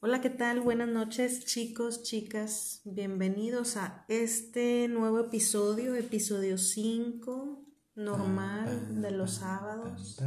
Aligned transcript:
Hola, 0.00 0.20
¿qué 0.20 0.28
tal? 0.28 0.60
Buenas 0.60 0.88
noches, 0.88 1.46
chicos, 1.46 2.02
chicas. 2.02 2.82
Bienvenidos 2.84 3.78
a 3.78 4.04
este 4.08 4.88
nuevo 4.88 5.20
episodio, 5.20 5.94
episodio 5.94 6.58
5, 6.58 7.64
normal 7.94 9.00
de 9.00 9.10
los 9.10 9.36
sábados. 9.36 10.22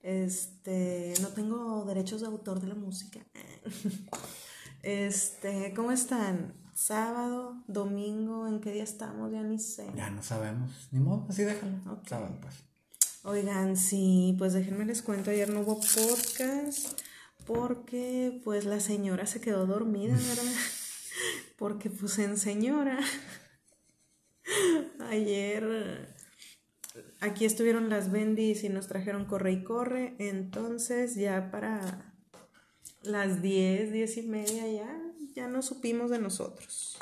Este, 0.00 1.14
no 1.20 1.28
tengo 1.28 1.84
derechos 1.84 2.20
de 2.20 2.28
autor 2.28 2.60
de 2.60 2.68
la 2.68 2.74
música. 2.74 3.20
Este, 4.84 5.72
¿cómo 5.76 5.92
están? 5.92 6.54
Sábado, 6.74 7.62
domingo, 7.68 8.48
¿en 8.48 8.60
qué 8.60 8.72
día 8.72 8.82
estamos? 8.82 9.30
Ya 9.30 9.40
ni 9.44 9.60
sé. 9.60 9.88
Ya 9.94 10.10
no 10.10 10.24
sabemos. 10.24 10.88
Ni 10.90 10.98
modo, 10.98 11.26
así 11.28 11.44
déjalo. 11.44 12.00
Sábado, 12.04 12.36
pues. 12.40 12.64
Oigan, 13.22 13.76
sí, 13.76 14.34
pues 14.38 14.54
déjenme 14.54 14.84
les 14.84 15.02
cuento, 15.02 15.30
ayer 15.30 15.48
no 15.48 15.60
hubo 15.60 15.78
podcast 15.78 16.98
porque 17.54 18.40
pues 18.44 18.64
la 18.64 18.80
señora 18.80 19.26
se 19.26 19.40
quedó 19.40 19.66
dormida, 19.66 20.14
¿verdad? 20.14 20.52
porque 21.58 21.90
pues 21.90 22.18
en 22.18 22.36
señora. 22.38 22.98
Ayer 25.10 26.14
aquí 27.20 27.44
estuvieron 27.44 27.88
las 27.88 28.10
bendis 28.10 28.64
y 28.64 28.68
nos 28.68 28.88
trajeron 28.88 29.24
corre 29.24 29.52
y 29.52 29.64
corre, 29.64 30.14
entonces 30.18 31.14
ya 31.14 31.50
para 31.50 32.12
las 33.02 33.42
10, 33.42 33.92
10 33.92 34.16
y 34.16 34.22
media 34.22 34.66
ya, 34.68 35.00
ya 35.34 35.48
no 35.48 35.62
supimos 35.62 36.10
de 36.10 36.18
nosotros. 36.18 36.98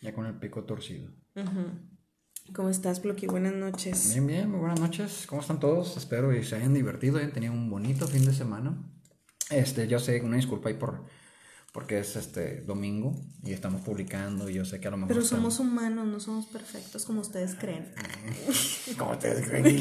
Ya 0.00 0.14
con 0.14 0.26
el 0.26 0.38
pico 0.38 0.64
torcido. 0.64 1.10
¿Cómo 2.54 2.68
estás, 2.70 3.02
Bloqui? 3.02 3.26
Buenas 3.26 3.54
noches. 3.54 4.12
Bien, 4.12 4.26
bien, 4.26 4.50
muy 4.50 4.60
buenas 4.60 4.80
noches. 4.80 5.26
¿Cómo 5.26 5.42
están 5.42 5.60
todos? 5.60 5.96
Espero 5.96 6.30
que 6.30 6.42
se 6.44 6.56
hayan 6.56 6.72
divertido, 6.72 7.18
hayan 7.18 7.32
tenido 7.32 7.52
un 7.52 7.68
bonito 7.68 8.06
fin 8.06 8.24
de 8.24 8.32
semana. 8.32 8.78
Este, 9.50 9.88
yo 9.88 9.98
sé, 9.98 10.20
una 10.20 10.36
disculpa 10.36 10.68
ahí 10.68 10.74
por 10.74 11.04
porque 11.72 11.98
es 11.98 12.16
este 12.16 12.62
domingo 12.62 13.14
y 13.44 13.52
estamos 13.52 13.82
publicando 13.82 14.48
y 14.48 14.54
yo 14.54 14.64
sé 14.64 14.80
que 14.80 14.88
a 14.88 14.90
lo 14.90 14.96
mejor 14.96 15.14
Pero 15.14 15.24
somos 15.24 15.60
humanos, 15.60 16.06
no 16.06 16.18
somos 16.18 16.46
perfectos 16.46 17.04
como 17.04 17.20
ustedes 17.20 17.54
creen. 17.54 17.92
¿Cómo 18.98 19.12
ustedes 19.12 19.46
creen? 19.48 19.78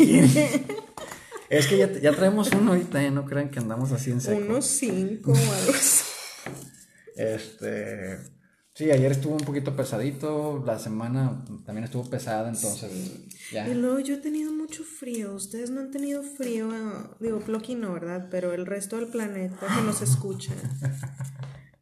Es 1.49 1.67
que 1.67 1.77
ya, 1.77 1.91
ya 1.93 2.11
traemos 2.11 2.51
uno 2.51 2.73
ahorita, 2.73 3.01
¿eh? 3.01 3.09
no 3.09 3.25
crean 3.25 3.49
que 3.49 3.59
andamos 3.59 3.93
así 3.93 4.11
en 4.11 4.19
seco. 4.19 4.37
Unos 4.37 4.65
cinco 4.65 5.31
o 5.31 5.35
algo 5.35 5.71
así. 5.71 6.03
Este. 7.15 8.19
Sí, 8.77 8.91
ayer 8.91 9.11
estuvo 9.11 9.33
un 9.33 9.43
poquito 9.43 9.75
pesadito, 9.75 10.63
la 10.63 10.77
semana 10.77 11.43
también 11.65 11.85
estuvo 11.85 12.07
pesada, 12.07 12.47
entonces 12.47 12.91
ya. 13.51 13.67
Y 13.67 13.73
luego 13.73 13.97
yo 14.01 14.13
he 14.13 14.17
tenido 14.19 14.51
mucho 14.51 14.83
frío, 14.83 15.33
ustedes 15.33 15.71
no 15.71 15.79
han 15.79 15.89
tenido 15.89 16.21
frío, 16.21 16.69
digo, 17.19 17.39
Plocky 17.39 17.73
no, 17.73 17.93
¿verdad? 17.93 18.27
Pero 18.29 18.53
el 18.53 18.67
resto 18.67 18.97
del 18.97 19.07
planeta 19.07 19.65
que 19.75 19.81
nos 19.81 20.03
escucha. 20.03 20.53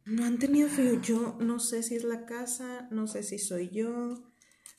No 0.06 0.24
han 0.24 0.38
tenido 0.38 0.70
frío, 0.70 1.02
yo 1.02 1.36
no 1.38 1.60
sé 1.60 1.82
si 1.82 1.96
es 1.96 2.04
la 2.04 2.24
casa, 2.24 2.88
no 2.90 3.06
sé 3.08 3.22
si 3.22 3.38
soy 3.38 3.68
yo, 3.68 4.22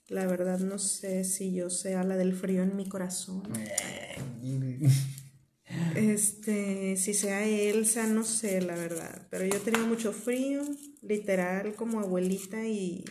la 0.07 0.25
verdad 0.25 0.57
no 0.57 0.79
sé 0.79 1.23
si 1.23 1.53
yo 1.53 1.69
sea 1.69 2.03
la 2.03 2.15
del 2.15 2.33
frío 2.33 2.63
en 2.63 2.75
mi 2.75 2.89
corazón. 2.89 3.43
Este, 5.95 6.97
si 6.97 7.13
sea 7.13 7.45
Elsa, 7.45 8.07
no 8.07 8.23
sé, 8.23 8.61
la 8.61 8.75
verdad. 8.75 9.27
Pero 9.29 9.45
yo 9.45 9.59
tenido 9.61 9.85
mucho 9.87 10.13
frío, 10.13 10.63
literal, 11.01 11.75
como 11.75 11.99
abuelita 11.99 12.65
y 12.65 13.03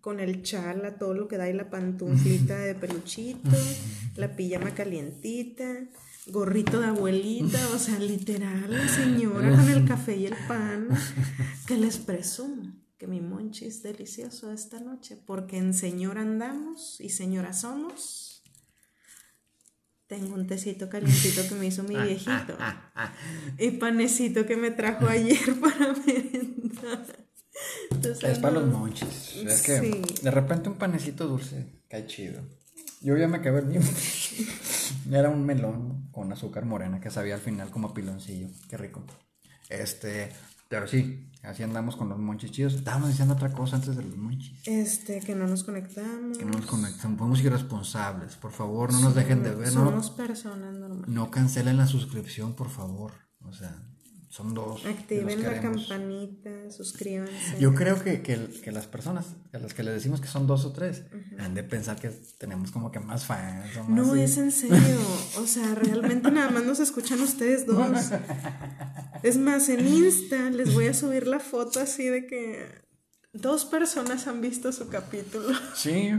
con 0.00 0.20
el 0.20 0.42
chal 0.42 0.84
a 0.84 0.98
todo 0.98 1.14
lo 1.14 1.26
que 1.26 1.36
da 1.36 1.48
y 1.50 1.52
la 1.52 1.68
pantuflita 1.68 2.58
de 2.58 2.74
peluchito, 2.74 3.50
la 4.14 4.36
pijama 4.36 4.72
calientita, 4.72 5.88
gorrito 6.26 6.80
de 6.80 6.86
abuelita, 6.86 7.58
o 7.74 7.78
sea, 7.78 7.98
literal, 7.98 8.70
la 8.70 8.88
señora 8.88 9.50
con 9.50 9.68
el 9.68 9.84
café 9.84 10.16
y 10.16 10.26
el 10.26 10.34
pan, 10.46 10.88
que 11.66 11.76
les 11.76 11.98
presumo 11.98 12.72
que 12.98 13.06
mi 13.06 13.20
monchi 13.20 13.66
es 13.66 13.82
delicioso 13.82 14.52
esta 14.52 14.80
noche, 14.80 15.16
porque 15.26 15.58
en 15.58 15.74
señora 15.74 16.22
andamos 16.22 17.00
y 17.00 17.10
señora 17.10 17.52
somos. 17.52 18.35
Tengo 20.06 20.34
un 20.34 20.46
tecito 20.46 20.88
calientito 20.88 21.42
que 21.48 21.54
me 21.56 21.66
hizo 21.66 21.82
mi 21.82 21.96
viejito. 21.96 22.56
y 23.58 23.72
panecito 23.72 24.46
que 24.46 24.56
me 24.56 24.70
trajo 24.70 25.08
ayer 25.08 25.54
para 25.60 25.94
merendar. 26.06 27.06
es 28.22 28.38
para 28.38 28.54
los 28.54 28.66
monchis. 28.66 29.36
Es 29.36 29.62
que 29.62 30.02
de 30.22 30.30
repente 30.30 30.68
un 30.68 30.76
panecito 30.76 31.26
dulce 31.26 31.66
cae 31.88 32.06
chido. 32.06 32.40
Yo 33.00 33.16
ya 33.16 33.26
me 33.28 33.38
acabé 33.38 33.60
el 33.60 33.66
mío. 33.66 33.80
Era 35.10 35.28
un 35.28 35.44
melón 35.44 36.08
con 36.12 36.32
azúcar 36.32 36.64
morena 36.64 37.00
que 37.00 37.10
sabía 37.10 37.34
al 37.34 37.40
final 37.40 37.70
como 37.70 37.92
piloncillo. 37.92 38.48
Qué 38.68 38.76
rico. 38.76 39.04
Este, 39.68 40.30
pero 40.68 40.86
sí, 40.88 41.30
así 41.42 41.62
andamos 41.62 41.96
con 41.96 42.08
los 42.08 42.18
monchis 42.18 42.50
chidos. 42.50 42.74
Estábamos 42.74 43.10
diciendo 43.10 43.34
otra 43.34 43.52
cosa 43.52 43.76
antes 43.76 43.96
de 43.96 44.02
los 44.02 44.16
monchis. 44.16 44.66
Este, 44.66 45.20
que 45.20 45.34
no 45.34 45.46
nos 45.46 45.64
conectamos. 45.64 46.38
Que 46.38 46.44
no 46.44 46.52
nos 46.52 46.66
conectamos. 46.66 47.18
Podemos 47.18 47.38
ser 47.38 47.52
responsables. 47.52 48.36
Por 48.36 48.52
favor, 48.52 48.92
no 48.92 49.00
nos 49.00 49.14
dejen 49.14 49.42
de 49.42 49.54
ver. 49.54 49.68
Somos 49.68 50.10
personas 50.10 50.74
normales. 50.74 51.08
No 51.08 51.30
cancelen 51.30 51.76
la 51.76 51.86
suscripción, 51.86 52.54
por 52.54 52.68
favor. 52.68 53.12
O 53.40 53.52
sea, 53.52 53.76
son 54.28 54.54
dos. 54.54 54.84
Activen 54.84 55.42
la 55.42 55.60
campanita, 55.60 56.70
suscríbanse. 56.70 57.58
Yo 57.58 57.74
creo 57.74 58.02
que, 58.02 58.22
que, 58.22 58.72
las 58.72 58.86
personas 58.86 59.36
a 59.52 59.58
las 59.58 59.72
que 59.72 59.82
le 59.82 59.92
decimos 59.92 60.20
que 60.20 60.28
son 60.28 60.46
dos 60.46 60.64
o 60.64 60.72
tres 60.72 61.04
han 61.38 61.54
de 61.54 61.62
pensar 61.62 61.96
que 61.98 62.10
tenemos 62.38 62.70
como 62.70 62.90
que 62.90 63.00
más 63.00 63.24
fans. 63.24 63.66
no, 63.88 64.14
es 64.14 64.36
en 64.38 64.50
serio. 64.50 64.76
O 65.38 65.46
sea, 65.46 65.74
realmente 65.74 66.30
nada 66.30 66.50
más 66.50 66.64
nos 66.64 66.80
escuchan 66.80 67.20
ustedes 67.20 67.66
dos. 67.66 68.10
Es 69.22 69.36
más, 69.36 69.68
en 69.68 69.86
Insta 69.86 70.50
les 70.50 70.74
voy 70.74 70.86
a 70.86 70.94
subir 70.94 71.26
la 71.26 71.40
foto 71.40 71.80
así 71.80 72.08
de 72.08 72.26
que 72.26 72.66
dos 73.32 73.64
personas 73.64 74.26
han 74.26 74.40
visto 74.40 74.72
su 74.72 74.88
capítulo. 74.88 75.48
Sí, 75.74 76.12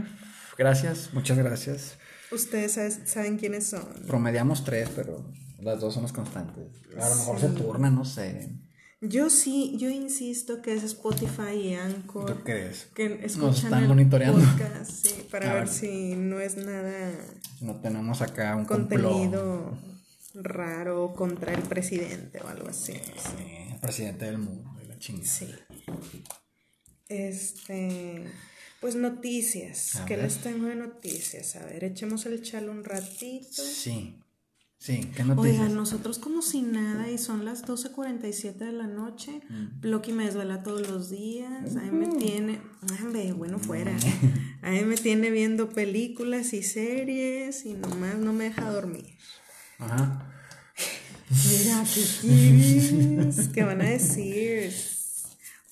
gracias, 0.56 1.10
muchas 1.12 1.36
gracias. 1.38 1.98
Ustedes 2.30 3.00
saben 3.04 3.38
quiénes 3.38 3.66
son. 3.66 3.86
Promediamos 4.06 4.64
tres, 4.64 4.88
pero 4.94 5.24
las 5.58 5.80
dos 5.80 5.94
son 5.94 6.04
las 6.04 6.12
constantes. 6.12 6.64
A 6.98 7.08
lo 7.08 7.16
mejor 7.16 7.40
se 7.40 7.48
turnan, 7.48 7.94
no 7.94 8.04
sé. 8.04 8.50
Yo 9.00 9.30
sí, 9.30 9.76
yo 9.78 9.90
insisto 9.90 10.60
que 10.60 10.74
es 10.74 10.82
Spotify 10.82 11.54
y 11.54 11.74
Anchor. 11.74 12.26
¿Tú 12.26 12.42
crees? 12.42 12.86
Que 12.94 13.24
escuchan 13.24 13.40
Nos 13.40 13.64
están 13.64 13.86
monitoreando. 13.88 14.40
sí, 14.84 15.26
para 15.30 15.54
ver, 15.54 15.68
si 15.68 16.16
no 16.16 16.40
es 16.40 16.56
nada. 16.56 17.12
No 17.60 17.80
tenemos 17.80 18.22
acá 18.22 18.56
un 18.56 18.64
contenido 18.64 19.78
raro 20.34 21.12
contra 21.14 21.54
el 21.54 21.62
presidente 21.62 22.40
o 22.40 22.48
algo 22.48 22.68
así. 22.68 22.92
Sí, 22.92 23.72
el 23.72 23.78
presidente 23.80 24.24
del 24.24 24.38
mundo, 24.38 24.74
de 24.80 24.88
la 24.88 24.98
chingada. 24.98 25.28
Sí. 25.28 25.54
Este. 27.08 28.24
Pues 28.80 28.94
noticias. 28.94 30.02
¿Qué 30.06 30.16
les 30.16 30.38
tengo 30.38 30.66
de 30.66 30.76
noticias? 30.76 31.56
A 31.56 31.64
ver, 31.64 31.84
echemos 31.84 32.26
el 32.26 32.42
chalo 32.42 32.72
un 32.72 32.84
ratito. 32.84 33.62
Sí. 33.62 34.20
Sí, 34.78 35.10
¿qué 35.16 35.24
noticias? 35.24 35.60
Oigan, 35.60 35.74
nosotros 35.74 36.18
como 36.18 36.40
si 36.40 36.62
nada 36.62 37.10
y 37.10 37.18
son 37.18 37.44
las 37.44 37.64
12.47 37.64 38.54
de 38.58 38.72
la 38.72 38.86
noche. 38.86 39.40
Mm. 39.48 39.80
me 40.12 40.24
desvela 40.24 40.62
todos 40.62 40.88
los 40.88 41.10
días. 41.10 41.74
Ahí 41.76 41.90
me 41.90 42.06
tiene. 42.06 42.60
bueno, 43.32 43.58
fuera. 43.58 43.96
Ahí 44.62 44.84
me 44.84 44.96
tiene 44.96 45.30
viendo 45.30 45.70
películas 45.70 46.52
y 46.52 46.62
series 46.62 47.66
y 47.66 47.74
nomás 47.74 48.18
no 48.18 48.32
me 48.32 48.44
deja 48.44 48.70
dormir. 48.70 49.06
Ajá. 49.78 50.24
Mira, 51.28 51.84
¿qué 51.94 52.04
quieres? 52.20 53.48
¿Qué 53.48 53.64
van 53.64 53.82
a 53.82 53.90
decir? 53.90 54.72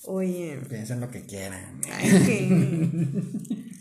Oye. 0.03 0.59
Piensen 0.69 0.99
lo 0.99 1.09
que 1.09 1.25
quieran. 1.25 1.81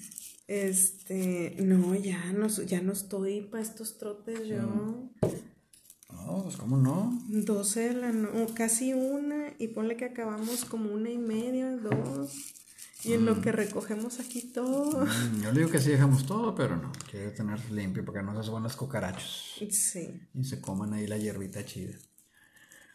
Este, 0.49 1.57
no, 1.59 1.95
ya 1.97 2.33
no, 2.33 2.47
ya 2.47 2.81
no 2.81 2.93
estoy 2.93 3.41
para 3.41 3.62
estos 3.62 3.99
trotes 3.99 4.47
yo. 4.47 4.62
No, 4.62 6.43
pues 6.43 6.57
cómo 6.57 6.77
no. 6.77 7.21
12 7.29 7.81
de 7.81 7.95
la 7.95 8.12
noche, 8.12 8.55
casi 8.55 8.93
una, 8.95 9.53
y 9.59 9.69
ponle 9.69 9.97
que 9.97 10.04
acabamos 10.04 10.65
como 10.65 10.93
una 10.93 11.10
y 11.10 11.19
media, 11.19 11.77
dos. 11.77 12.54
Y 13.04 13.13
en 13.13 13.25
lo 13.25 13.37
mm. 13.37 13.41
que 13.41 13.53
recogemos 13.53 14.19
aquí 14.21 14.43
todo. 14.43 15.04
Mm, 15.04 15.43
yo 15.43 15.53
le 15.53 15.60
digo 15.60 15.71
que 15.71 15.78
sí 15.78 15.91
dejamos 15.91 16.27
todo, 16.27 16.54
pero 16.54 16.77
no. 16.77 16.91
Quiero 17.10 17.33
tener 17.33 17.71
limpio 17.71 18.04
porque 18.04 18.22
no 18.22 18.37
se 18.37 18.47
suban 18.47 18.63
los 18.63 18.75
cucarachos. 18.75 19.54
Sí. 19.71 20.21
Y 20.34 20.45
se 20.45 20.60
coman 20.60 20.93
ahí 20.93 21.07
la 21.07 21.19
hierbita 21.19 21.65
chida. 21.65 21.97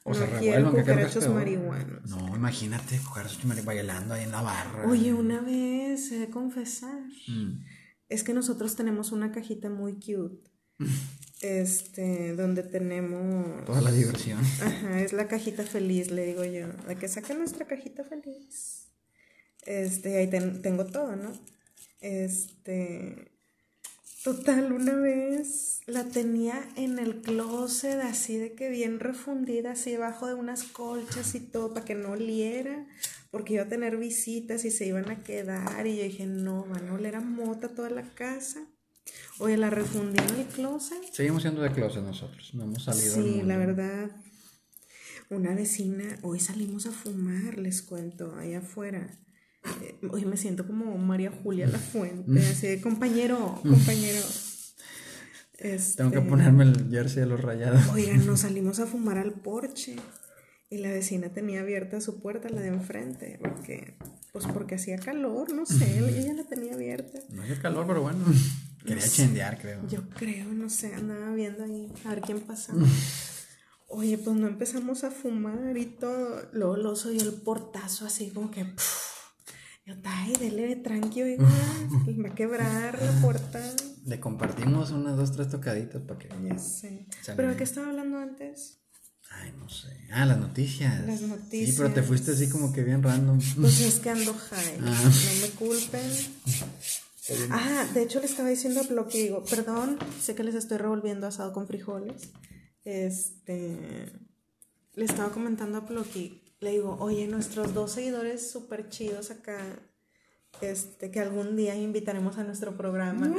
O 0.04 0.14
se 0.14 0.26
revuelvan, 0.26 0.74
cucarachos 0.74 1.28
marihuanos. 1.30 2.10
No, 2.10 2.36
imagínate, 2.36 2.98
cucarachos 2.98 3.46
marihuanos 3.46 3.66
bailando 3.66 4.14
ahí 4.16 4.24
en 4.24 4.32
la 4.32 4.42
barra. 4.42 4.88
Oye, 4.88 5.14
una 5.14 5.42
vez, 5.42 6.12
he 6.12 6.20
de 6.20 6.30
confesar, 6.30 7.04
mm. 7.28 7.64
es 8.10 8.24
que 8.24 8.34
nosotros 8.34 8.76
tenemos 8.76 9.12
una 9.12 9.32
cajita 9.32 9.70
muy 9.70 9.94
cute. 9.94 10.50
este, 11.42 12.36
donde 12.36 12.64
tenemos... 12.64 13.66
Toda 13.66 13.82
la 13.82 13.92
diversión. 13.92 14.40
Ajá, 14.40 15.02
es 15.02 15.14
la 15.14 15.28
cajita 15.28 15.64
feliz, 15.64 16.12
le 16.12 16.26
digo 16.26 16.44
yo. 16.46 16.68
La 16.88 16.96
que 16.96 17.08
saca 17.08 17.34
nuestra 17.34 17.66
cajita 17.66 18.04
feliz. 18.04 18.88
Este, 19.64 20.18
ahí 20.18 20.30
tengo 20.30 20.86
todo, 20.86 21.16
¿no? 21.16 21.32
Este... 22.00 23.32
Total, 24.24 24.72
una 24.72 24.96
vez 24.96 25.82
la 25.88 26.04
tenía 26.04 26.70
en 26.76 27.00
el 27.00 27.22
closet 27.22 28.00
así 28.02 28.38
de 28.38 28.54
que 28.54 28.70
bien 28.70 29.00
refundida, 29.00 29.72
así 29.72 29.92
debajo 29.92 30.28
de 30.28 30.36
unas 30.36 30.64
colchas 30.64 31.34
y 31.34 31.40
todo, 31.40 31.74
para 31.74 31.86
que 31.86 31.96
no 31.96 32.12
oliera, 32.12 32.86
porque 33.32 33.56
iba 33.56 33.64
a 33.64 33.68
tener 33.68 33.98
visitas 33.98 34.64
y 34.64 34.70
se 34.70 34.86
iban 34.86 35.10
a 35.10 35.24
quedar. 35.24 35.88
Y 35.88 35.98
yo 35.98 36.04
dije, 36.04 36.28
no, 36.28 36.66
van 36.66 36.90
a 36.90 36.94
oler 36.94 37.16
a 37.16 37.22
mota 37.22 37.70
toda 37.70 37.90
la 37.90 38.04
casa. 38.14 38.64
Oye, 39.40 39.58
la 39.58 39.72
refundí 39.72 40.20
en 40.20 40.40
el 40.42 40.46
closet. 40.46 41.02
Seguimos 41.12 41.42
siendo 41.42 41.64
de 41.64 41.72
closet 41.72 42.04
nosotros, 42.04 42.54
no 42.54 42.66
hemos 42.66 42.84
salido. 42.84 43.16
Sí, 43.16 43.42
la 43.44 43.58
verdad. 43.58 44.12
Una 45.32 45.56
vecina, 45.56 46.20
hoy 46.22 46.40
salimos 46.40 46.86
a 46.86 46.92
fumar, 46.92 47.58
les 47.58 47.82
cuento, 47.82 48.36
allá 48.36 48.60
afuera. 48.60 49.18
Eh, 49.82 50.00
hoy 50.10 50.26
me 50.26 50.38
siento 50.38 50.66
como 50.66 50.98
María 50.98 51.32
Julia 51.44 51.68
La 51.68 51.80
Fuente, 51.80 52.40
así 52.40 52.68
de 52.68 52.82
compañero, 52.82 53.60
compañero. 53.62 54.20
Tengo 55.62 56.10
que 56.10 56.18
este, 56.18 56.22
ponerme 56.22 56.64
el 56.64 56.90
jersey 56.90 57.22
de 57.22 57.28
los 57.28 57.42
rayados. 57.42 57.88
Oigan, 57.94 58.26
nos 58.26 58.40
salimos 58.40 58.80
a 58.80 58.88
fumar 58.88 59.20
al 59.20 59.34
porche 59.34 59.96
y 60.72 60.78
la 60.78 60.90
vecina 60.90 61.30
tenía 61.30 61.62
abierta 61.62 62.02
su 62.02 62.20
puerta, 62.20 62.50
la 62.50 62.62
de 62.62 62.70
enfrente, 62.70 63.38
porque, 63.40 63.98
pues 64.32 64.48
porque 64.48 64.76
hacía 64.76 64.98
calor, 64.98 65.54
no 65.54 65.66
sé, 65.68 66.00
ella 66.00 66.34
la 66.34 66.46
tenía 66.46 66.74
abierta. 66.74 67.20
No 67.30 67.44
hacía 67.44 67.62
calor, 67.62 67.86
pero 67.86 68.02
bueno, 68.02 68.26
quería 68.84 69.08
chendear, 69.08 69.60
creo. 69.60 69.88
Yo 69.88 70.10
creo, 70.10 70.46
no 70.46 70.70
sé, 70.70 70.96
andaba 70.96 71.36
viendo 71.36 71.64
ahí 71.64 71.92
a 72.06 72.10
ver 72.10 72.22
quién 72.22 72.40
pasaba. 72.40 72.82
Oye, 73.88 74.18
pues 74.18 74.36
no 74.38 74.48
empezamos 74.48 75.04
a 75.04 75.12
fumar 75.12 75.78
y 75.78 75.86
todo. 75.86 76.48
Luego 76.54 76.78
lo 76.78 76.92
oyó 76.94 77.22
el 77.22 77.34
portazo 77.34 78.06
así 78.06 78.32
como 78.32 78.50
que. 78.50 78.66
Yo, 79.86 79.96
ay, 80.04 80.34
dele 80.40 80.76
tranquilo, 80.76 81.44
va 81.44 82.30
a 82.30 82.36
quebrar 82.36 83.02
la 83.02 83.12
puerta. 83.22 83.60
Le 84.06 84.20
compartimos 84.20 84.92
unas 84.92 85.18
dos, 85.18 85.32
tres 85.32 85.50
tocaditas 85.50 86.02
para 86.04 86.20
que. 86.20 86.30
Ya 86.48 86.58
sé. 86.60 87.08
¿Pero 87.36 87.50
de 87.50 87.56
qué 87.56 87.64
estaba 87.64 87.88
hablando 87.88 88.18
antes? 88.18 88.80
Ay, 89.32 89.54
no 89.58 89.68
sé. 89.70 89.88
Ah, 90.12 90.26
las 90.26 90.38
noticias. 90.38 91.06
Las 91.06 91.22
noticias. 91.22 91.70
Sí, 91.70 91.76
pero 91.78 91.94
te 91.94 92.04
fuiste 92.04 92.32
así 92.32 92.50
como 92.50 92.74
que 92.74 92.84
bien 92.84 93.02
random. 93.02 93.40
Pues 93.60 93.80
es 93.82 94.00
que 94.00 94.10
ando 94.10 94.34
high. 94.34 94.78
Ah. 94.82 95.04
No 95.04 95.42
me 95.42 95.50
culpen. 95.54 96.12
Ah, 97.50 97.88
de 97.94 98.04
hecho 98.04 98.20
le 98.20 98.26
estaba 98.26 98.50
diciendo 98.50 98.82
a 98.82 99.08
que 99.08 99.18
digo, 99.18 99.44
perdón, 99.46 99.98
sé 100.20 100.36
que 100.36 100.44
les 100.44 100.56
estoy 100.56 100.78
revolviendo 100.78 101.28
asado 101.28 101.54
con 101.54 101.66
frijoles. 101.66 102.30
Este. 102.84 104.12
Le 104.94 105.06
estaba 105.06 105.32
comentando 105.32 105.78
a 105.78 105.88
Ploqui 105.88 106.42
le 106.62 106.72
digo, 106.72 106.96
oye, 107.00 107.28
nuestros 107.28 107.74
dos 107.74 107.94
seguidores 107.94 108.52
súper 108.52 108.88
chidos 108.88 109.32
acá, 109.32 109.58
este, 110.62 111.10
que 111.10 111.20
algún 111.20 111.56
día 111.56 111.76
invitaremos 111.76 112.38
a 112.38 112.44
nuestro 112.44 112.78
programa. 112.78 113.34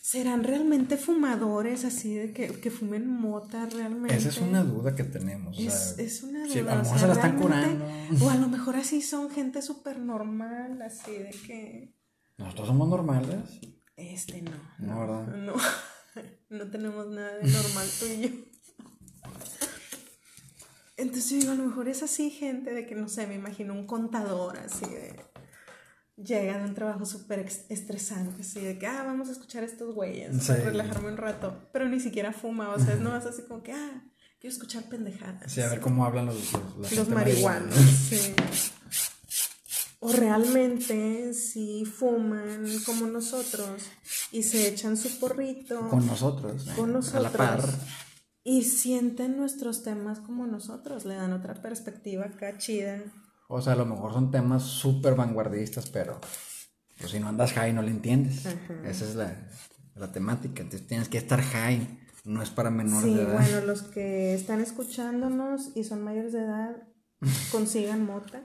¿Serán 0.00 0.44
realmente 0.44 0.96
fumadores 0.96 1.84
así 1.84 2.14
de 2.14 2.32
que, 2.32 2.60
que, 2.60 2.70
fumen 2.70 3.08
mota 3.08 3.66
realmente? 3.66 4.16
Esa 4.16 4.28
es 4.28 4.38
una 4.38 4.62
duda 4.62 4.94
que 4.94 5.02
tenemos. 5.02 5.58
Es, 5.58 5.98
es 5.98 6.22
una 6.22 6.44
duda. 6.44 6.52
Si 6.52 6.58
a 6.60 6.62
lo 6.62 6.76
mejor 6.76 6.98
se 7.00 7.06
la 7.08 7.12
están 7.14 7.36
curando. 7.40 7.84
O 8.22 8.30
a 8.30 8.36
lo 8.36 8.48
mejor 8.48 8.76
así 8.76 9.02
son 9.02 9.28
gente 9.28 9.62
súper 9.62 9.98
normal, 9.98 10.80
así 10.80 11.10
de 11.10 11.30
que. 11.44 11.96
¿Nosotros 12.38 12.68
somos 12.68 12.88
normales? 12.88 13.58
Este 13.96 14.42
no. 14.42 14.52
No, 14.78 15.00
¿verdad? 15.00 15.26
No. 15.36 15.54
No 16.48 16.70
tenemos 16.70 17.08
nada 17.08 17.36
de 17.36 17.42
normal 17.42 17.86
tú 17.98 18.06
y 18.06 18.20
yo. 18.22 18.28
Entonces 20.96 21.30
yo 21.30 21.36
digo, 21.38 21.52
a 21.52 21.54
lo 21.56 21.64
mejor 21.64 21.88
es 21.88 22.02
así 22.02 22.30
gente 22.30 22.72
de 22.72 22.86
que, 22.86 22.94
no 22.94 23.08
sé, 23.08 23.26
me 23.26 23.34
imagino 23.34 23.74
un 23.74 23.86
contador 23.86 24.58
así 24.58 24.86
de... 24.86 25.14
Llega 26.16 26.56
de 26.56 26.64
un 26.64 26.74
trabajo 26.74 27.04
súper 27.04 27.40
estresante, 27.40 28.40
así 28.40 28.58
de 28.60 28.78
que, 28.78 28.86
ah, 28.86 29.02
vamos 29.04 29.28
a 29.28 29.32
escuchar 29.32 29.62
a 29.62 29.66
estos 29.66 29.94
güeyes, 29.94 30.48
relajarme 30.48 31.10
un 31.10 31.18
rato, 31.18 31.68
pero 31.74 31.86
ni 31.90 32.00
siquiera 32.00 32.32
fuma, 32.32 32.70
o 32.70 32.78
sea, 32.78 32.94
no 32.94 33.14
es 33.14 33.26
así 33.26 33.42
como 33.42 33.62
que, 33.62 33.72
ah, 33.72 34.02
quiero 34.40 34.54
escuchar 34.54 34.84
pendejadas. 34.84 35.52
Sí, 35.52 35.60
a 35.60 35.68
ver 35.68 35.80
cómo 35.80 36.06
hablan 36.06 36.24
los, 36.24 36.52
los, 36.90 37.08
marihuanos. 37.10 37.74
Sí. 38.08 38.34
O 40.00 40.10
realmente 40.10 41.34
si 41.34 41.84
fuman 41.84 42.64
como 42.86 43.08
nosotros 43.08 43.82
y 44.32 44.42
se 44.42 44.68
echan 44.68 44.96
su 44.96 45.18
porrito. 45.18 45.86
Con 45.88 46.06
nosotros. 46.06 46.64
Con 46.76 46.94
nosotros. 46.94 47.26
A 47.26 47.28
la 47.28 47.30
par 47.30 47.62
y 48.46 48.62
sienten 48.62 49.36
nuestros 49.36 49.82
temas 49.82 50.20
como 50.20 50.46
nosotros, 50.46 51.04
le 51.04 51.16
dan 51.16 51.32
otra 51.32 51.54
perspectiva 51.54 52.26
acá 52.26 52.56
chida. 52.56 53.00
O 53.48 53.60
sea, 53.60 53.72
a 53.72 53.76
lo 53.76 53.84
mejor 53.84 54.12
son 54.12 54.30
temas 54.30 54.62
súper 54.62 55.16
vanguardistas, 55.16 55.90
pero 55.90 56.20
pues, 56.96 57.10
si 57.10 57.18
no 57.18 57.28
andas 57.28 57.52
high 57.54 57.72
no 57.72 57.82
le 57.82 57.90
entiendes. 57.90 58.46
Esa 58.84 59.04
es 59.04 59.16
la, 59.16 60.12
temática. 60.12 60.62
Entonces 60.62 60.86
tienes 60.86 61.08
que 61.08 61.18
estar 61.18 61.42
high, 61.42 61.98
no 62.24 62.40
es 62.40 62.50
para 62.50 62.70
menores 62.70 63.12
de 63.16 63.22
edad. 63.22 63.32
Bueno, 63.32 63.66
los 63.66 63.82
que 63.82 64.34
están 64.34 64.60
escuchándonos 64.60 65.72
y 65.74 65.82
son 65.82 66.04
mayores 66.04 66.32
de 66.32 66.44
edad, 66.44 66.76
consigan 67.50 68.06
mota. 68.06 68.44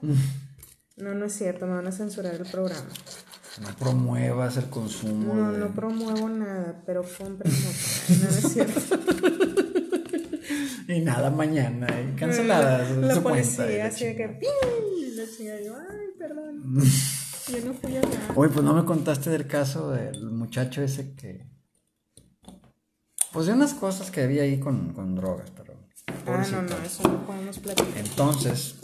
No, 0.97 1.13
no 1.13 1.25
es 1.25 1.33
cierto, 1.33 1.67
me 1.67 1.75
van 1.75 1.85
a 1.85 1.91
censurar 1.91 2.33
el 2.33 2.47
programa. 2.49 2.89
No 3.61 3.67
promuevas 3.77 4.57
el 4.57 4.65
consumo. 4.65 5.35
No, 5.35 5.51
no 5.51 5.67
promuevo 5.75 6.27
nada, 6.27 6.81
pero 6.87 7.03
compren 7.03 7.53
mota. 7.53 7.75
No, 8.09 8.23
no 8.23 8.29
es 8.29 8.53
cierto. 8.53 9.27
y 10.87 10.99
nada 11.01 11.29
mañana, 11.29 11.87
y 12.01 12.15
canceladas. 12.15 12.91
La, 12.91 13.15
la 13.15 13.21
policía 13.21 13.85
hacía 13.85 14.15
que 14.15 14.29
¡pim! 14.29 14.49
la 15.15 15.59
yo, 15.59 15.75
ay, 15.75 16.07
perdón. 16.17 16.63
yo 17.47 17.65
no 17.65 17.73
fui 17.73 17.97
a 17.97 18.01
nada. 18.01 18.33
Oye, 18.35 18.51
pues 18.51 18.65
no 18.65 18.73
me 18.73 18.85
contaste 18.85 19.29
del 19.29 19.47
caso 19.47 19.91
del 19.91 20.31
muchacho 20.31 20.81
ese 20.81 21.15
que. 21.15 21.47
Pues 23.31 23.47
de 23.47 23.53
unas 23.53 23.73
cosas 23.73 24.11
que 24.11 24.21
había 24.21 24.43
ahí 24.43 24.59
con, 24.59 24.93
con 24.93 25.15
drogas, 25.15 25.51
pero. 25.51 25.73
Ah, 26.27 26.45
no, 26.51 26.61
no, 26.63 26.77
eso 26.83 27.03
no 27.07 27.25
podemos 27.25 27.59
platicar. 27.59 27.97
Entonces, 27.97 28.75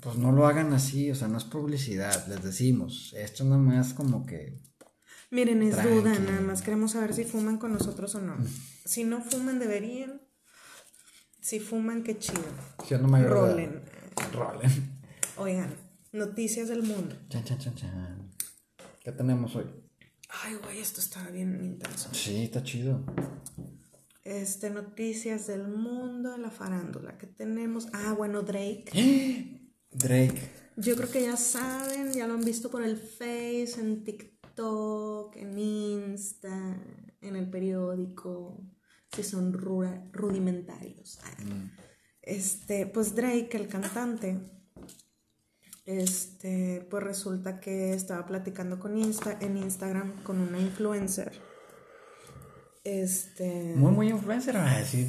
pues 0.00 0.16
no 0.16 0.32
lo 0.32 0.46
hagan 0.46 0.72
así, 0.72 1.10
o 1.10 1.14
sea, 1.14 1.28
no 1.28 1.38
es 1.38 1.44
publicidad, 1.44 2.26
les 2.26 2.42
decimos. 2.42 3.14
Esto 3.16 3.44
nada 3.44 3.58
más 3.58 3.94
como 3.94 4.24
que. 4.24 4.58
Miren, 5.30 5.62
es 5.62 5.80
duda, 5.82 6.18
nada 6.18 6.40
más 6.40 6.62
queremos 6.62 6.92
saber 6.92 7.14
si 7.14 7.24
fuman 7.24 7.58
con 7.58 7.72
nosotros 7.72 8.14
o 8.14 8.20
no. 8.20 8.36
Si 8.84 9.04
no 9.04 9.22
fuman, 9.22 9.60
deberían. 9.60 10.20
Si 11.40 11.58
fuman, 11.58 12.02
qué 12.02 12.18
chido. 12.18 12.42
Siendo 12.86 13.08
mayor 13.08 13.30
Rolen. 13.30 13.82
Rolen. 14.32 15.00
Oigan, 15.38 15.74
noticias 16.12 16.68
del 16.68 16.82
mundo. 16.82 17.16
Chan, 17.28 17.44
chan, 17.44 17.58
chan, 17.58 17.74
chan. 17.74 18.30
¿Qué 19.02 19.10
tenemos 19.12 19.56
hoy? 19.56 19.64
Ay, 20.28 20.56
güey, 20.62 20.78
esto 20.78 21.00
está 21.00 21.28
bien 21.30 21.64
intenso. 21.64 22.10
Sí, 22.12 22.44
está 22.44 22.62
chido. 22.62 23.02
Este, 24.22 24.68
noticias 24.68 25.46
del 25.46 25.66
mundo, 25.66 26.36
la 26.36 26.50
farándula. 26.50 27.16
¿Qué 27.16 27.26
tenemos? 27.26 27.88
Ah, 27.94 28.14
bueno, 28.16 28.42
Drake. 28.42 28.90
Drake. 29.92 30.50
Yo 30.76 30.94
creo 30.94 31.10
que 31.10 31.22
ya 31.22 31.36
saben, 31.38 32.12
ya 32.12 32.26
lo 32.26 32.34
han 32.34 32.44
visto 32.44 32.70
por 32.70 32.82
el 32.82 32.98
Face, 32.98 33.74
en 33.78 34.04
TikTok, 34.04 35.36
en 35.36 35.58
Insta, 35.58 36.76
en 37.22 37.36
el 37.36 37.48
periódico 37.48 38.62
si 39.12 39.22
son 39.22 39.52
rudimentarios. 40.12 41.18
Mm. 41.38 41.70
Este, 42.22 42.86
pues 42.86 43.14
Drake, 43.14 43.50
el 43.52 43.68
cantante, 43.68 44.38
este, 45.86 46.86
pues 46.90 47.02
resulta 47.02 47.60
que 47.60 47.94
estaba 47.94 48.26
platicando 48.26 48.78
con 48.78 48.96
Insta, 48.96 49.36
en 49.40 49.56
Instagram 49.56 50.22
con 50.22 50.40
una 50.40 50.60
influencer. 50.60 51.32
Este. 52.84 53.74
Muy, 53.76 53.92
muy 53.92 54.08
influencer, 54.08 54.56
a 54.56 54.78
decir, 54.78 55.06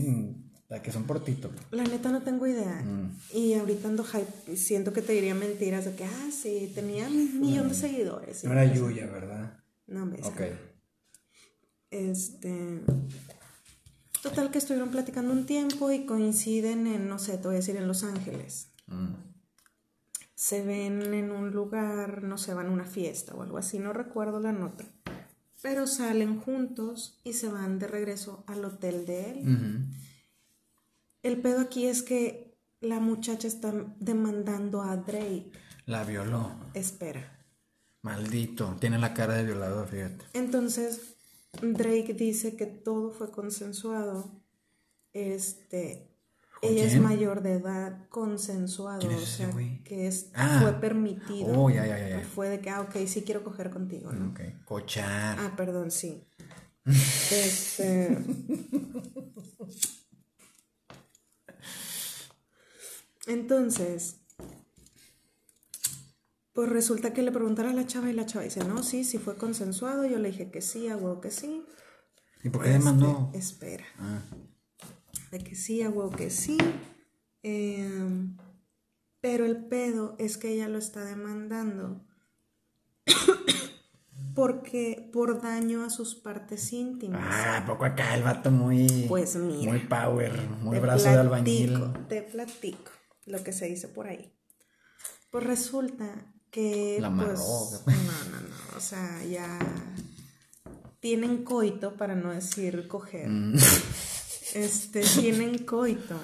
la 0.69 0.81
que 0.81 0.91
son 0.91 1.03
por 1.03 1.23
título. 1.23 1.53
La 1.71 1.83
neta 1.83 2.11
no 2.11 2.23
tengo 2.23 2.47
idea. 2.47 2.81
Mm. 2.81 3.17
Y 3.33 3.53
ahorita 3.53 3.89
ando 3.89 4.03
hype, 4.03 4.57
siento 4.57 4.93
que 4.93 5.01
te 5.01 5.13
diría 5.13 5.35
mentiras 5.35 5.85
de 5.85 5.95
que, 5.95 6.05
ah, 6.05 6.29
sí, 6.31 6.71
tenía 6.73 7.07
un 7.07 7.39
millón 7.39 7.69
de 7.69 7.75
seguidores. 7.75 8.43
No 8.43 8.53
era 8.53 8.65
Yuya, 8.65 9.05
¿verdad? 9.07 9.59
No, 9.87 10.05
me 10.05 10.17
Ok. 10.23 10.41
Este. 11.91 12.81
Total 14.21 14.51
que 14.51 14.59
estuvieron 14.59 14.91
platicando 14.91 15.31
un 15.31 15.45
tiempo 15.45 15.91
y 15.91 16.05
coinciden 16.05 16.85
en, 16.85 17.07
no 17.07 17.17
sé, 17.17 17.37
te 17.37 17.47
voy 17.47 17.55
a 17.55 17.59
decir, 17.59 17.75
en 17.75 17.87
Los 17.87 18.03
Ángeles. 18.03 18.69
Mm. 18.87 19.13
Se 20.35 20.63
ven 20.63 21.13
en 21.13 21.31
un 21.31 21.51
lugar, 21.51 22.23
no 22.23 22.37
sé, 22.37 22.53
van 22.53 22.67
a 22.67 22.71
una 22.71 22.85
fiesta 22.85 23.33
o 23.33 23.41
algo 23.41 23.57
así, 23.57 23.79
no 23.79 23.93
recuerdo 23.93 24.39
la 24.39 24.51
nota. 24.51 24.85
Pero 25.61 25.87
salen 25.87 26.39
juntos 26.39 27.19
y 27.23 27.33
se 27.33 27.49
van 27.49 27.79
de 27.79 27.87
regreso 27.87 28.43
al 28.47 28.65
hotel 28.65 29.05
de 29.05 29.31
él. 29.31 29.87
El 31.21 31.39
pedo 31.41 31.61
aquí 31.61 31.85
es 31.85 32.01
que 32.01 32.57
la 32.79 32.99
muchacha 32.99 33.47
está 33.47 33.71
demandando 33.99 34.81
a 34.81 34.97
Drake. 34.97 35.51
La 35.85 36.03
violó. 36.03 36.51
Espera. 36.73 37.39
Maldito, 38.01 38.75
tiene 38.79 38.97
la 38.97 39.13
cara 39.13 39.35
de 39.35 39.43
violador, 39.43 39.87
fíjate. 39.87 40.25
Entonces, 40.33 41.15
Drake 41.59 42.13
dice 42.13 42.55
que 42.55 42.65
todo 42.65 43.11
fue 43.11 43.31
consensuado. 43.31 44.41
Este. 45.13 46.07
Ella 46.61 46.85
es 46.85 46.99
mayor 47.01 47.41
de 47.41 47.53
edad, 47.53 48.07
consensuado, 48.09 49.07
o 49.07 49.19
sea, 49.19 49.49
que 49.83 50.05
es, 50.05 50.29
ah. 50.35 50.59
fue 50.61 50.73
permitido. 50.73 51.59
Oh, 51.59 51.71
ya, 51.71 51.87
ya, 51.87 52.07
ya, 52.07 52.19
Fue 52.19 52.49
de 52.49 52.59
que, 52.59 52.69
ah, 52.69 52.81
ok, 52.81 52.97
sí 53.07 53.23
quiero 53.23 53.43
coger 53.43 53.71
contigo, 53.71 54.11
¿no? 54.11 54.29
Ok, 54.29 54.41
cochar. 54.63 55.39
Ah, 55.39 55.55
perdón, 55.57 55.89
sí. 55.89 56.23
este... 56.85 58.15
Entonces, 63.25 64.20
pues 66.53 66.69
resulta 66.69 67.13
que 67.13 67.21
le 67.21 67.31
preguntaron 67.31 67.71
a 67.71 67.75
la 67.75 67.87
chava 67.87 68.09
y 68.09 68.13
la 68.13 68.25
chava 68.25 68.45
dice, 68.45 68.63
no, 68.65 68.83
sí, 68.83 69.03
sí 69.03 69.17
fue 69.17 69.37
consensuado. 69.37 70.05
Yo 70.05 70.19
le 70.19 70.31
dije 70.31 70.51
que 70.51 70.61
sí, 70.61 70.87
a 70.89 70.97
que 71.21 71.31
sí. 71.31 71.65
¿Y 72.43 72.49
por 72.49 72.63
qué 72.63 72.69
demandó? 72.69 73.31
Espera. 73.33 73.85
Ah 73.97 74.21
de 75.31 75.39
que 75.39 75.55
sí, 75.55 75.81
a 75.81 75.91
que 76.15 76.29
sí. 76.29 76.57
Em, 77.41 78.37
pero 79.19 79.45
el 79.45 79.65
pedo 79.65 80.15
es 80.19 80.37
que 80.37 80.49
ella 80.49 80.67
lo 80.67 80.77
está 80.77 81.05
demandando 81.05 82.05
porque 84.35 85.09
por 85.11 85.41
daño 85.41 85.83
a 85.83 85.89
sus 85.89 86.15
partes 86.15 86.71
íntimas. 86.73 87.21
Ah, 87.23 87.63
poco 87.65 87.85
acá 87.85 88.15
el 88.15 88.23
vato 88.23 88.51
muy. 88.51 89.05
Pues 89.07 89.35
mira. 89.37 89.71
Muy 89.71 89.79
power, 89.79 90.39
muy 90.61 90.79
brazo 90.79 91.09
de 91.09 91.17
albañil. 91.17 91.79
Te 92.09 92.21
platico 92.21 92.91
lo 93.25 93.43
que 93.43 93.53
se 93.53 93.65
dice 93.67 93.87
por 93.87 94.07
ahí. 94.07 94.37
Pues 95.31 95.45
resulta 95.45 96.33
que. 96.51 96.97
La 96.99 97.09
pues, 97.09 97.39
no, 97.39 97.85
no, 97.87 98.41
no. 98.41 98.77
O 98.77 98.79
sea, 98.79 99.23
ya. 99.23 99.57
Tienen 100.99 101.43
coito, 101.43 101.95
para 101.95 102.13
no 102.13 102.31
decir 102.31 102.87
coger. 102.87 103.27
Mm. 103.27 103.55
este, 104.53 105.01
tienen 105.01 105.65
coito. 105.65 106.19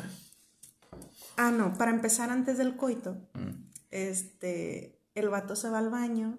Ah, 1.38 1.52
no, 1.52 1.78
para 1.78 1.92
empezar 1.92 2.30
antes 2.30 2.58
del 2.58 2.76
coito, 2.76 3.16
mm. 3.34 3.50
este, 3.92 5.00
el 5.16 5.30
vato 5.30 5.56
se 5.56 5.70
va 5.70 5.80
al 5.80 5.90
baño 5.90 6.38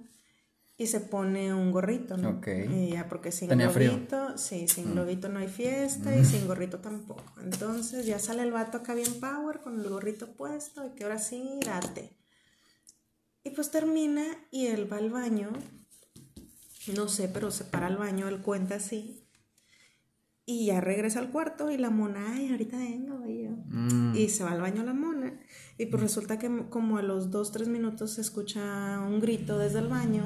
y 0.77 0.87
se 0.87 1.01
pone 1.01 1.53
un 1.53 1.73
gorrito, 1.73 2.17
¿no? 2.17 2.31
Ok. 2.31 2.49
ya, 2.93 3.09
porque 3.09 3.33
sin 3.33 3.49
gorrito, 3.49 4.39
sí, 4.39 4.69
sin 4.69 4.93
mm. 4.93 5.33
no 5.33 5.39
hay 5.39 5.49
fiesta 5.49 6.17
y 6.17 6.21
mm. 6.21 6.25
sin 6.25 6.47
gorrito 6.47 6.79
tampoco. 6.79 7.25
Entonces 7.43 8.07
ya 8.07 8.21
sale 8.21 8.43
el 8.43 8.53
vato 8.53 8.79
acá 8.79 8.95
bien 8.95 9.21
power 9.21 9.59
con 9.61 9.81
el 9.81 9.89
gorrito 9.89 10.33
puesto 10.33 10.87
y 10.87 10.91
que 10.91 11.03
ahora 11.03 11.19
sí, 11.19 11.59
date. 11.65 12.18
Y 13.49 13.51
pues 13.51 13.71
termina 13.71 14.25
y 14.51 14.67
él 14.67 14.93
va 14.93 14.99
al 14.99 15.09
baño, 15.09 15.49
no 16.95 17.09
sé, 17.09 17.29
pero 17.29 17.51
se 17.51 17.65
para 17.65 17.87
al 17.87 17.97
baño, 17.97 18.29
él 18.29 18.43
cuenta 18.43 18.75
así 18.75 19.25
y 20.45 20.67
ya 20.67 20.83
regresa 20.83 21.19
al 21.21 21.31
cuarto 21.31 21.71
y 21.71 21.79
la 21.79 21.89
mona, 21.89 22.35
ay, 22.35 22.51
ahorita 22.51 22.77
vengo, 22.77 23.27
y 23.27 23.49
mm. 23.49 24.17
Y 24.17 24.29
se 24.29 24.45
va 24.45 24.53
al 24.53 24.61
baño 24.61 24.83
la 24.83 24.93
mona. 24.93 25.33
Y 25.79 25.87
pues 25.87 26.03
resulta 26.03 26.39
que 26.39 26.69
como 26.69 26.99
a 26.99 27.03
los 27.03 27.31
dos, 27.31 27.51
tres 27.51 27.69
minutos 27.69 28.15
se 28.15 28.21
escucha 28.21 29.01
un 29.01 29.19
grito 29.19 29.59
desde 29.59 29.79
el 29.79 29.89
baño 29.89 30.25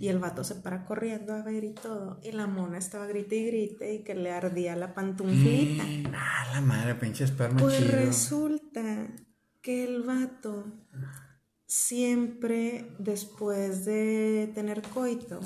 y 0.00 0.08
el 0.08 0.18
vato 0.18 0.42
se 0.42 0.56
para 0.56 0.84
corriendo 0.84 1.34
a 1.34 1.42
ver 1.42 1.62
y 1.62 1.72
todo. 1.72 2.20
Y 2.24 2.32
la 2.32 2.48
mona 2.48 2.78
estaba 2.78 3.06
grite 3.06 3.36
y 3.36 3.46
grite 3.46 3.94
y 3.94 3.98
que 4.02 4.16
le 4.16 4.32
ardía 4.32 4.74
la 4.74 4.92
pantuflita. 4.92 5.84
Mm, 5.84 6.14
ah, 6.16 6.50
la 6.52 6.60
madre, 6.62 6.96
pinche 6.96 7.22
esperma 7.22 7.60
Pues 7.60 7.88
resulta 7.92 9.06
que 9.62 9.84
el 9.84 10.02
vato 10.02 10.64
siempre 11.70 12.90
después 12.98 13.84
de 13.84 14.50
tener 14.56 14.82
coito 14.82 15.38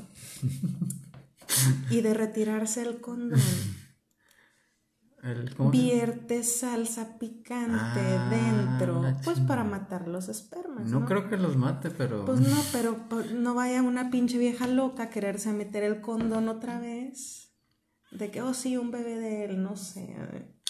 y 1.91 2.01
de 2.01 2.15
retirarse 2.15 2.81
el 2.81 2.99
condón 3.03 3.39
vierte 5.71 6.43
salsa 6.43 7.19
picante 7.19 8.01
ah, 8.01 8.29
dentro, 8.31 9.03
pues 9.23 9.41
para 9.41 9.65
matar 9.65 10.09
los 10.09 10.31
espermas. 10.31 10.91
No, 10.91 11.05
creo 11.05 11.29
que 11.29 11.37
los 11.37 11.57
mate, 11.57 11.91
pero... 11.91 12.25
Pues 12.25 12.41
no, 12.41 12.57
pero 12.73 13.07
no 13.35 13.55
vaya 13.55 13.83
una 13.83 14.11
pinche 14.11 14.39
vieja 14.39 14.67
loca 14.67 15.05
a 15.05 15.11
quererse 15.11 15.53
meter 15.53 15.83
el 15.83 16.01
condón 16.01 16.49
otra 16.49 16.79
vez. 16.79 17.55
De 18.11 18.31
que, 18.31 18.43
oh 18.43 18.55
sí, 18.55 18.77
un 18.77 18.91
bebé 18.91 19.19
de 19.19 19.45
él, 19.45 19.63
no 19.63 19.77
sé. 19.77 20.15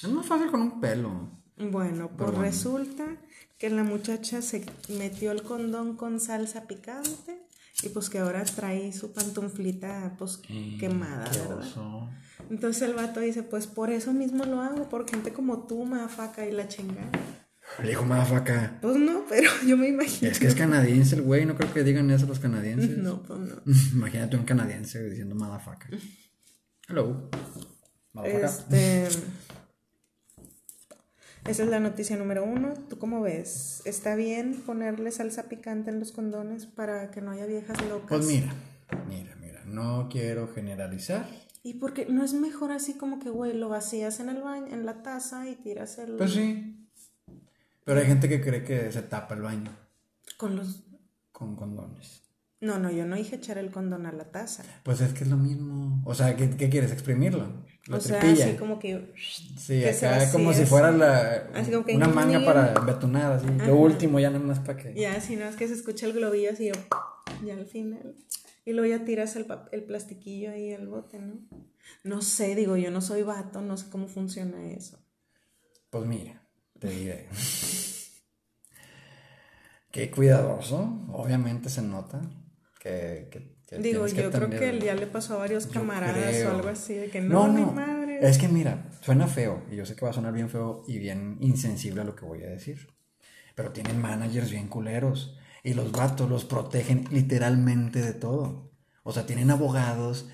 Es 0.02 0.08
más 0.08 0.26
fácil 0.26 0.50
con 0.50 0.62
un 0.62 0.80
pelo. 0.80 1.43
Bueno, 1.56 2.10
pues 2.16 2.34
resulta 2.34 3.16
que 3.58 3.70
la 3.70 3.84
muchacha 3.84 4.42
se 4.42 4.64
metió 4.88 5.30
el 5.30 5.42
condón 5.42 5.96
con 5.96 6.20
salsa 6.20 6.66
picante 6.66 7.46
y 7.82 7.88
pues 7.90 8.10
que 8.10 8.18
ahora 8.18 8.44
trae 8.44 8.92
su 8.92 9.12
pantuflita 9.12 10.14
pues 10.18 10.40
quemada, 10.78 11.30
¿verdad? 11.30 12.08
Entonces 12.50 12.82
el 12.82 12.94
vato 12.94 13.20
dice, 13.20 13.42
pues 13.42 13.66
por 13.66 13.90
eso 13.90 14.12
mismo 14.12 14.44
lo 14.44 14.60
hago, 14.60 14.88
por 14.88 15.08
gente 15.08 15.32
como 15.32 15.66
tú, 15.66 15.84
mafaca 15.84 16.46
y 16.46 16.52
la 16.52 16.68
chingada. 16.68 17.10
Le 17.82 17.88
dijo 17.88 18.04
mafaca. 18.04 18.78
Pues 18.80 18.96
no, 18.96 19.24
pero 19.28 19.50
yo 19.66 19.76
me 19.76 19.88
imagino. 19.88 20.30
Es 20.30 20.38
que 20.38 20.46
es 20.46 20.54
canadiense 20.54 21.16
el 21.16 21.22
güey, 21.22 21.46
no 21.46 21.56
creo 21.56 21.72
que 21.72 21.82
digan 21.82 22.10
eso 22.10 22.26
los 22.26 22.38
canadienses. 22.38 22.98
No, 22.98 23.22
pues 23.22 23.40
no. 23.40 23.62
Imagínate 23.92 24.36
un 24.36 24.44
canadiense 24.44 25.02
diciendo 25.08 25.34
motherfucker. 25.34 25.98
Hello. 26.88 27.30
Este. 28.24 29.08
Esa 31.46 31.62
es 31.62 31.68
la 31.68 31.78
noticia 31.78 32.16
número 32.16 32.42
uno. 32.42 32.72
¿Tú 32.88 32.98
cómo 32.98 33.20
ves? 33.20 33.82
¿Está 33.84 34.14
bien 34.14 34.62
ponerle 34.64 35.10
salsa 35.10 35.44
picante 35.44 35.90
en 35.90 36.00
los 36.00 36.10
condones 36.10 36.66
para 36.66 37.10
que 37.10 37.20
no 37.20 37.32
haya 37.32 37.44
viejas 37.44 37.76
locas? 37.88 38.08
Pues 38.08 38.26
mira, 38.26 38.52
mira, 39.08 39.36
mira. 39.40 39.62
No 39.66 40.08
quiero 40.10 40.48
generalizar. 40.48 41.26
¿Y 41.62 41.74
porque 41.74 42.06
no 42.06 42.24
es 42.24 42.34
mejor 42.34 42.72
así 42.72 42.94
como 42.94 43.18
que, 43.18 43.30
güey, 43.30 43.54
lo 43.54 43.68
vacías 43.68 44.20
en 44.20 44.30
el 44.30 44.42
baño, 44.42 44.66
en 44.68 44.86
la 44.86 45.02
taza 45.02 45.48
y 45.48 45.56
tiras 45.56 45.98
el... 45.98 46.16
Pues 46.16 46.32
sí. 46.32 46.88
Pero 47.84 48.00
hay 48.00 48.06
gente 48.06 48.28
que 48.28 48.40
cree 48.40 48.64
que 48.64 48.90
se 48.90 49.02
tapa 49.02 49.34
el 49.34 49.42
baño. 49.42 49.70
Con 50.38 50.56
los... 50.56 50.84
Con 51.32 51.56
condones. 51.56 52.22
No, 52.60 52.78
no, 52.78 52.90
yo 52.90 53.04
no 53.04 53.16
dije 53.16 53.36
echar 53.36 53.58
el 53.58 53.70
condón 53.70 54.06
a 54.06 54.12
la 54.12 54.24
taza. 54.24 54.62
Pues 54.84 55.02
es 55.02 55.12
que 55.12 55.24
es 55.24 55.30
lo 55.30 55.36
mismo. 55.36 56.02
O 56.06 56.14
sea, 56.14 56.34
¿qué, 56.34 56.48
quieres? 56.70 56.92
¿Exprimirlo? 56.92 57.64
O 57.90 58.00
sea, 58.00 58.20
así 58.20 58.56
como 58.56 58.78
que... 58.78 59.12
Sí, 59.58 59.84
acá 59.84 60.30
como 60.32 60.52
si 60.54 60.64
fuera 60.64 60.90
la, 60.90 61.50
una 61.92 62.08
manga 62.08 62.44
para 62.44 62.72
betonar, 62.80 63.32
así. 63.32 63.46
Lo 63.66 63.76
último 63.76 64.18
ya 64.18 64.30
nada 64.30 64.44
más 64.44 64.58
para 64.60 64.76
que... 64.76 64.94
Ya, 64.94 65.20
si 65.20 65.36
no, 65.36 65.44
es 65.44 65.56
que 65.56 65.68
se 65.68 65.74
escucha 65.74 66.06
el 66.06 66.14
globillo 66.14 66.50
así, 66.50 66.68
yo, 66.68 66.74
ya 67.44 67.54
al 67.54 67.66
final. 67.66 68.14
Y 68.64 68.72
luego 68.72 68.96
ya 68.96 69.04
tiras 69.04 69.36
el, 69.36 69.46
el 69.72 69.84
plastiquillo 69.84 70.50
ahí 70.50 70.72
al 70.72 70.88
bote, 70.88 71.18
¿no? 71.18 71.34
No 72.02 72.22
sé, 72.22 72.54
digo, 72.54 72.76
yo 72.76 72.90
no 72.90 73.02
soy 73.02 73.22
vato, 73.22 73.60
no 73.60 73.76
sé 73.76 73.90
cómo 73.90 74.08
funciona 74.08 74.70
eso. 74.72 74.98
Pues 75.90 76.06
mira, 76.06 76.42
te 76.78 76.88
diré. 76.88 77.28
Qué 79.90 80.10
cuidadoso, 80.10 81.06
obviamente 81.12 81.68
se 81.68 81.82
nota 81.82 82.20
que, 82.80 83.53
Digo, 83.78 84.06
yo 84.06 84.30
creo 84.30 84.50
que 84.50 84.68
el 84.68 84.80
día 84.80 84.94
le 84.94 85.06
pasó 85.06 85.34
a 85.34 85.38
varios 85.38 85.66
camaradas 85.66 86.44
o 86.44 86.50
algo 86.50 86.68
así, 86.68 86.94
de 86.94 87.08
que 87.08 87.20
no, 87.20 87.48
no, 87.48 87.72
madre. 87.72 88.18
Es 88.20 88.38
que 88.38 88.48
mira, 88.48 88.90
suena 89.00 89.26
feo, 89.26 89.62
y 89.70 89.76
yo 89.76 89.86
sé 89.86 89.96
que 89.96 90.04
va 90.04 90.10
a 90.10 90.14
sonar 90.14 90.32
bien 90.32 90.48
feo 90.48 90.84
y 90.86 90.98
bien 90.98 91.38
insensible 91.40 92.02
a 92.02 92.04
lo 92.04 92.14
que 92.14 92.24
voy 92.24 92.42
a 92.42 92.48
decir. 92.48 92.88
Pero 93.54 93.72
tienen 93.72 94.00
managers 94.00 94.50
bien 94.50 94.68
culeros. 94.68 95.36
Y 95.62 95.74
los 95.74 95.92
vatos 95.92 96.28
los 96.28 96.44
protegen 96.44 97.06
literalmente 97.10 98.02
de 98.02 98.12
todo. 98.12 98.72
O 99.02 99.12
sea, 99.12 99.26
tienen 99.26 99.50
abogados 99.50 100.28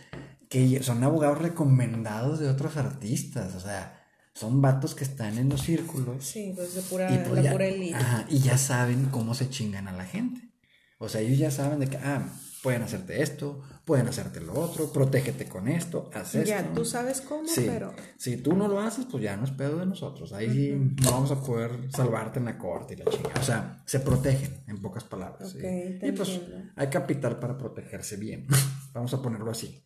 que 0.48 0.82
son 0.82 1.04
abogados 1.04 1.38
recomendados 1.38 2.40
de 2.40 2.48
otros 2.48 2.76
artistas. 2.76 3.54
O 3.54 3.60
sea, 3.60 4.00
son 4.34 4.60
vatos 4.60 4.94
que 4.94 5.04
están 5.04 5.38
en 5.38 5.48
los 5.48 5.62
círculos. 5.62 6.24
Sí, 6.24 6.52
pues 6.56 6.74
de 6.74 6.82
pura, 6.82 7.12
y 7.12 7.18
pues 7.18 7.46
pura 7.46 7.66
elite. 7.66 7.98
y 8.28 8.40
ya 8.40 8.58
saben 8.58 9.06
cómo 9.06 9.34
se 9.34 9.50
chingan 9.50 9.86
a 9.86 9.92
la 9.92 10.04
gente. 10.04 10.50
O 10.98 11.08
sea, 11.08 11.20
ellos 11.20 11.38
ya 11.38 11.50
saben 11.50 11.78
de 11.78 11.86
que, 11.86 11.96
ah, 11.98 12.26
pueden 12.62 12.82
hacerte 12.82 13.22
esto, 13.22 13.62
pueden 13.84 14.08
hacerte 14.08 14.40
lo 14.40 14.54
otro, 14.54 14.92
protégete 14.92 15.46
con 15.46 15.68
esto, 15.68 16.10
haz 16.14 16.34
esto. 16.34 16.48
Ya, 16.48 16.72
tú 16.72 16.84
sabes 16.84 17.20
cómo, 17.20 17.44
pero... 17.56 17.94
Si 18.16 18.36
tú 18.36 18.54
no 18.54 18.68
lo 18.68 18.80
haces, 18.80 19.06
pues 19.10 19.22
ya 19.22 19.36
no 19.36 19.44
es 19.44 19.50
pedo 19.50 19.78
de 19.78 19.86
nosotros. 19.86 20.32
Ahí 20.32 20.94
no 21.02 21.10
vamos 21.10 21.30
a 21.30 21.40
poder 21.42 21.90
salvarte 21.90 22.38
en 22.38 22.44
la 22.44 22.58
corte 22.58 22.94
y 22.94 22.96
la 22.98 23.06
chingada. 23.06 23.40
O 23.40 23.44
sea, 23.44 23.82
se 23.86 24.00
protegen, 24.00 24.62
en 24.66 24.80
pocas 24.80 25.04
palabras. 25.04 25.56
y 25.56 26.12
pues 26.12 26.40
hay 26.76 26.88
capital 26.88 27.38
para 27.38 27.56
protegerse 27.56 28.16
bien. 28.16 28.46
vamos 28.92 29.14
a 29.14 29.22
ponerlo 29.22 29.50
así. 29.50 29.82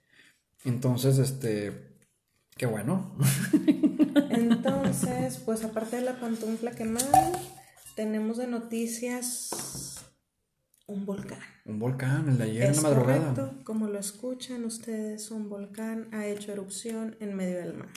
Entonces, 0.64 1.18
este... 1.18 1.94
Qué 2.56 2.66
bueno. 2.66 3.16
Entonces, 4.30 5.38
pues 5.38 5.64
aparte 5.64 5.96
de 5.96 6.02
la 6.02 6.20
pantufla 6.20 6.70
quemada, 6.70 7.32
tenemos 7.96 8.36
de 8.36 8.46
noticias 8.46 10.04
un 10.86 11.04
volcán. 11.04 11.53
Un 11.66 11.78
volcán, 11.78 12.28
el 12.28 12.36
de 12.36 12.44
ayer 12.44 12.64
en 12.64 12.76
la 12.76 12.82
madrugada. 12.82 13.34
Correcto, 13.34 13.64
como 13.64 13.88
lo 13.88 13.98
escuchan 13.98 14.64
ustedes, 14.64 15.30
un 15.30 15.48
volcán 15.48 16.08
ha 16.12 16.26
hecho 16.26 16.52
erupción 16.52 17.16
en 17.20 17.34
medio 17.34 17.58
del 17.58 17.74
mar. 17.74 17.88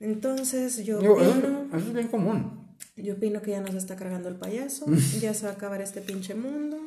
Entonces 0.00 0.84
yo 0.84 0.98
opino, 0.98 1.66
eso, 1.68 1.76
es 1.76 1.92
bien 1.92 2.08
común. 2.08 2.76
Yo 2.96 3.14
opino 3.14 3.40
que 3.40 3.52
ya 3.52 3.60
nos 3.60 3.74
está 3.74 3.94
cargando 3.94 4.28
el 4.28 4.36
payaso, 4.36 4.86
ya 5.20 5.32
se 5.32 5.46
va 5.46 5.52
a 5.52 5.54
acabar 5.54 5.80
este 5.80 6.00
pinche 6.00 6.34
mundo, 6.34 6.78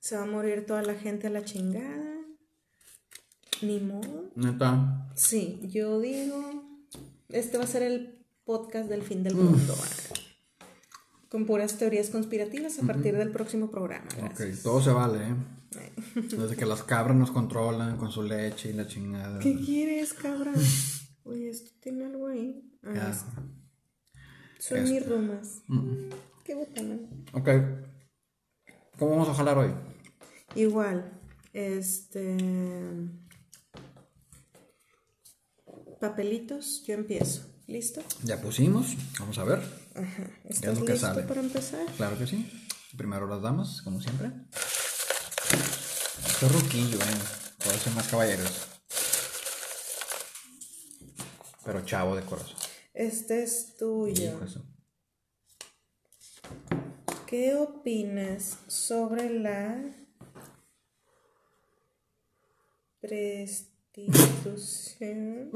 se 0.00 0.16
va 0.16 0.22
a 0.22 0.26
morir 0.26 0.66
toda 0.66 0.82
la 0.82 0.94
gente 0.94 1.28
a 1.28 1.30
la 1.30 1.44
chingada. 1.44 2.16
Ni 3.62 3.80
modo. 3.80 4.30
¿Neta? 4.36 5.10
Sí, 5.16 5.60
yo 5.64 6.00
digo, 6.00 6.62
este 7.28 7.58
va 7.58 7.64
a 7.64 7.66
ser 7.66 7.82
el 7.82 8.24
podcast 8.44 8.88
del 8.88 9.02
fin 9.02 9.24
del 9.24 9.34
mundo. 9.34 9.74
Con 11.28 11.44
puras 11.44 11.76
teorías 11.76 12.08
conspirativas 12.10 12.78
a 12.78 12.86
partir 12.86 13.16
del 13.16 13.30
próximo 13.30 13.70
programa. 13.70 14.06
Ok, 14.30 14.40
todo 14.62 14.80
se 14.82 14.90
vale, 14.90 15.18
¿eh? 15.28 15.34
Desde 16.14 16.56
que 16.56 16.64
las 16.64 16.82
cabras 16.82 17.16
nos 17.16 17.30
controlan 17.30 17.98
con 17.98 18.10
su 18.10 18.22
leche 18.22 18.70
y 18.70 18.72
la 18.72 18.86
chingada. 18.86 19.38
¿Qué 19.38 19.54
quieres, 19.56 20.14
cabra? 20.14 20.52
Oye, 21.24 21.50
esto 21.50 21.70
tiene 21.80 22.06
algo 22.06 22.28
ahí. 22.28 22.64
Ah, 22.82 23.12
Son 24.58 24.82
mis 24.84 25.06
rumas. 25.06 25.62
Qué 26.44 26.54
botana. 26.54 26.98
Ok. 27.34 27.48
¿Cómo 28.98 29.10
vamos 29.12 29.28
a 29.28 29.34
jalar 29.34 29.58
hoy? 29.58 29.74
Igual. 30.54 31.20
Este. 31.52 32.36
Papelitos, 36.00 36.84
yo 36.86 36.94
empiezo. 36.94 37.42
¿Listo? 37.68 38.02
Ya 38.24 38.40
pusimos. 38.40 38.96
Vamos 39.20 39.36
a 39.36 39.44
ver. 39.44 39.60
Ajá. 39.94 40.30
¿Estás 40.48 40.80
listo 40.80 41.26
para 41.28 41.40
empezar? 41.40 41.84
Claro 41.98 42.18
que 42.18 42.26
sí. 42.26 42.50
Primero 42.96 43.28
las 43.28 43.42
damas, 43.42 43.82
como 43.82 44.00
siempre. 44.00 44.30
Esto 46.26 46.48
ruquillo, 46.48 46.96
eh. 46.96 47.18
Puede 47.62 47.78
ser 47.78 47.92
más 47.92 48.08
caballeros. 48.08 48.50
Pero 51.62 51.84
chavo 51.84 52.16
de 52.16 52.22
corazón. 52.22 52.56
Este 52.94 53.42
es 53.42 53.76
tuyo. 53.76 54.40
¿Qué 57.26 57.54
opinas 57.54 58.56
sobre 58.66 59.28
la 59.28 59.78
prestitución? 63.02 65.50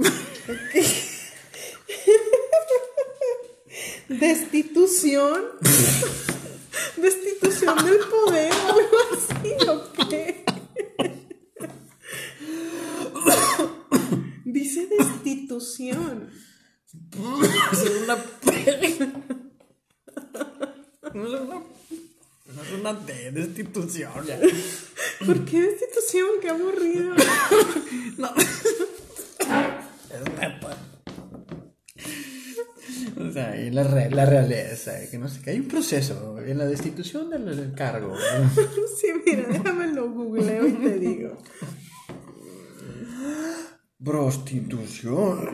Destitución. 4.18 5.42
Destitución 6.96 7.76
del 7.84 7.98
poder 7.98 8.52
o 8.52 8.68
algo 8.68 8.98
así, 9.12 9.52
¿o 9.68 9.92
qué? 10.08 10.44
Dice 14.44 14.86
destitución. 14.86 16.30
es 17.72 17.90
una. 18.02 18.16
No 21.14 21.26
es 21.26 21.40
una. 21.40 21.62
No 22.54 22.62
es 22.62 22.72
una 22.78 22.92
destitución 22.92 24.26
ya. 24.26 24.38
¿Por 25.24 25.44
qué 25.44 25.62
destitución? 25.62 26.28
Qué 26.40 26.50
aburrido. 26.50 27.14
no. 28.18 28.30
Es. 30.12 30.91
O 33.28 33.32
sea, 33.32 33.60
y 33.60 33.70
la, 33.70 33.84
la 33.84 34.26
realeza, 34.26 34.92
que 35.10 35.18
no 35.18 35.28
sé, 35.28 35.40
que 35.42 35.50
hay 35.50 35.60
un 35.60 35.68
proceso 35.68 36.38
en 36.38 36.58
la 36.58 36.66
destitución 36.66 37.30
del, 37.30 37.72
cargo. 37.74 38.14
sí, 39.00 39.08
mira, 39.24 39.44
déjame 39.48 39.88
lo 39.88 40.10
googleo 40.10 40.66
y 40.66 40.72
te 40.72 40.98
digo. 40.98 41.38
Prostitución. 44.02 45.50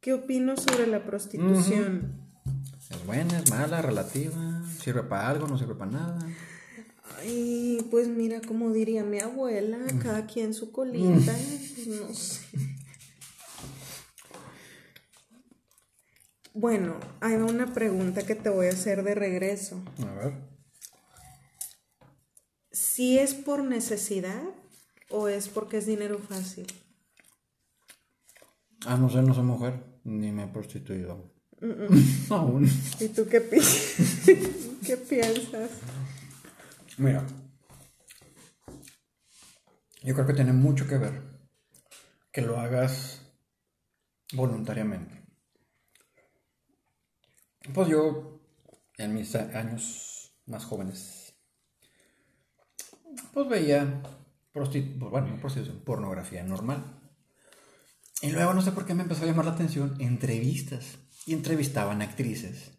¿Qué 0.00 0.14
opino 0.14 0.56
sobre 0.56 0.86
la 0.86 1.04
prostitución? 1.04 2.28
Es 2.90 3.04
buena, 3.04 3.38
es 3.38 3.50
mala, 3.50 3.82
relativa, 3.82 4.62
sirve 4.80 5.02
para 5.02 5.28
algo, 5.28 5.46
no 5.46 5.58
sirve 5.58 5.74
para 5.74 5.90
nada. 5.90 6.18
Ay, 7.20 7.78
pues 7.90 8.08
mira, 8.08 8.40
como 8.40 8.72
diría 8.72 9.04
mi 9.04 9.18
abuela, 9.18 9.78
cada 10.02 10.26
quien 10.26 10.54
su 10.54 10.72
colita, 10.72 11.32
pues 11.32 11.86
no 11.88 12.14
sé. 12.14 12.40
Bueno, 16.60 16.98
hay 17.20 17.36
una 17.36 17.72
pregunta 17.72 18.26
que 18.26 18.34
te 18.34 18.48
voy 18.48 18.66
a 18.66 18.70
hacer 18.70 19.04
de 19.04 19.14
regreso. 19.14 19.80
A 20.04 20.12
ver. 20.14 20.34
¿Si 22.72 23.16
es 23.16 23.32
por 23.32 23.62
necesidad 23.62 24.42
o 25.08 25.28
es 25.28 25.48
porque 25.48 25.76
es 25.76 25.86
dinero 25.86 26.18
fácil? 26.18 26.66
Ah, 28.86 28.96
no 28.96 29.08
sé, 29.08 29.22
no 29.22 29.34
soy 29.34 29.44
mujer, 29.44 29.84
ni 30.02 30.32
me 30.32 30.46
he 30.46 30.48
prostituido. 30.48 31.32
Aún. 32.30 32.68
¿Y 32.98 33.08
tú 33.10 33.28
qué, 33.28 33.40
qué 34.84 34.96
piensas? 34.96 35.70
Mira, 36.96 37.24
yo 40.02 40.12
creo 40.12 40.26
que 40.26 40.34
tiene 40.34 40.52
mucho 40.52 40.88
que 40.88 40.98
ver 40.98 41.22
que 42.32 42.42
lo 42.42 42.58
hagas 42.58 43.22
voluntariamente. 44.32 45.17
Pues 47.74 47.88
yo, 47.88 48.40
en 48.96 49.14
mis 49.14 49.34
años 49.34 50.32
más 50.46 50.64
jóvenes, 50.64 51.34
pues 53.32 53.48
veía 53.48 54.02
prostitución, 54.52 54.98
pues 54.98 55.10
bueno, 55.10 55.40
prostitución, 55.40 55.80
pornografía 55.84 56.42
normal. 56.42 56.98
Y 58.20 58.30
luego 58.30 58.52
no 58.54 58.62
sé 58.62 58.72
por 58.72 58.84
qué 58.84 58.94
me 58.94 59.02
empezó 59.02 59.24
a 59.24 59.26
llamar 59.26 59.44
la 59.44 59.52
atención 59.52 59.96
entrevistas. 60.00 60.98
Y 61.26 61.34
entrevistaban 61.34 62.00
actrices. 62.00 62.78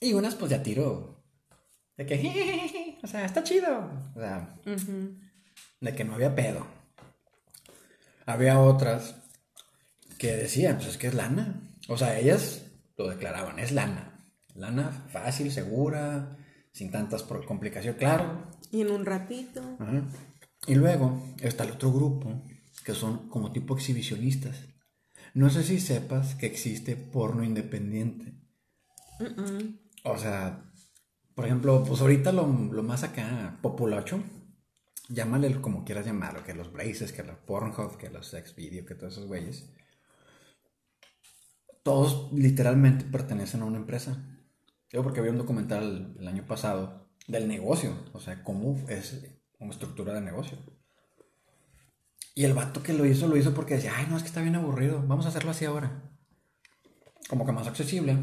Y 0.00 0.12
unas 0.12 0.34
pues 0.34 0.50
ya 0.50 0.62
tiró. 0.62 1.24
De 1.96 2.06
que, 2.06 2.98
o 3.02 3.06
sea, 3.06 3.24
está 3.24 3.42
chido. 3.42 4.12
O 4.14 4.20
sea, 4.20 4.56
de 5.80 5.94
que 5.94 6.04
no 6.04 6.14
había 6.14 6.34
pedo. 6.34 6.66
Había 8.26 8.60
otras 8.60 9.14
que 10.18 10.36
decían, 10.36 10.76
pues 10.76 10.88
es 10.88 10.98
que 10.98 11.06
es 11.06 11.14
lana. 11.14 11.62
O 11.88 11.96
sea, 11.96 12.18
ellas 12.18 12.66
lo 12.96 13.08
declaraban, 13.08 13.58
es 13.58 13.72
lana. 13.72 14.07
Lana 14.58 14.90
fácil, 14.90 15.50
segura, 15.50 16.36
sin 16.72 16.90
tantas 16.90 17.22
complicaciones, 17.22 17.98
claro. 17.98 18.50
Y 18.70 18.82
en 18.82 18.90
un 18.90 19.06
ratito. 19.06 19.62
Y 20.66 20.74
luego 20.74 21.34
está 21.40 21.64
el 21.64 21.72
otro 21.72 21.92
grupo, 21.92 22.42
que 22.84 22.94
son 22.94 23.28
como 23.28 23.52
tipo 23.52 23.74
exhibicionistas. 23.74 24.56
No 25.34 25.48
sé 25.48 25.62
si 25.62 25.78
sepas 25.78 26.34
que 26.34 26.46
existe 26.46 26.96
porno 26.96 27.44
independiente. 27.44 28.34
O 30.04 30.18
sea, 30.18 30.72
por 31.34 31.46
ejemplo, 31.46 31.84
pues 31.84 32.00
ahorita 32.00 32.32
lo, 32.32 32.46
más 32.46 33.04
acá, 33.04 33.58
populacho, 33.62 34.20
llámale 35.08 35.60
como 35.60 35.84
quieras 35.84 36.04
llamarlo, 36.04 36.44
que 36.44 36.54
los 36.54 36.72
braces, 36.72 37.12
que 37.12 37.22
los 37.22 37.36
Pornhub, 37.38 37.96
que 37.96 38.10
los 38.10 38.26
sex 38.26 38.54
video, 38.56 38.84
que 38.84 38.94
todos 38.94 39.12
esos 39.12 39.26
güeyes 39.26 39.70
todos 41.88 42.30
literalmente 42.34 43.06
pertenecen 43.06 43.62
a 43.62 43.64
una 43.64 43.78
empresa. 43.78 44.37
Yo 44.90 45.02
porque 45.02 45.20
vi 45.20 45.28
un 45.28 45.38
documental 45.38 46.14
el 46.18 46.28
año 46.28 46.46
pasado 46.46 47.08
del 47.26 47.46
negocio, 47.46 47.94
o 48.12 48.20
sea, 48.20 48.42
cómo 48.42 48.76
es 48.88 49.22
una 49.58 49.72
estructura 49.72 50.14
de 50.14 50.22
negocio. 50.22 50.58
Y 52.34 52.44
el 52.44 52.54
vato 52.54 52.82
que 52.82 52.94
lo 52.94 53.04
hizo, 53.04 53.26
lo 53.26 53.36
hizo 53.36 53.52
porque 53.52 53.74
decía, 53.74 53.92
ay, 53.96 54.06
no, 54.08 54.16
es 54.16 54.22
que 54.22 54.28
está 54.28 54.40
bien 54.40 54.54
aburrido, 54.54 55.02
vamos 55.06 55.26
a 55.26 55.28
hacerlo 55.28 55.50
así 55.50 55.64
ahora. 55.64 56.02
Como 57.28 57.44
que 57.44 57.52
más 57.52 57.66
accesible. 57.66 58.16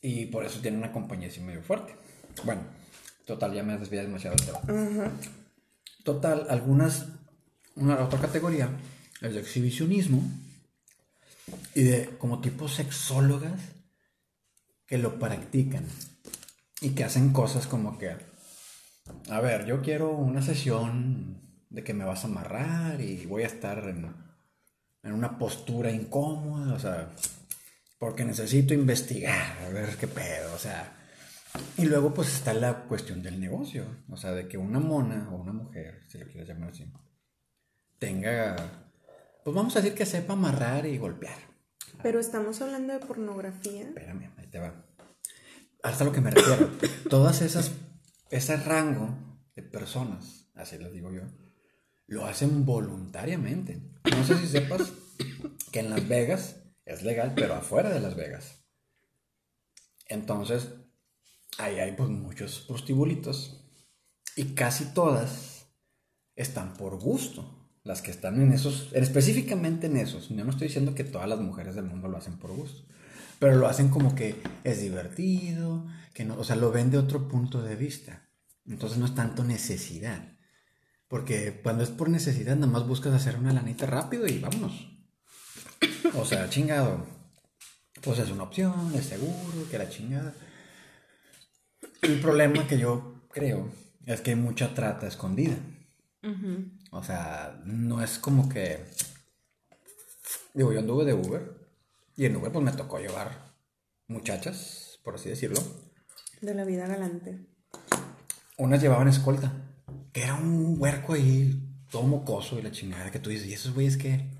Y 0.00 0.26
por 0.26 0.44
eso 0.44 0.60
tiene 0.60 0.78
una 0.78 0.92
compañía 0.92 1.28
así 1.28 1.40
medio 1.40 1.62
fuerte. 1.62 1.94
Bueno, 2.44 2.62
total, 3.26 3.52
ya 3.52 3.62
me 3.62 3.76
desviado 3.78 4.06
demasiado 4.06 4.36
del 4.36 4.46
tema. 4.46 5.12
Total, 6.02 6.46
algunas, 6.48 7.08
una 7.74 8.02
otra 8.02 8.20
categoría 8.20 8.70
es 9.20 9.34
de 9.34 9.40
exhibicionismo 9.40 10.22
y 11.74 11.82
de 11.82 12.16
como 12.18 12.40
tipo 12.40 12.68
sexólogas 12.68 13.75
que 14.86 14.98
lo 14.98 15.18
practican 15.18 15.84
y 16.80 16.90
que 16.90 17.04
hacen 17.04 17.32
cosas 17.32 17.66
como 17.66 17.98
que, 17.98 18.16
a 19.30 19.40
ver, 19.40 19.66
yo 19.66 19.82
quiero 19.82 20.10
una 20.10 20.42
sesión 20.42 21.40
de 21.70 21.82
que 21.82 21.94
me 21.94 22.04
vas 22.04 22.24
a 22.24 22.28
amarrar 22.28 23.00
y 23.00 23.26
voy 23.26 23.42
a 23.42 23.46
estar 23.46 23.78
en, 23.88 24.14
en 25.02 25.12
una 25.12 25.38
postura 25.38 25.90
incómoda, 25.90 26.74
o 26.74 26.78
sea, 26.78 27.12
porque 27.98 28.24
necesito 28.24 28.74
investigar, 28.74 29.58
a 29.64 29.68
ver 29.70 29.96
qué 29.96 30.06
pedo, 30.06 30.54
o 30.54 30.58
sea. 30.58 30.92
Y 31.78 31.86
luego 31.86 32.12
pues 32.12 32.28
está 32.34 32.52
la 32.52 32.84
cuestión 32.84 33.22
del 33.22 33.40
negocio, 33.40 33.86
o 34.10 34.16
sea, 34.16 34.32
de 34.32 34.46
que 34.46 34.58
una 34.58 34.78
mona 34.78 35.28
o 35.30 35.36
una 35.36 35.52
mujer, 35.52 36.02
si 36.08 36.18
lo 36.18 36.26
quieres 36.26 36.48
llamar 36.48 36.70
así, 36.70 36.84
tenga 37.98 38.56
pues 39.46 39.54
vamos 39.54 39.76
a 39.76 39.80
decir 39.80 39.96
que 39.96 40.04
sepa 40.04 40.32
amarrar 40.32 40.86
y 40.86 40.98
golpear. 40.98 41.38
Pero 42.06 42.20
estamos 42.20 42.62
hablando 42.62 42.92
de 42.92 43.00
pornografía. 43.00 43.82
Espérame, 43.82 44.30
ahí 44.36 44.46
te 44.46 44.60
va. 44.60 44.86
Hasta 45.82 46.04
lo 46.04 46.12
que 46.12 46.20
me 46.20 46.30
refiero. 46.30 46.70
Todas 47.10 47.42
esas, 47.42 47.72
ese 48.30 48.56
rango 48.58 49.12
de 49.56 49.64
personas, 49.64 50.48
así 50.54 50.78
les 50.78 50.92
digo 50.92 51.10
yo, 51.10 51.22
lo 52.06 52.24
hacen 52.24 52.64
voluntariamente. 52.64 53.82
No 54.04 54.24
sé 54.24 54.38
si 54.38 54.46
sepas 54.46 54.92
que 55.72 55.80
en 55.80 55.90
Las 55.90 56.06
Vegas 56.06 56.62
es 56.84 57.02
legal, 57.02 57.32
pero 57.34 57.54
afuera 57.54 57.90
de 57.90 57.98
Las 57.98 58.14
Vegas. 58.14 58.64
Entonces, 60.06 60.68
ahí 61.58 61.80
hay 61.80 61.90
pues 61.96 62.08
muchos 62.08 62.66
prostibulitos 62.68 63.68
y 64.36 64.54
casi 64.54 64.94
todas 64.94 65.66
están 66.36 66.74
por 66.74 67.00
gusto. 67.00 67.55
Las 67.86 68.02
que 68.02 68.10
están 68.10 68.40
en 68.42 68.52
esos, 68.52 68.90
específicamente 68.92 69.86
en 69.86 69.96
esos. 69.96 70.28
Yo 70.28 70.44
no 70.44 70.50
estoy 70.50 70.66
diciendo 70.66 70.94
que 70.94 71.04
todas 71.04 71.28
las 71.28 71.38
mujeres 71.38 71.76
del 71.76 71.84
mundo 71.84 72.08
lo 72.08 72.18
hacen 72.18 72.36
por 72.36 72.50
gusto, 72.50 72.82
pero 73.38 73.54
lo 73.54 73.68
hacen 73.68 73.88
como 73.88 74.14
que 74.14 74.34
es 74.64 74.82
divertido, 74.82 75.86
que 76.12 76.24
no, 76.24 76.36
o 76.36 76.44
sea, 76.44 76.56
lo 76.56 76.72
ven 76.72 76.90
de 76.90 76.98
otro 76.98 77.28
punto 77.28 77.62
de 77.62 77.76
vista. 77.76 78.28
Entonces 78.66 78.98
no 78.98 79.06
es 79.06 79.14
tanto 79.14 79.44
necesidad. 79.44 80.32
Porque 81.08 81.60
cuando 81.62 81.84
es 81.84 81.90
por 81.90 82.08
necesidad, 82.08 82.56
nada 82.56 82.72
más 82.72 82.86
buscas 82.86 83.14
hacer 83.14 83.36
una 83.36 83.52
lanita 83.52 83.86
rápido 83.86 84.26
y 84.26 84.38
vámonos. 84.38 84.88
O 86.14 86.24
sea, 86.24 86.50
chingado. 86.50 87.06
Pues 88.02 88.18
es 88.18 88.30
una 88.30 88.42
opción, 88.42 88.92
es 88.96 89.06
seguro, 89.06 89.68
que 89.70 89.78
la 89.78 89.88
chingada. 89.88 90.34
El 92.02 92.20
problema 92.20 92.66
que 92.66 92.78
yo 92.78 93.22
creo 93.30 93.70
es 94.04 94.20
que 94.20 94.30
hay 94.30 94.36
mucha 94.36 94.74
trata 94.74 95.06
escondida. 95.06 95.56
O 96.96 97.02
sea, 97.02 97.60
no 97.64 98.02
es 98.02 98.18
como 98.18 98.48
que. 98.48 98.84
Digo, 100.54 100.72
yo 100.72 100.80
anduve 100.80 101.04
de 101.04 101.14
Uber. 101.14 101.66
Y 102.16 102.24
en 102.24 102.36
Uber, 102.36 102.50
pues 102.50 102.64
me 102.64 102.72
tocó 102.72 102.98
llevar 102.98 103.54
muchachas, 104.08 104.98
por 105.04 105.16
así 105.16 105.28
decirlo. 105.28 105.60
De 106.40 106.54
la 106.54 106.64
vida 106.64 106.86
galante. 106.86 107.46
Unas 108.56 108.80
llevaban 108.80 109.08
escolta. 109.08 109.52
Que 110.12 110.22
era 110.22 110.34
un 110.34 110.76
huerco 110.78 111.12
ahí, 111.12 111.62
todo 111.90 112.04
mocoso 112.04 112.58
y 112.58 112.62
la 112.62 112.72
chingada 112.72 113.10
que 113.10 113.18
tú 113.18 113.28
dices, 113.28 113.46
¿y 113.46 113.52
esos 113.52 113.74
güeyes 113.74 113.98
qué? 113.98 114.30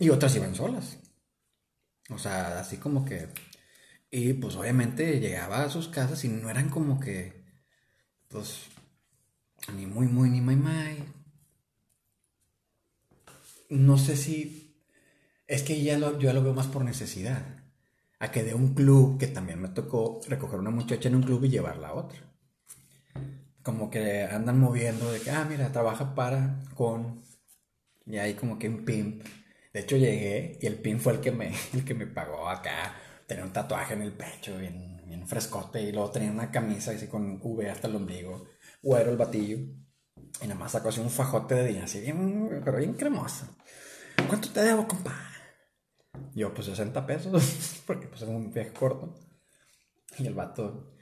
Y 0.00 0.10
otras 0.10 0.34
iban 0.34 0.56
solas. 0.56 0.98
O 2.10 2.18
sea, 2.18 2.58
así 2.58 2.78
como 2.78 3.04
que. 3.04 3.28
Y 4.10 4.32
pues 4.34 4.56
obviamente 4.56 5.20
llegaba 5.20 5.62
a 5.62 5.70
sus 5.70 5.88
casas 5.88 6.24
y 6.24 6.28
no 6.28 6.50
eran 6.50 6.70
como 6.70 6.98
que. 6.98 7.44
Pues. 8.28 8.64
Ni 9.76 9.86
muy, 9.86 10.06
muy, 10.06 10.30
ni 10.30 10.40
muy, 10.40 10.56
muy. 10.56 11.04
No 13.70 13.98
sé 13.98 14.16
si. 14.16 14.76
Es 15.46 15.62
que 15.62 15.82
ya 15.82 15.98
lo, 15.98 16.12
yo 16.18 16.28
ya 16.28 16.32
lo 16.32 16.42
veo 16.42 16.54
más 16.54 16.66
por 16.66 16.84
necesidad. 16.84 17.42
A 18.18 18.30
que 18.30 18.44
de 18.44 18.54
un 18.54 18.74
club, 18.74 19.18
que 19.18 19.26
también 19.26 19.60
me 19.60 19.68
tocó 19.68 20.20
recoger 20.28 20.60
una 20.60 20.70
muchacha 20.70 21.08
en 21.08 21.16
un 21.16 21.22
club 21.22 21.44
y 21.44 21.50
llevarla 21.50 21.88
a 21.88 21.94
otra. 21.94 22.18
Como 23.62 23.90
que 23.90 24.24
andan 24.24 24.58
moviendo 24.58 25.10
de 25.12 25.20
que, 25.20 25.30
ah, 25.30 25.46
mira, 25.48 25.72
trabaja 25.72 26.14
para, 26.14 26.60
con. 26.74 27.22
Y 28.06 28.18
ahí 28.18 28.34
como 28.34 28.58
que 28.58 28.68
un 28.68 28.84
pimp 28.84 29.22
de 29.72 29.80
hecho, 29.80 29.96
llegué 29.96 30.58
y 30.60 30.66
el 30.66 30.76
pin 30.76 31.00
fue 31.00 31.14
el 31.14 31.20
que 31.20 31.32
me, 31.32 31.52
el 31.72 31.84
que 31.84 31.94
me 31.94 32.06
pagó 32.06 32.48
acá. 32.48 32.94
Tenía 33.26 33.44
un 33.44 33.52
tatuaje 33.52 33.94
en 33.94 34.02
el 34.02 34.12
pecho, 34.12 34.58
bien, 34.58 35.02
bien 35.06 35.26
frescote, 35.26 35.80
y 35.80 35.92
luego 35.92 36.10
tenía 36.10 36.30
una 36.30 36.50
camisa 36.50 36.90
así 36.92 37.06
con 37.06 37.40
V 37.42 37.70
hasta 37.70 37.88
el 37.88 37.96
ombligo. 37.96 38.46
Güero 38.82 39.10
el 39.10 39.16
batillo. 39.16 39.58
Y 40.42 40.46
nada 40.46 40.58
más 40.58 40.72
sacó 40.72 40.88
así 40.88 41.00
un 41.00 41.10
fajote 41.10 41.54
de 41.54 41.68
día, 41.68 41.84
así 41.84 42.00
bien, 42.00 42.60
pero 42.64 42.78
bien 42.78 42.94
cremoso. 42.94 43.46
¿Cuánto 44.26 44.50
te 44.50 44.60
debo, 44.60 44.88
compa? 44.88 45.14
Yo, 46.34 46.52
pues 46.52 46.66
60 46.66 47.06
pesos, 47.06 47.82
porque 47.86 48.08
pues 48.08 48.22
es 48.22 48.28
un 48.28 48.52
viaje 48.52 48.72
corto. 48.72 49.14
Y 50.18 50.26
el 50.26 50.34
vato 50.34 50.92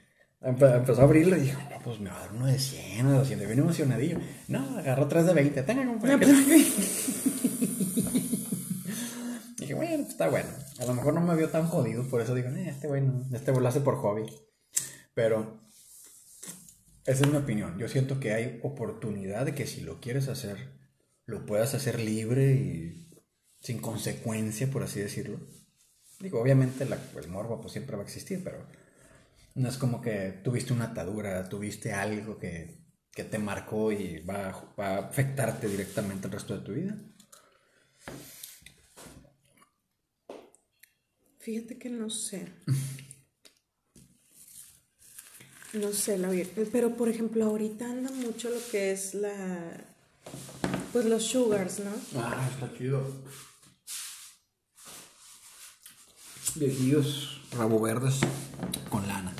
empezó 0.41 1.01
a 1.01 1.03
abrirlo 1.03 1.37
y 1.37 1.41
dijo, 1.41 1.59
no, 1.69 1.79
pues 1.83 1.99
me 1.99 2.09
va 2.09 2.17
a 2.17 2.21
dar 2.21 2.33
uno 2.33 2.45
de 2.45 2.57
100 2.59 3.05
o 3.05 3.11
de 3.11 3.17
200. 3.17 3.47
Bien 3.47 3.59
emocionadillo. 3.59 4.19
No, 4.47 4.77
agarró 4.77 5.07
tres 5.07 5.25
de 5.25 5.33
20. 5.33 5.63
Tenga, 5.63 5.85
compa. 5.85 6.07
bueno, 9.73 10.07
está 10.07 10.29
bueno. 10.29 10.49
A 10.79 10.85
lo 10.85 10.93
mejor 10.93 11.13
no 11.13 11.21
me 11.21 11.35
vio 11.35 11.49
tan 11.49 11.67
jodido, 11.67 12.07
por 12.07 12.21
eso 12.21 12.35
digo, 12.35 12.49
eh, 12.49 12.69
este 12.69 12.87
güey 12.87 13.01
no, 13.01 13.25
este 13.33 13.51
lo 13.51 13.67
hace 13.67 13.81
por 13.81 13.97
hobby. 13.97 14.23
Pero 15.13 15.59
esa 17.05 17.25
es 17.25 17.31
mi 17.31 17.37
opinión. 17.37 17.77
Yo 17.77 17.87
siento 17.87 18.19
que 18.19 18.33
hay 18.33 18.59
oportunidad 18.63 19.45
de 19.45 19.55
que 19.55 19.67
si 19.67 19.81
lo 19.81 19.99
quieres 19.99 20.27
hacer, 20.27 20.71
lo 21.25 21.45
puedas 21.45 21.73
hacer 21.73 21.99
libre 21.99 22.53
y 22.53 23.09
sin 23.59 23.79
consecuencia, 23.79 24.69
por 24.69 24.83
así 24.83 24.99
decirlo. 24.99 25.39
Digo, 26.19 26.39
obviamente 26.39 26.85
la, 26.85 26.99
el 27.15 27.27
morbo 27.29 27.59
pues 27.61 27.73
siempre 27.73 27.95
va 27.95 28.03
a 28.03 28.05
existir, 28.05 28.43
pero 28.43 28.67
no 29.55 29.69
es 29.69 29.77
como 29.77 30.01
que 30.01 30.39
tuviste 30.43 30.73
una 30.73 30.85
atadura, 30.85 31.49
tuviste 31.49 31.93
algo 31.93 32.37
que, 32.37 32.81
que 33.11 33.23
te 33.23 33.39
marcó 33.39 33.91
y 33.91 34.19
va, 34.19 34.73
va 34.79 34.95
a 34.95 35.07
afectarte 35.07 35.67
directamente 35.67 36.27
el 36.27 36.33
resto 36.33 36.57
de 36.57 36.63
tu 36.63 36.73
vida. 36.73 36.97
Fíjate 41.39 41.79
que 41.79 41.89
no 41.89 42.09
sé. 42.09 42.47
No 45.73 45.93
sé, 45.93 46.17
la 46.17 46.29
Pero 46.71 46.97
por 46.97 47.07
ejemplo, 47.07 47.45
ahorita 47.45 47.89
anda 47.89 48.11
mucho 48.11 48.49
lo 48.49 48.59
que 48.71 48.91
es 48.91 49.13
la. 49.13 49.71
Pues 50.91 51.05
los 51.05 51.23
sugars, 51.23 51.79
¿no? 51.79 51.91
Ah, 52.17 52.49
está 52.51 52.77
chido. 52.77 53.01
Viejillos 56.55 57.41
rabo 57.57 57.79
verdes 57.79 58.19
con 58.89 59.07
lana. 59.07 59.33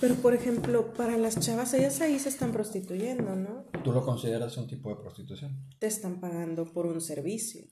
Pero 0.00 0.16
por 0.16 0.34
ejemplo, 0.34 0.92
para 0.94 1.16
las 1.16 1.38
chavas, 1.38 1.72
ellas 1.74 2.00
ahí 2.00 2.18
se 2.18 2.28
están 2.28 2.50
prostituyendo, 2.50 3.36
¿no? 3.36 3.66
¿Tú 3.84 3.92
lo 3.92 4.04
consideras 4.04 4.56
un 4.56 4.66
tipo 4.66 4.90
de 4.90 4.96
prostitución? 4.96 5.68
Te 5.78 5.86
están 5.86 6.20
pagando 6.20 6.64
por 6.72 6.86
un 6.86 7.00
servicio. 7.00 7.62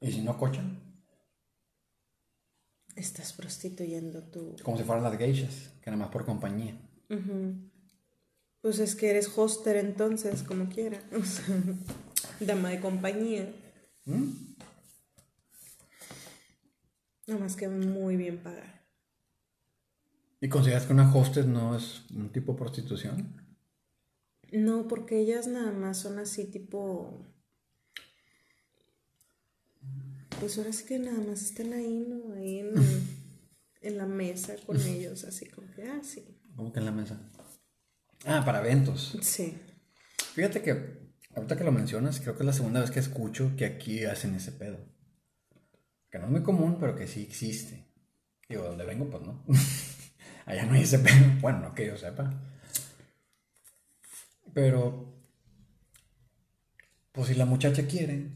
¿Y 0.00 0.12
si 0.12 0.22
no 0.22 0.38
cochan? 0.38 0.80
Estás 2.94 3.32
prostituyendo 3.32 4.30
tú. 4.30 4.54
Como 4.62 4.76
si 4.76 4.84
fueran 4.84 5.02
las 5.02 5.18
geishas, 5.18 5.72
que 5.82 5.90
nada 5.90 6.04
más 6.04 6.12
por 6.12 6.24
compañía. 6.24 6.80
Pues 8.60 8.78
es 8.78 8.94
que 8.94 9.10
eres 9.10 9.28
hoster 9.28 9.76
entonces, 9.76 10.42
como 10.42 10.68
quiera. 10.68 11.00
dama 12.40 12.70
de 12.70 12.80
compañía. 12.80 13.52
¿Mm? 14.04 14.30
Nada 17.26 17.40
más 17.40 17.56
que 17.56 17.68
muy 17.68 18.16
bien 18.16 18.38
pagar. 18.38 18.80
¿Y 20.40 20.48
consideras 20.48 20.86
que 20.86 20.92
una 20.92 21.14
hostess 21.14 21.46
no 21.46 21.76
es 21.76 22.02
un 22.10 22.30
tipo 22.30 22.52
de 22.52 22.58
prostitución? 22.58 23.36
No, 24.52 24.88
porque 24.88 25.18
ellas 25.20 25.46
nada 25.46 25.70
más 25.70 25.98
son 25.98 26.18
así 26.18 26.44
tipo 26.44 27.30
pues 30.40 30.56
ahora 30.56 30.72
sí 30.72 30.84
que 30.86 30.98
nada 30.98 31.20
más 31.20 31.42
están 31.42 31.74
ahí, 31.74 32.06
¿no? 32.08 32.32
Ahí 32.32 32.60
en, 32.60 32.74
la 33.98 34.06
mesa 34.06 34.56
con 34.66 34.80
ellos, 34.80 35.24
así 35.24 35.46
como 35.46 35.70
que, 35.70 35.82
ah, 35.82 36.00
sí. 36.02 36.24
¿Cómo 36.56 36.72
que 36.72 36.80
en 36.80 36.86
la 36.86 36.92
mesa? 36.92 37.20
Ah, 38.26 38.42
para 38.44 38.60
eventos. 38.60 39.16
Sí. 39.22 39.58
Fíjate 40.34 40.62
que 40.62 41.10
ahorita 41.34 41.56
que 41.56 41.64
lo 41.64 41.72
mencionas, 41.72 42.20
creo 42.20 42.34
que 42.34 42.42
es 42.42 42.46
la 42.46 42.52
segunda 42.52 42.80
vez 42.80 42.90
que 42.90 43.00
escucho 43.00 43.52
que 43.56 43.64
aquí 43.64 44.04
hacen 44.04 44.34
ese 44.34 44.52
pedo. 44.52 44.78
Que 46.10 46.18
no 46.18 46.26
es 46.26 46.30
muy 46.30 46.42
común, 46.42 46.76
pero 46.78 46.96
que 46.96 47.06
sí 47.06 47.22
existe. 47.22 47.86
Digo, 48.48 48.64
donde 48.64 48.84
vengo, 48.84 49.08
pues 49.08 49.22
no. 49.22 49.44
Allá 50.46 50.66
no 50.66 50.74
hay 50.74 50.82
ese 50.82 50.98
pedo. 50.98 51.26
Bueno, 51.40 51.60
no 51.60 51.74
que 51.74 51.86
yo 51.86 51.96
sepa. 51.96 52.30
Pero, 54.52 55.14
pues 57.12 57.28
si 57.28 57.34
la 57.34 57.46
muchacha 57.46 57.86
quiere, 57.86 58.32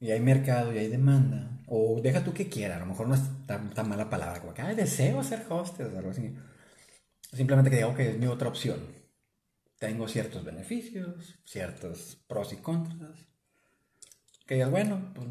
y 0.00 0.10
hay 0.10 0.20
mercado 0.20 0.72
y 0.72 0.78
hay 0.78 0.88
demanda, 0.88 1.62
o 1.66 2.00
deja 2.02 2.22
tú 2.22 2.32
que 2.32 2.48
quiera, 2.48 2.76
a 2.76 2.80
lo 2.80 2.86
mejor 2.86 3.08
no 3.08 3.14
es 3.14 3.22
tan, 3.46 3.72
mala 3.88 4.10
palabra 4.10 4.40
como 4.40 4.54
que, 4.54 4.62
ay, 4.62 4.76
deseo 4.76 5.22
ser 5.24 5.46
hostess 5.48 5.92
o 5.92 5.98
algo 5.98 6.10
así. 6.10 6.34
Simplemente 7.32 7.70
que 7.70 7.76
diga, 7.76 7.88
ok, 7.88 7.98
es 8.00 8.18
mi 8.18 8.26
otra 8.26 8.48
opción. 8.48 8.80
Tengo 9.78 10.08
ciertos 10.08 10.44
beneficios, 10.44 11.38
ciertos 11.44 12.18
pros 12.26 12.52
y 12.52 12.56
contras. 12.56 13.26
Que 14.46 14.54
digas, 14.54 14.70
bueno, 14.70 15.12
pues 15.14 15.28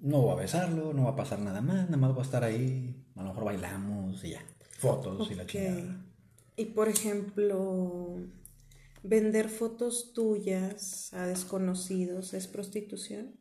no 0.00 0.20
voy 0.20 0.32
a 0.32 0.42
besarlo, 0.42 0.92
no 0.92 1.04
va 1.04 1.10
a 1.10 1.16
pasar 1.16 1.38
nada 1.40 1.60
más, 1.60 1.86
nada 1.86 1.96
más 1.96 2.12
voy 2.12 2.20
a 2.20 2.24
estar 2.24 2.44
ahí, 2.44 3.06
a 3.16 3.22
lo 3.22 3.28
mejor 3.28 3.44
bailamos 3.44 4.22
y 4.24 4.30
ya, 4.30 4.42
fotos 4.78 5.30
y 5.30 5.34
la 5.34 5.46
chingada. 5.46 6.04
Y 6.56 6.66
por 6.66 6.88
ejemplo, 6.88 8.16
vender 9.02 9.48
fotos 9.48 10.12
tuyas 10.12 11.12
a 11.14 11.26
desconocidos 11.26 12.34
es 12.34 12.46
prostitución. 12.46 13.36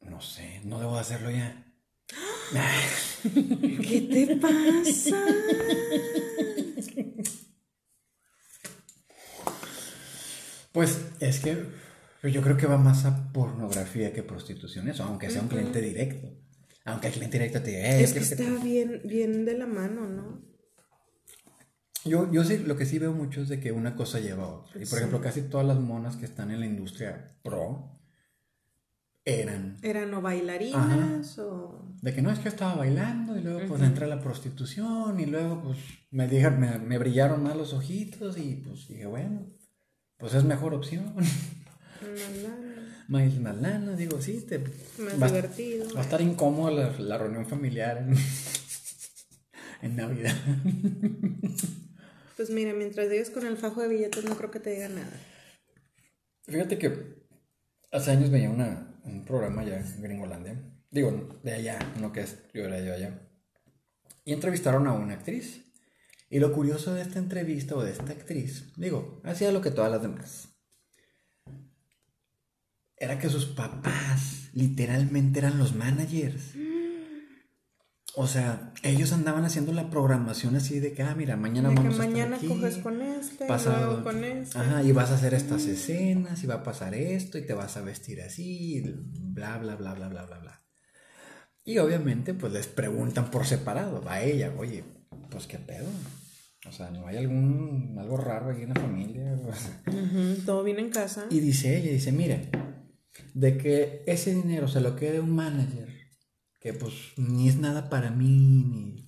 No 0.00 0.20
sé, 0.20 0.60
no 0.64 0.80
debo 0.80 0.96
hacerlo 0.96 1.30
ya. 1.30 1.72
¿Qué 3.22 4.00
te 4.10 4.36
pasa? 4.36 5.24
Pues 10.72 11.06
es 11.20 11.40
que 11.40 11.66
yo 12.30 12.42
creo 12.42 12.56
que 12.56 12.66
va 12.66 12.78
más 12.78 13.04
a 13.04 13.32
pornografía 13.32 14.12
que 14.12 14.22
prostitución, 14.22 14.88
eso, 14.88 15.04
aunque 15.04 15.30
sea 15.30 15.42
un 15.42 15.48
cliente 15.48 15.80
directo. 15.80 16.28
Aunque 16.84 17.08
el 17.08 17.12
cliente 17.12 17.38
directo 17.38 17.62
te 17.62 17.70
diga, 17.70 17.80
eh, 17.80 18.02
es 18.02 18.12
que 18.12 18.18
está 18.20 18.44
bien, 18.62 19.02
bien 19.04 19.44
de 19.44 19.56
la 19.56 19.66
mano, 19.66 20.08
¿no? 20.08 20.42
Yo, 22.04 22.32
yo 22.32 22.42
sí, 22.42 22.58
lo 22.58 22.76
que 22.76 22.86
sí 22.86 22.98
veo 22.98 23.12
mucho 23.12 23.42
es 23.42 23.48
de 23.48 23.60
que 23.60 23.70
una 23.70 23.94
cosa 23.94 24.18
lleva 24.18 24.44
a 24.44 24.48
otra. 24.48 24.82
Y 24.82 24.86
por 24.86 24.98
ejemplo, 24.98 25.20
casi 25.20 25.42
todas 25.42 25.66
las 25.66 25.78
monas 25.78 26.16
que 26.16 26.24
están 26.24 26.50
en 26.50 26.60
la 26.60 26.66
industria 26.66 27.36
pro 27.42 28.00
eran. 29.24 29.76
¿Eran 29.82 30.12
o 30.14 30.20
bailarinas 30.20 31.38
o...? 31.38 31.94
De 32.02 32.12
que 32.12 32.22
no, 32.22 32.32
es 32.32 32.38
que 32.38 32.46
yo 32.46 32.50
estaba 32.50 32.74
bailando 32.74 33.38
y 33.38 33.42
luego 33.42 33.60
pues 33.68 33.82
entré 33.82 34.06
a 34.06 34.08
la 34.08 34.20
prostitución 34.20 35.20
y 35.20 35.26
luego 35.26 35.62
pues 35.62 35.78
me, 36.10 36.26
me, 36.26 36.78
me 36.80 36.98
brillaron 36.98 37.44
más 37.44 37.56
los 37.56 37.72
ojitos 37.72 38.36
y 38.36 38.56
pues 38.56 38.88
dije, 38.88 39.06
bueno, 39.06 39.46
pues 40.22 40.34
es 40.34 40.44
mejor 40.44 40.72
opción. 40.72 41.12
Más 43.08 43.60
lana, 43.60 43.96
digo, 43.96 44.22
sí, 44.22 44.46
te. 44.48 44.60
Más 45.18 45.32
divertido. 45.32 45.92
Va 45.94 45.98
a 45.98 46.04
estar 46.04 46.20
incómodo 46.20 46.70
la, 46.70 46.96
la 47.00 47.18
reunión 47.18 47.44
familiar 47.44 47.98
en, 47.98 48.14
en 49.82 49.96
Navidad. 49.96 50.36
Pues 52.36 52.50
mira, 52.50 52.72
mientras 52.72 53.08
llegues 53.08 53.30
con 53.30 53.46
el 53.46 53.56
fajo 53.56 53.82
de 53.82 53.88
billetes, 53.88 54.24
no 54.24 54.36
creo 54.36 54.52
que 54.52 54.60
te 54.60 54.70
diga 54.70 54.88
nada. 54.88 55.12
Fíjate 56.44 56.78
que 56.78 57.26
hace 57.90 58.12
años 58.12 58.30
veía 58.30 58.48
una, 58.48 58.96
un 59.04 59.24
programa 59.24 59.62
allá 59.62 59.80
en 59.80 60.02
Gringolandia. 60.02 60.56
Digo, 60.92 61.40
de 61.42 61.52
allá, 61.52 61.78
no 62.00 62.12
que 62.12 62.20
es, 62.20 62.38
yo 62.54 62.64
era 62.64 62.80
yo 62.80 62.94
allá. 62.94 63.28
Y 64.24 64.32
entrevistaron 64.32 64.86
a 64.86 64.92
una 64.92 65.14
actriz. 65.14 65.64
Y 66.32 66.38
lo 66.38 66.50
curioso 66.50 66.94
de 66.94 67.02
esta 67.02 67.18
entrevista 67.18 67.76
o 67.76 67.84
de 67.84 67.90
esta 67.90 68.10
actriz, 68.10 68.72
digo, 68.78 69.20
hacía 69.22 69.52
lo 69.52 69.60
que 69.60 69.70
todas 69.70 69.92
las 69.92 70.00
demás. 70.00 70.48
Era 72.96 73.18
que 73.18 73.28
sus 73.28 73.44
papás 73.44 74.48
literalmente 74.54 75.40
eran 75.40 75.58
los 75.58 75.74
managers. 75.74 76.54
O 78.14 78.26
sea, 78.26 78.72
ellos 78.82 79.12
andaban 79.12 79.44
haciendo 79.44 79.74
la 79.74 79.90
programación 79.90 80.56
así 80.56 80.80
de 80.80 80.94
que, 80.94 81.02
ah, 81.02 81.14
mira, 81.14 81.36
mañana 81.36 81.68
de 81.68 81.74
vamos 81.74 81.96
que 81.96 81.98
mañana 81.98 82.38
coges 82.48 82.78
con 82.78 83.02
este, 83.02 83.44
pasado, 83.44 84.02
con 84.02 84.24
este. 84.24 84.58
Ajá, 84.58 84.82
y 84.82 84.92
vas 84.92 85.10
a 85.10 85.16
hacer 85.16 85.34
estas 85.34 85.66
escenas, 85.66 86.42
y 86.42 86.46
va 86.46 86.54
a 86.54 86.62
pasar 86.62 86.94
esto, 86.94 87.36
y 87.36 87.44
te 87.44 87.52
vas 87.52 87.76
a 87.76 87.82
vestir 87.82 88.22
así, 88.22 88.82
bla, 89.04 89.58
bla, 89.58 89.76
bla, 89.76 89.92
bla, 89.92 90.08
bla, 90.08 90.24
bla, 90.24 90.38
bla. 90.38 90.62
Y 91.62 91.76
obviamente, 91.76 92.32
pues 92.32 92.54
les 92.54 92.68
preguntan 92.68 93.30
por 93.30 93.44
separado 93.44 94.02
a 94.08 94.22
ella, 94.22 94.54
oye, 94.56 94.82
pues 95.28 95.46
qué 95.46 95.58
pedo. 95.58 95.88
O 96.68 96.72
sea, 96.72 96.90
¿no 96.90 97.06
hay 97.06 97.16
algún, 97.16 97.96
algo 97.98 98.16
raro 98.16 98.50
ahí 98.50 98.62
en 98.62 98.68
la 98.68 98.80
familia? 98.80 99.36
todo 100.46 100.62
bien 100.62 100.78
en 100.78 100.90
casa. 100.90 101.26
Y 101.28 101.40
dice 101.40 101.76
ella, 101.76 101.90
dice, 101.90 102.12
mire, 102.12 102.50
de 103.34 103.58
que 103.58 104.04
ese 104.06 104.34
dinero 104.34 104.68
se 104.68 104.80
lo 104.80 104.96
quede 104.96 105.20
un 105.20 105.34
manager 105.34 105.92
que 106.62 106.72
pues 106.72 106.94
ni 107.16 107.48
es 107.48 107.56
nada 107.56 107.90
para 107.90 108.10
mí, 108.10 109.04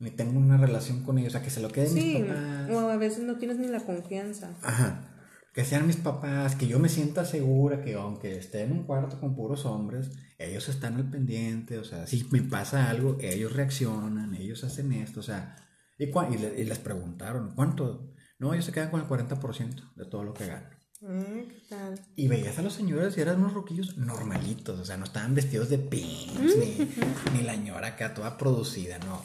ni, 0.00 0.10
tengo 0.10 0.38
una 0.38 0.56
relación 0.56 1.04
con 1.04 1.18
ellos, 1.18 1.30
o 1.30 1.36
sea, 1.36 1.42
que 1.42 1.50
se 1.50 1.60
lo 1.60 1.70
queden 1.70 1.94
mis 1.94 2.26
papás. 2.26 2.70
O 2.70 2.90
a 2.90 2.96
veces 2.96 3.22
no 3.24 3.36
tienes 3.36 3.58
ni 3.58 3.68
la 3.68 3.80
confianza. 3.80 4.56
Ajá. 4.62 5.14
Que 5.54 5.64
sean 5.64 5.86
mis 5.86 5.96
papás, 5.96 6.56
que 6.56 6.66
yo 6.66 6.78
me 6.80 6.88
sienta 6.88 7.24
segura 7.24 7.82
que 7.82 7.94
aunque 7.94 8.36
esté 8.36 8.62
en 8.62 8.72
un 8.72 8.84
cuarto 8.84 9.20
con 9.20 9.36
puros 9.36 9.64
hombres, 9.64 10.10
ellos 10.38 10.68
están 10.68 10.96
al 10.96 11.08
pendiente, 11.08 11.78
o 11.78 11.84
sea, 11.84 12.06
si 12.06 12.26
me 12.30 12.42
pasa 12.42 12.90
algo, 12.90 13.16
ellos 13.20 13.52
reaccionan, 13.52 14.34
ellos 14.34 14.64
hacen 14.64 14.92
esto, 14.92 15.20
o 15.20 15.24
sea, 15.24 15.56
y, 15.98 16.04
y, 16.04 16.64
les 16.64 16.78
preguntaron, 16.78 17.52
¿cuánto? 17.54 18.14
No, 18.38 18.54
ellos 18.54 18.64
se 18.64 18.72
quedan 18.72 18.90
con 18.90 19.00
el 19.00 19.08
40% 19.08 19.94
de 19.96 20.04
todo 20.04 20.22
lo 20.22 20.32
que 20.32 20.46
ganan. 20.46 20.78
Mm, 21.00 21.48
¿Qué 21.48 21.62
tal? 21.68 22.00
Y 22.16 22.28
veías 22.28 22.58
a 22.58 22.62
los 22.62 22.72
señores 22.72 23.16
y 23.16 23.20
eran 23.20 23.38
unos 23.38 23.54
roquillos 23.54 23.96
normalitos, 23.96 24.78
o 24.78 24.84
sea, 24.84 24.96
no 24.96 25.04
estaban 25.04 25.34
vestidos 25.34 25.68
de 25.68 25.78
pins, 25.78 26.56
ni, 27.32 27.42
la 27.42 27.56
ñora 27.56 27.88
acá 27.88 28.14
toda 28.14 28.38
producida, 28.38 28.98
no. 29.00 29.22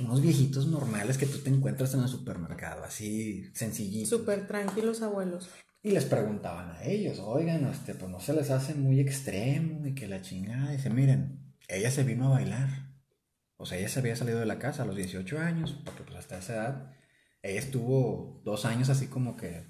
Unos 0.00 0.20
viejitos 0.22 0.66
normales 0.66 1.18
que 1.18 1.26
tú 1.26 1.38
te 1.38 1.50
encuentras 1.50 1.92
en 1.94 2.00
el 2.00 2.08
supermercado, 2.08 2.84
así 2.84 3.50
sencillitos. 3.54 4.10
Súper 4.10 4.46
tranquilos 4.46 5.02
abuelos. 5.02 5.48
Y 5.82 5.90
les 5.90 6.04
preguntaban 6.04 6.70
a 6.70 6.84
ellos, 6.84 7.18
oigan, 7.20 7.66
este, 7.66 7.94
pues 7.94 8.10
no 8.10 8.20
se 8.20 8.32
les 8.32 8.50
hace 8.50 8.74
muy 8.74 9.00
extremo 9.00 9.86
y 9.86 9.94
que 9.94 10.08
la 10.08 10.22
chingada. 10.22 10.70
Dice, 10.72 10.90
miren, 10.90 11.54
ella 11.68 11.90
se 11.90 12.04
vino 12.04 12.26
a 12.26 12.30
bailar. 12.30 12.87
O 13.58 13.66
sea, 13.66 13.76
ella 13.76 13.88
se 13.88 13.98
había 13.98 14.14
salido 14.14 14.38
de 14.38 14.46
la 14.46 14.60
casa 14.60 14.84
a 14.84 14.86
los 14.86 14.96
18 14.96 15.38
años, 15.40 15.76
porque 15.84 16.04
pues 16.04 16.16
hasta 16.16 16.38
esa 16.38 16.54
edad, 16.54 16.92
ella 17.42 17.58
estuvo 17.58 18.40
dos 18.44 18.64
años 18.64 18.88
así 18.88 19.08
como 19.08 19.36
que 19.36 19.66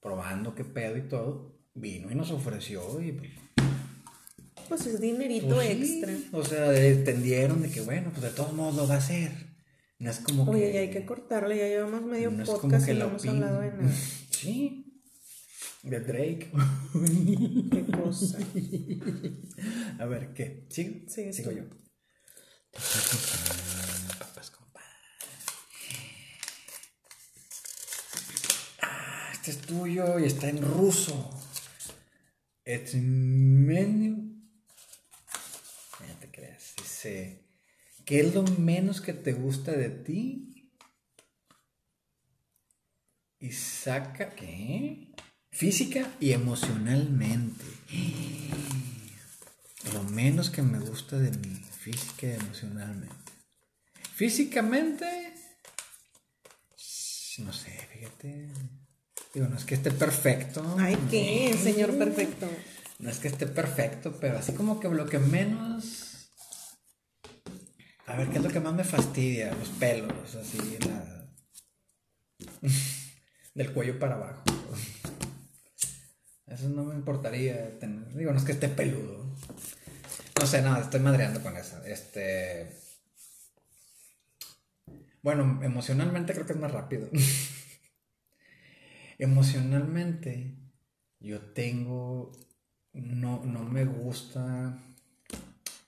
probando 0.00 0.54
qué 0.54 0.64
pedo 0.64 0.96
y 0.96 1.08
todo, 1.08 1.60
vino 1.74 2.10
y 2.10 2.14
nos 2.14 2.30
ofreció 2.30 3.02
y 3.02 3.12
pues... 3.12 3.30
Pues 4.68 4.86
es 4.86 5.00
dinerito 5.00 5.54
pues 5.54 5.70
extra. 5.70 6.14
O 6.32 6.44
sea, 6.44 6.72
entendieron 6.74 7.62
de 7.62 7.70
que 7.70 7.80
bueno, 7.80 8.10
pues 8.10 8.22
de 8.22 8.30
todos 8.30 8.52
modos 8.52 8.76
lo 8.76 8.86
va 8.86 8.94
a 8.94 8.98
hacer. 8.98 9.32
No 9.98 10.10
es 10.10 10.20
como 10.20 10.44
Oye, 10.44 10.68
que... 10.68 10.72
ya 10.72 10.80
hay 10.80 10.90
que 10.90 11.04
cortarle, 11.04 11.56
ya 11.58 11.66
llevamos 11.66 12.02
medio 12.02 12.30
podcast 12.44 12.88
y 12.88 12.94
no 12.94 13.06
hemos 13.06 13.26
hablado 13.26 13.60
de 13.60 13.72
nada. 13.72 13.92
Sí. 14.30 15.00
De 15.82 15.98
Drake. 15.98 16.50
Qué 17.70 17.86
cosa. 17.86 18.38
A 19.98 20.06
ver, 20.06 20.32
¿qué? 20.32 20.66
¿Sigo? 20.68 21.08
Sí, 21.08 21.32
Sigo 21.32 21.50
yo. 21.50 21.64
Este 29.42 29.50
es 29.50 29.58
tuyo 29.58 30.20
y 30.20 30.24
está 30.24 30.48
en 30.48 30.62
ruso. 30.62 31.28
Es 32.64 32.94
menú. 32.94 34.40
Ya 36.06 36.14
te 36.20 36.30
creas. 36.30 36.74
Dice, 36.76 37.42
¿qué 38.04 38.20
es 38.20 38.34
lo 38.34 38.44
menos 38.44 39.00
que 39.00 39.12
te 39.12 39.32
gusta 39.32 39.72
de 39.72 39.90
ti? 39.90 40.70
Y 43.40 43.50
saca, 43.50 44.30
¿qué? 44.36 45.08
Física 45.50 46.08
y 46.20 46.32
emocionalmente. 46.32 47.64
Lo 49.92 50.04
menos 50.04 50.48
que 50.48 50.62
me 50.62 50.78
gusta 50.78 51.18
de 51.18 51.32
mí, 51.32 51.60
física 51.82 52.26
y 52.26 52.30
emocionalmente. 52.30 53.32
Físicamente, 54.14 55.34
no 57.38 57.52
sé, 57.52 57.70
fíjate. 57.92 58.48
Digo, 59.34 59.48
no 59.48 59.56
es 59.56 59.64
que 59.64 59.74
esté 59.74 59.90
perfecto. 59.90 60.76
Ay, 60.78 60.96
¿qué, 61.10 61.54
señor 61.54 61.96
perfecto? 61.96 62.48
No 62.98 63.10
es 63.10 63.18
que 63.18 63.28
esté 63.28 63.46
perfecto, 63.46 64.18
pero 64.20 64.38
así 64.38 64.52
como 64.52 64.78
que 64.78 64.88
lo 64.88 65.06
que 65.06 65.18
menos. 65.18 66.30
A 68.06 68.16
ver, 68.16 68.28
¿qué 68.28 68.38
es 68.38 68.44
lo 68.44 68.50
que 68.50 68.60
más 68.60 68.74
me 68.74 68.84
fastidia? 68.84 69.54
Los 69.54 69.70
pelos, 69.70 70.34
así, 70.34 70.78
la. 70.86 71.26
del 73.54 73.72
cuello 73.72 73.98
para 73.98 74.14
abajo. 74.16 74.44
Eso 76.46 76.68
no 76.68 76.84
me 76.84 76.94
importaría 76.94 77.78
tener. 77.78 78.14
Digo, 78.14 78.32
no 78.32 78.38
es 78.38 78.44
que 78.44 78.52
esté 78.52 78.68
peludo. 78.68 79.21
No 80.42 80.48
sé, 80.48 80.60
nada, 80.60 80.80
estoy 80.80 80.98
madreando 80.98 81.40
con 81.40 81.56
eso. 81.56 81.80
Este. 81.84 82.68
Bueno, 85.22 85.60
emocionalmente 85.62 86.32
creo 86.32 86.44
que 86.44 86.54
es 86.54 86.58
más 86.58 86.72
rápido. 86.72 87.08
Emocionalmente, 89.20 90.56
yo 91.20 91.40
tengo, 91.52 92.32
no, 92.92 93.44
no 93.44 93.62
me 93.62 93.84
gusta, 93.84 94.76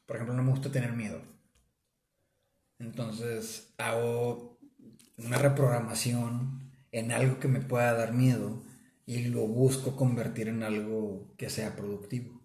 por 0.06 0.14
ejemplo, 0.14 0.36
no 0.36 0.44
me 0.44 0.52
gusta 0.52 0.70
tener 0.70 0.92
miedo. 0.92 1.20
Entonces 2.78 3.74
hago 3.76 4.60
una 5.18 5.38
reprogramación 5.38 6.70
en 6.92 7.10
algo 7.10 7.40
que 7.40 7.48
me 7.48 7.60
pueda 7.60 7.92
dar 7.94 8.12
miedo 8.12 8.62
y 9.04 9.24
lo 9.24 9.48
busco 9.48 9.96
convertir 9.96 10.46
en 10.46 10.62
algo 10.62 11.34
que 11.36 11.50
sea 11.50 11.74
productivo. 11.74 12.43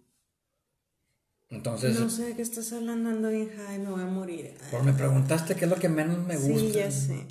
Entonces. 1.50 1.98
No 1.98 2.08
sé 2.08 2.26
de 2.26 2.36
qué 2.36 2.42
estás 2.42 2.72
hablando, 2.72 3.10
ando 3.10 3.28
bien 3.28 3.50
high, 3.56 3.78
me 3.80 3.90
voy 3.90 4.02
a 4.02 4.06
morir. 4.06 4.54
Por 4.70 4.84
me 4.84 4.92
preguntaste 4.92 5.56
qué 5.56 5.64
es 5.64 5.70
lo 5.70 5.76
que 5.76 5.88
menos 5.88 6.24
me 6.24 6.36
gusta. 6.36 6.60
Sí, 6.60 6.72
ya 6.72 6.90
sé. 6.90 7.26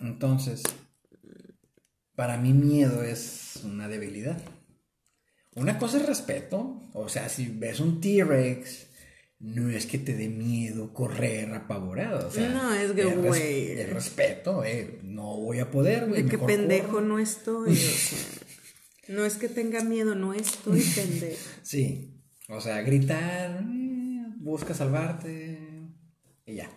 Entonces, 0.00 0.62
para 2.14 2.36
mí 2.36 2.52
miedo 2.52 3.02
es 3.02 3.60
una 3.64 3.88
debilidad. 3.88 4.40
Una 5.56 5.78
cosa 5.78 5.98
es 5.98 6.06
respeto, 6.06 6.82
o 6.92 7.08
sea, 7.08 7.28
si 7.28 7.48
ves 7.48 7.80
un 7.80 8.00
T-Rex, 8.00 8.86
no 9.40 9.68
es 9.68 9.86
que 9.86 9.98
te 9.98 10.16
dé 10.16 10.28
miedo 10.28 10.92
correr 10.92 11.52
apavorado. 11.54 12.28
O 12.28 12.30
sea, 12.30 12.48
no, 12.48 12.72
es 12.72 12.92
que, 12.92 13.04
güey. 13.04 13.72
El 13.72 13.90
respeto, 13.90 14.64
eh, 14.64 15.00
no 15.02 15.36
voy 15.36 15.58
a 15.58 15.70
poder, 15.70 16.06
güey. 16.06 16.22
De 16.22 16.28
que 16.30 16.38
pendejo 16.38 17.00
no 17.00 17.18
estoy, 17.18 17.72
o 17.72 17.76
sea. 17.76 18.18
No 19.06 19.26
es 19.26 19.34
que 19.34 19.50
tenga 19.50 19.84
miedo, 19.84 20.14
no 20.14 20.32
estoy 20.32 20.80
pendejo. 20.94 21.36
Sí, 21.62 22.13
o 22.48 22.60
sea, 22.60 22.82
gritar, 22.82 23.62
eh, 23.62 24.24
busca 24.36 24.74
salvarte 24.74 25.58
y 26.46 26.54
ya. 26.54 26.70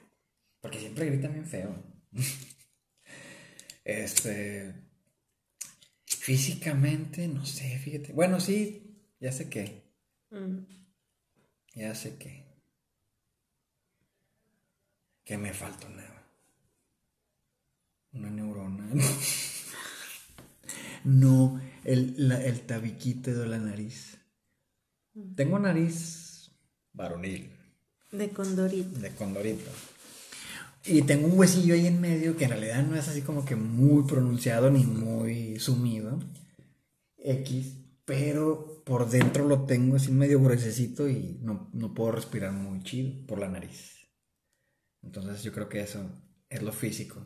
Porque 0.62 0.80
siempre 0.80 1.06
gritan 1.06 1.34
bien 1.34 1.46
feo. 1.46 1.76
este. 3.84 4.74
Físicamente, 6.06 7.28
no 7.28 7.46
sé, 7.46 7.78
fíjate. 7.80 8.14
Bueno, 8.14 8.40
sí, 8.40 8.98
ya 9.20 9.32
sé 9.32 9.50
qué. 9.50 9.94
Mm. 10.32 10.60
Ya 11.76 11.96
sé 11.96 12.18
qué. 12.18 12.46
Que 15.24 15.38
me 15.38 15.54
falta 15.54 15.88
una, 15.88 16.24
una 18.14 18.30
neurona. 18.30 18.90
no, 21.04 21.62
el, 21.84 22.32
el 22.32 22.62
tabiquito 22.62 23.34
de 23.34 23.48
la 23.48 23.60
nariz. 23.60 24.18
Tengo 25.36 25.60
nariz 25.60 26.52
varonil. 26.94 27.50
De 28.12 28.30
condorito. 28.30 29.00
De 29.00 29.10
condorito. 29.12 29.70
Y 30.86 31.02
tengo 31.02 31.28
un 31.28 31.38
huesillo 31.38 31.74
ahí 31.74 31.88
en 31.88 32.00
medio 32.00 32.38
que 32.38 32.46
en 32.46 32.52
realidad 32.52 32.86
no 32.86 32.96
es 32.96 33.08
así 33.08 33.22
como 33.22 33.44
que 33.44 33.56
muy 33.56 34.04
pronunciado 34.04 34.70
ni 34.70 34.86
muy 34.86 35.60
sumido. 35.60 36.20
X. 37.18 37.74
pero 38.06 38.84
por 38.86 39.10
dentro 39.10 39.46
lo 39.46 39.66
tengo 39.66 39.98
así 39.98 40.12
medio 40.12 40.42
gruesecito 40.42 41.10
y 41.10 41.40
no, 41.42 41.94
puedo 41.94 42.14
respirar 42.14 42.54
muy 42.54 42.82
chido 42.84 43.12
por 43.28 43.40
la 43.40 43.50
nariz. 43.50 44.08
Entonces 45.02 45.44
yo 45.44 45.52
creo 45.52 45.68
que 45.68 45.82
eso 45.82 46.10
es 46.50 46.62
lo 46.62 46.72
físico. 46.72 47.22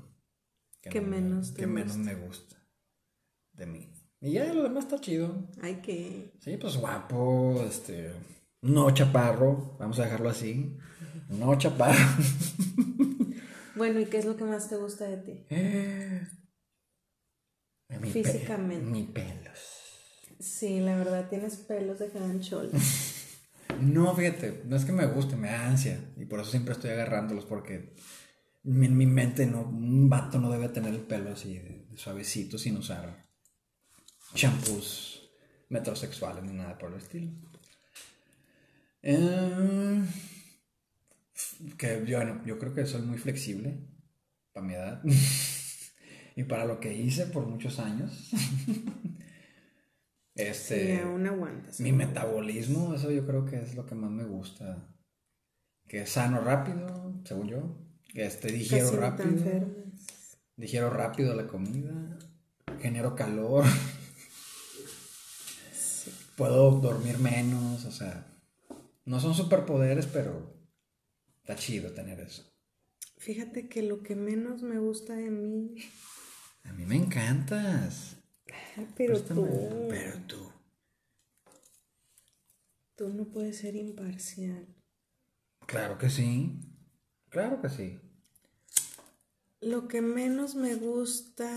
Que, 0.81 1.01
menos, 1.01 1.51
que 1.51 1.67
menos 1.67 1.97
me 1.97 2.15
gusta 2.15 2.57
de 3.53 3.67
mí. 3.67 4.00
Y 4.21 4.33
ya 4.33 4.53
lo 4.53 4.63
demás 4.63 4.85
está 4.85 5.01
chido. 5.01 5.49
Ay, 5.61 5.81
que. 5.81 6.31
Sí, 6.39 6.55
pues 6.57 6.77
guapo, 6.77 7.63
este. 7.67 8.11
No 8.61 8.91
chaparro, 8.91 9.75
vamos 9.79 9.99
a 9.99 10.03
dejarlo 10.03 10.29
así. 10.29 10.77
No 11.29 11.57
chaparro. 11.57 11.97
Bueno, 13.73 13.99
¿y 13.99 14.05
qué 14.05 14.17
es 14.17 14.25
lo 14.25 14.35
que 14.35 14.43
más 14.43 14.69
te 14.69 14.75
gusta 14.75 15.07
de 15.07 15.17
ti? 15.17 15.45
Eh, 15.49 16.27
Físicamente. 18.11 18.85
mi 18.85 19.03
pelos. 19.03 19.59
Sí, 20.39 20.81
la 20.81 20.97
verdad, 20.97 21.29
tienes 21.29 21.55
pelos 21.55 21.97
de 21.97 22.11
chol. 22.41 22.69
no, 23.81 24.13
fíjate, 24.13 24.63
no 24.65 24.75
es 24.75 24.85
que 24.85 24.91
me 24.91 25.07
guste, 25.07 25.35
me 25.35 25.49
da 25.49 25.67
ansia. 25.67 25.99
Y 26.17 26.25
por 26.25 26.41
eso 26.41 26.51
siempre 26.51 26.73
estoy 26.73 26.91
agarrándolos, 26.91 27.45
porque 27.45 27.95
en 28.63 28.97
mi 28.97 29.05
mente 29.07 29.47
no, 29.47 29.61
un 29.61 30.09
vato 30.09 30.39
no 30.39 30.51
debe 30.51 30.69
tener 30.69 30.93
el 30.93 31.01
pelo 31.01 31.31
así 31.31 31.57
de, 31.57 31.87
suavecito 31.95 32.57
sin 32.57 32.77
usar 32.77 33.30
champús 34.33 35.29
metrosexuales 35.69 36.43
ni 36.43 36.53
nada 36.53 36.77
por 36.77 36.91
el 36.91 36.99
estilo. 36.99 37.31
Eh, 39.03 40.03
que 41.77 42.03
yo, 42.05 42.17
bueno, 42.17 42.41
yo 42.45 42.59
creo 42.59 42.73
que 42.73 42.85
soy 42.85 43.01
muy 43.01 43.17
flexible 43.17 43.79
para 44.53 44.65
mi 44.65 44.73
edad 44.73 45.01
y 46.35 46.43
para 46.43 46.65
lo 46.65 46.79
que 46.79 46.93
hice 46.93 47.25
por 47.27 47.47
muchos 47.47 47.79
años. 47.79 48.31
este, 50.35 50.97
sí, 50.97 51.01
aún 51.01 51.25
aguantas. 51.25 51.79
Mi 51.79 51.91
metabolismo, 51.91 52.93
eso 52.93 53.11
yo 53.11 53.25
creo 53.25 53.45
que 53.45 53.57
es 53.57 53.75
lo 53.75 53.85
que 53.85 53.95
más 53.95 54.11
me 54.11 54.23
gusta. 54.23 54.87
Que 55.87 56.03
es 56.03 56.09
sano 56.09 56.41
rápido, 56.41 57.21
según 57.25 57.47
yo. 57.47 57.77
Que 58.13 58.25
este, 58.25 58.51
digiero 58.51 58.91
rápido. 58.91 59.43
Digiero 60.55 60.89
rápido 60.89 61.33
la 61.33 61.47
comida. 61.47 62.19
Genero 62.79 63.15
calor. 63.15 63.65
Puedo 66.41 66.71
dormir 66.71 67.19
menos, 67.19 67.85
o 67.85 67.91
sea. 67.91 68.25
No 69.05 69.19
son 69.19 69.33
superpoderes, 69.35 70.07
pero 70.07 70.51
Está 71.41 71.55
chido 71.55 71.91
tener 71.91 72.19
eso. 72.19 72.43
Fíjate 73.17 73.67
que 73.67 73.81
lo 73.81 74.03
que 74.03 74.15
menos 74.15 74.61
me 74.61 74.79
gusta 74.79 75.15
de 75.15 75.29
mí. 75.29 75.75
A 76.63 76.73
mí 76.73 76.85
me 76.85 76.95
encantas. 76.95 78.15
Pero 78.95 79.21
tú. 79.21 79.47
Pero 79.89 80.17
tú. 80.27 80.51
Tú 82.95 83.09
no 83.09 83.25
puedes 83.25 83.57
ser 83.57 83.75
imparcial. 83.75 84.67
Claro 85.65 85.97
que 85.97 86.09
sí. 86.09 86.59
Claro 87.29 87.61
que 87.61 87.69
sí. 87.69 87.99
Lo 89.59 89.87
que 89.87 90.01
menos 90.01 90.55
me 90.55 90.75
gusta. 90.75 91.49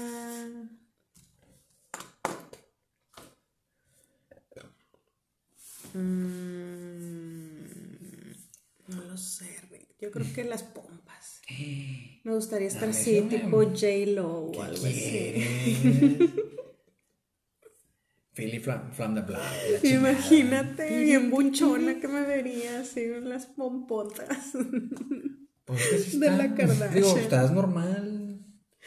Mm, 5.95 7.61
no 8.89 9.05
lo 9.05 9.17
sé, 9.17 9.47
Yo 10.01 10.11
creo 10.11 10.27
que 10.35 10.45
las 10.45 10.63
pompas. 10.63 11.41
Me 12.25 12.35
gustaría 12.35 12.69
estar 12.69 12.89
así, 12.89 13.23
tipo 13.23 13.63
J-Lo 13.63 14.29
o 14.29 14.63
algo 14.63 14.87
así. 14.87 15.35
Philly 18.35 18.59
Flam, 18.59 19.15
de 19.15 19.21
Black. 19.23 19.43
Imagínate, 19.85 20.99
bien 20.99 21.31
buchona 21.31 22.01
que 22.01 22.09
me 22.09 22.23
vería 22.23 22.81
así 22.81 23.03
en 23.03 23.29
las 23.29 23.47
pompotas. 23.47 24.53
Pues 25.65 26.19
de 26.21 26.31
la 26.31 26.55
Kardashian. 26.55 26.95
Digo, 26.95 27.17
estás 27.17 27.53
normal. 27.53 28.24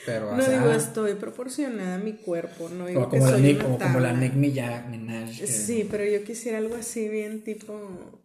Pero, 0.05 0.35
no 0.35 0.43
digo, 0.43 0.71
estoy 0.71 1.15
proporcionada 1.15 1.95
a 1.95 1.97
mi 1.97 2.13
cuerpo. 2.13 2.69
No 2.69 2.85
digo 2.85 3.09
como, 3.09 3.25
la 3.25 3.37
Nick, 3.37 3.61
como, 3.61 3.79
como, 3.79 3.99
la 3.99 4.13
Nick 4.13 4.33
Minaj. 4.33 5.33
Sí, 5.33 5.87
pero 5.89 6.05
yo 6.05 6.23
quisiera 6.23 6.59
algo 6.59 6.75
así, 6.75 7.09
bien 7.09 7.43
tipo 7.43 8.23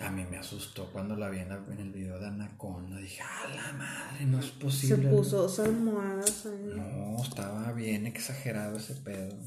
a 0.00 0.10
mí 0.10 0.24
me 0.30 0.36
asustó 0.36 0.90
cuando 0.92 1.16
la 1.16 1.30
vi 1.30 1.38
en, 1.38 1.50
el 1.52 1.92
video 1.92 2.18
de 2.18 2.26
Anaconda. 2.26 2.98
Dije, 2.98 3.22
¡ah, 3.22 3.48
la 3.54 3.72
madre! 3.72 4.26
No 4.26 4.40
es 4.40 4.50
posible. 4.50 4.96
Se 4.96 5.08
puso 5.08 5.42
dos 5.42 5.58
almohadas 5.58 6.46
No, 6.46 7.22
estaba 7.22 7.72
bien 7.72 8.06
exagerado 8.06 8.76
ese 8.76 8.94
pedo. 8.96 9.38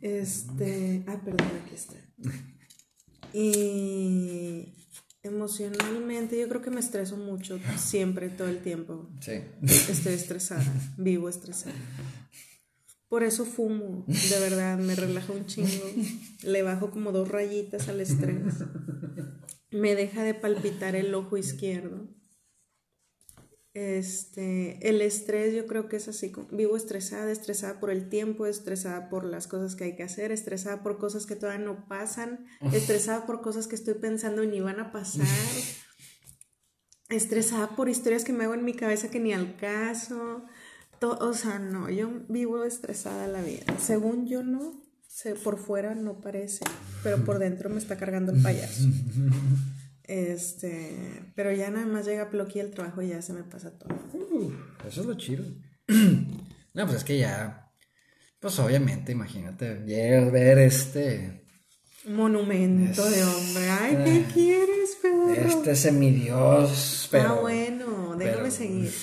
Este. 0.00 1.04
Ah, 1.06 1.20
perdón, 1.22 1.46
aquí 1.64 1.74
está. 1.74 1.96
Y 3.34 4.81
emocionalmente, 5.22 6.38
yo 6.38 6.48
creo 6.48 6.62
que 6.62 6.70
me 6.70 6.80
estreso 6.80 7.16
mucho 7.16 7.58
siempre, 7.76 8.28
todo 8.28 8.48
el 8.48 8.62
tiempo. 8.62 9.08
Sí. 9.20 9.42
Estoy 9.62 10.14
estresada, 10.14 10.64
vivo 10.96 11.28
estresada. 11.28 11.74
Por 13.08 13.22
eso 13.22 13.44
fumo, 13.44 14.04
de 14.06 14.40
verdad, 14.40 14.78
me 14.78 14.94
relaja 14.94 15.32
un 15.32 15.46
chingo. 15.46 15.68
Le 16.42 16.62
bajo 16.62 16.90
como 16.90 17.12
dos 17.12 17.28
rayitas 17.28 17.88
al 17.88 18.00
estrés. 18.00 18.54
Me 19.70 19.94
deja 19.94 20.22
de 20.22 20.34
palpitar 20.34 20.96
el 20.96 21.14
ojo 21.14 21.36
izquierdo. 21.36 22.08
Este, 23.74 24.86
el 24.86 25.00
estrés 25.00 25.54
yo 25.54 25.66
creo 25.66 25.88
que 25.88 25.96
es 25.96 26.06
así, 26.06 26.30
vivo 26.50 26.76
estresada, 26.76 27.32
estresada 27.32 27.80
por 27.80 27.90
el 27.90 28.10
tiempo, 28.10 28.46
estresada 28.46 29.08
por 29.08 29.24
las 29.24 29.46
cosas 29.46 29.76
que 29.76 29.84
hay 29.84 29.96
que 29.96 30.02
hacer, 30.02 30.30
estresada 30.30 30.82
por 30.82 30.98
cosas 30.98 31.24
que 31.24 31.36
todavía 31.36 31.64
no 31.64 31.88
pasan, 31.88 32.44
estresada 32.72 33.24
por 33.24 33.40
cosas 33.40 33.66
que 33.68 33.74
estoy 33.74 33.94
pensando 33.94 34.42
y 34.42 34.48
ni 34.48 34.60
van 34.60 34.78
a 34.78 34.92
pasar, 34.92 35.26
estresada 37.08 37.74
por 37.74 37.88
historias 37.88 38.24
que 38.24 38.34
me 38.34 38.44
hago 38.44 38.54
en 38.54 38.64
mi 38.64 38.74
cabeza 38.74 39.10
que 39.10 39.20
ni 39.20 39.32
al 39.32 39.56
caso, 39.56 40.44
o 41.00 41.32
sea, 41.32 41.58
no, 41.58 41.88
yo 41.88 42.10
vivo 42.28 42.64
estresada 42.64 43.26
la 43.26 43.42
vida. 43.42 43.64
Según 43.78 44.26
yo 44.26 44.42
no, 44.42 44.82
por 45.42 45.58
fuera 45.58 45.94
no 45.94 46.20
parece, 46.20 46.64
pero 47.02 47.24
por 47.24 47.38
dentro 47.38 47.70
me 47.70 47.78
está 47.78 47.96
cargando 47.96 48.32
el 48.32 48.42
payaso. 48.42 48.84
Este, 50.12 51.32
pero 51.34 51.52
ya 51.52 51.70
nada 51.70 51.86
más 51.86 52.04
llega 52.04 52.28
Ploqui 52.28 52.60
el 52.60 52.70
trabajo 52.70 53.00
y 53.00 53.08
ya 53.08 53.22
se 53.22 53.32
me 53.32 53.44
pasa 53.44 53.78
todo. 53.78 53.88
eso 54.86 55.00
es 55.00 55.06
lo 55.06 55.14
chido. 55.14 55.42
no, 55.88 56.84
pues 56.84 56.98
es 56.98 57.04
que 57.04 57.16
ya, 57.16 57.72
pues 58.38 58.58
obviamente, 58.58 59.12
imagínate, 59.12 59.82
llegas 59.86 60.28
a 60.28 60.30
ver 60.30 60.58
este 60.58 61.46
monumento 62.04 63.08
de 63.08 63.24
hombre. 63.24 63.70
Ay, 63.70 63.96
¿qué 64.04 64.32
quieres, 64.34 64.98
Pedro? 65.00 65.32
Este 65.32 65.76
semidios, 65.76 67.08
pero. 67.10 67.28
Ah, 67.30 67.40
bueno, 67.40 68.14
déjame 68.14 68.50
seguir. 68.50 68.92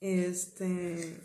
Este. 0.00 1.20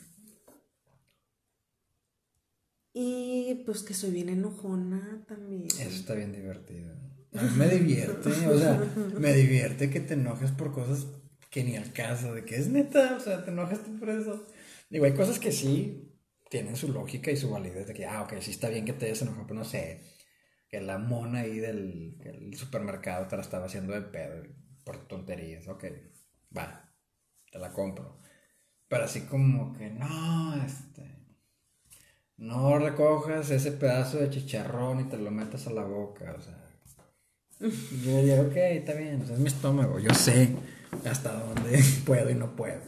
Y 2.93 3.63
pues 3.65 3.81
que 3.81 3.93
soy 3.93 4.11
bien 4.11 4.27
enojona 4.27 5.23
también. 5.25 5.67
Eso 5.67 5.89
está 5.89 6.15
bien 6.15 6.33
divertido. 6.33 7.06
A 7.33 7.41
mí 7.41 7.49
me 7.57 7.67
divierte, 7.67 8.29
o 8.29 8.57
sea, 8.57 8.81
me 9.19 9.33
divierte 9.33 9.89
que 9.89 9.99
te 9.99 10.13
enojes 10.13 10.51
por 10.51 10.71
cosas 10.71 11.07
que 11.49 11.63
ni 11.63 11.75
al 11.75 11.91
caso, 11.93 12.33
de 12.33 12.45
que 12.45 12.55
es 12.55 12.69
neta, 12.69 13.15
o 13.17 13.19
sea, 13.19 13.43
te 13.43 13.51
enojas 13.51 13.83
tú 13.83 13.99
por 13.99 14.09
eso. 14.09 14.47
Digo, 14.89 15.05
hay 15.05 15.13
cosas 15.13 15.39
que 15.39 15.51
sí 15.51 16.13
tienen 16.49 16.75
su 16.75 16.91
lógica 16.91 17.31
y 17.31 17.37
su 17.37 17.49
validez, 17.49 17.87
de 17.87 17.93
que, 17.93 18.05
ah, 18.05 18.23
ok, 18.23 18.33
sí 18.39 18.51
está 18.51 18.69
bien 18.69 18.85
que 18.85 18.93
te 18.93 19.05
hayas 19.05 19.21
enojado, 19.21 19.47
pero 19.47 19.59
no 19.59 19.65
sé, 19.65 20.01
que 20.69 20.81
la 20.81 20.97
mona 20.97 21.41
ahí 21.41 21.59
del, 21.59 22.17
del 22.17 22.55
supermercado 22.55 23.27
te 23.27 23.35
la 23.35 23.41
estaba 23.41 23.65
haciendo 23.65 23.93
de 23.93 24.01
pedo 24.01 24.43
por 24.83 25.07
tonterías, 25.07 25.67
ok, 25.67 25.85
va, 26.57 26.93
te 27.51 27.59
la 27.59 27.71
compro. 27.73 28.21
Pero 28.87 29.03
así 29.03 29.21
como 29.21 29.73
que 29.73 29.89
no, 29.89 30.63
este. 30.63 31.17
No 32.37 32.77
recojas 32.77 33.49
ese 33.49 33.71
pedazo 33.71 34.19
de 34.19 34.29
chicharrón 34.29 35.01
y 35.01 35.09
te 35.09 35.17
lo 35.17 35.31
metas 35.31 35.67
a 35.67 35.73
la 35.73 35.83
boca, 35.83 36.35
o 36.37 36.41
sea. 36.41 36.56
Yo 37.59 38.17
diría, 38.17 38.41
ok, 38.41 38.55
está 38.55 38.93
bien, 38.93 39.21
es 39.21 39.39
mi 39.39 39.47
estómago, 39.47 39.99
yo 39.99 40.13
sé 40.13 40.55
hasta 41.05 41.33
dónde 41.33 41.83
puedo 42.05 42.29
y 42.29 42.35
no 42.35 42.55
puedo. 42.55 42.81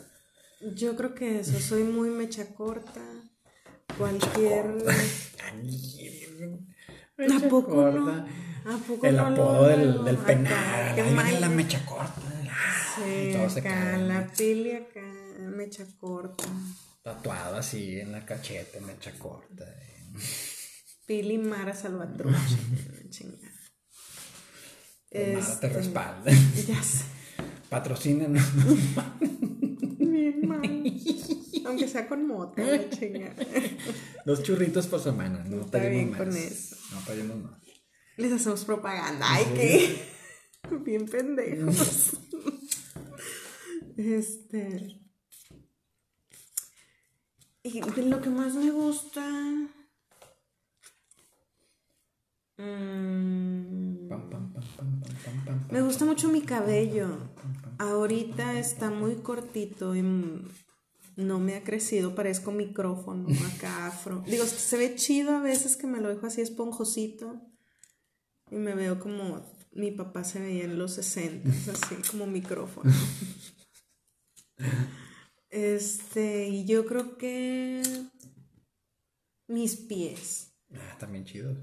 Yo 0.75 0.95
creo 0.95 1.15
que 1.15 1.39
eso, 1.39 1.59
soy 1.59 1.83
muy 1.83 2.09
mecha 2.09 2.53
corta. 2.53 3.01
Cualquier. 3.97 4.65
mecha 7.17 7.37
¿A 7.37 7.49
poco 7.49 7.71
corta. 7.71 8.27
¿A 8.65 8.77
poco 8.77 9.07
El 9.07 9.19
apodo 9.19 9.67
del, 9.67 10.03
del 10.03 10.17
penal. 10.17 11.19
Ahí 11.19 11.39
la 11.39 11.49
mecha 11.49 11.85
corta. 11.85 12.21
Sí, 12.95 13.29
y 13.29 13.33
todo 13.33 13.49
se 13.49 13.59
acá, 13.59 13.97
la 13.97 14.27
pili 14.27 14.73
acá 14.73 15.01
mecha 15.39 15.85
corta. 15.97 16.43
Tatuado 17.01 17.57
así 17.57 17.99
en 17.99 18.11
la 18.11 18.25
cachete, 18.25 18.79
mecha 18.81 19.11
corta. 19.17 19.65
Pili 21.05 21.37
Mara 21.37 21.73
Salvatrucha. 21.73 22.37
chingada. 25.11 25.39
Este, 25.39 25.67
te 25.67 25.73
respalda. 25.73 26.31
Ya 26.67 26.83
sé. 26.83 27.03
Patrocinen. 27.69 28.33
Bien. 29.99 31.61
Aunque 31.65 31.87
sea 31.87 32.07
con 32.07 32.25
moto, 32.25 32.61
chinga. 32.97 33.35
Dos 34.25 34.41
churritos 34.43 34.87
por 34.87 34.99
semana, 34.99 35.43
no 35.45 35.61
Está 35.61 35.79
pedimos 35.79 36.11
más. 36.11 36.17
con 36.19 36.35
eso. 36.37 36.75
No 36.93 37.01
pedimos 37.05 37.37
más. 37.37 37.61
Les 38.17 38.31
hacemos 38.33 38.65
propaganda. 38.65 39.25
Ay, 39.29 39.45
qué. 39.55 40.05
Bien 40.83 41.05
pendejos. 41.05 42.17
este. 43.97 44.99
Y 47.63 47.81
de 47.81 48.01
lo 48.03 48.21
que 48.21 48.29
más 48.29 48.55
me 48.55 48.71
gusta. 48.71 49.23
Me 55.71 55.81
gusta 55.81 56.05
mucho 56.05 56.29
mi 56.29 56.41
cabello. 56.41 57.17
Ahorita 57.77 58.59
está 58.59 58.89
muy 58.89 59.15
cortito 59.15 59.95
y 59.95 60.01
no 61.15 61.39
me 61.39 61.55
ha 61.55 61.63
crecido, 61.63 62.15
parezco 62.15 62.51
micrófono 62.51 63.27
acá 63.55 63.87
afro. 63.87 64.23
Digo, 64.27 64.45
se 64.45 64.77
ve 64.77 64.95
chido 64.95 65.31
a 65.31 65.41
veces 65.41 65.77
que 65.77 65.87
me 65.87 66.01
lo 66.01 66.09
dejo 66.09 66.27
así 66.27 66.41
esponjosito 66.41 67.41
y 68.51 68.55
me 68.55 68.75
veo 68.75 68.99
como 68.99 69.45
mi 69.71 69.91
papá 69.91 70.23
se 70.23 70.39
veía 70.39 70.65
en 70.65 70.77
los 70.77 70.93
60, 70.95 71.49
así 71.71 71.95
como 72.11 72.27
micrófono. 72.27 72.91
Este, 75.49 76.47
y 76.47 76.65
yo 76.65 76.85
creo 76.85 77.17
que 77.17 77.81
mis 79.47 79.77
pies. 79.77 80.53
Ah, 80.73 80.97
también 80.99 81.25
chido. 81.25 81.55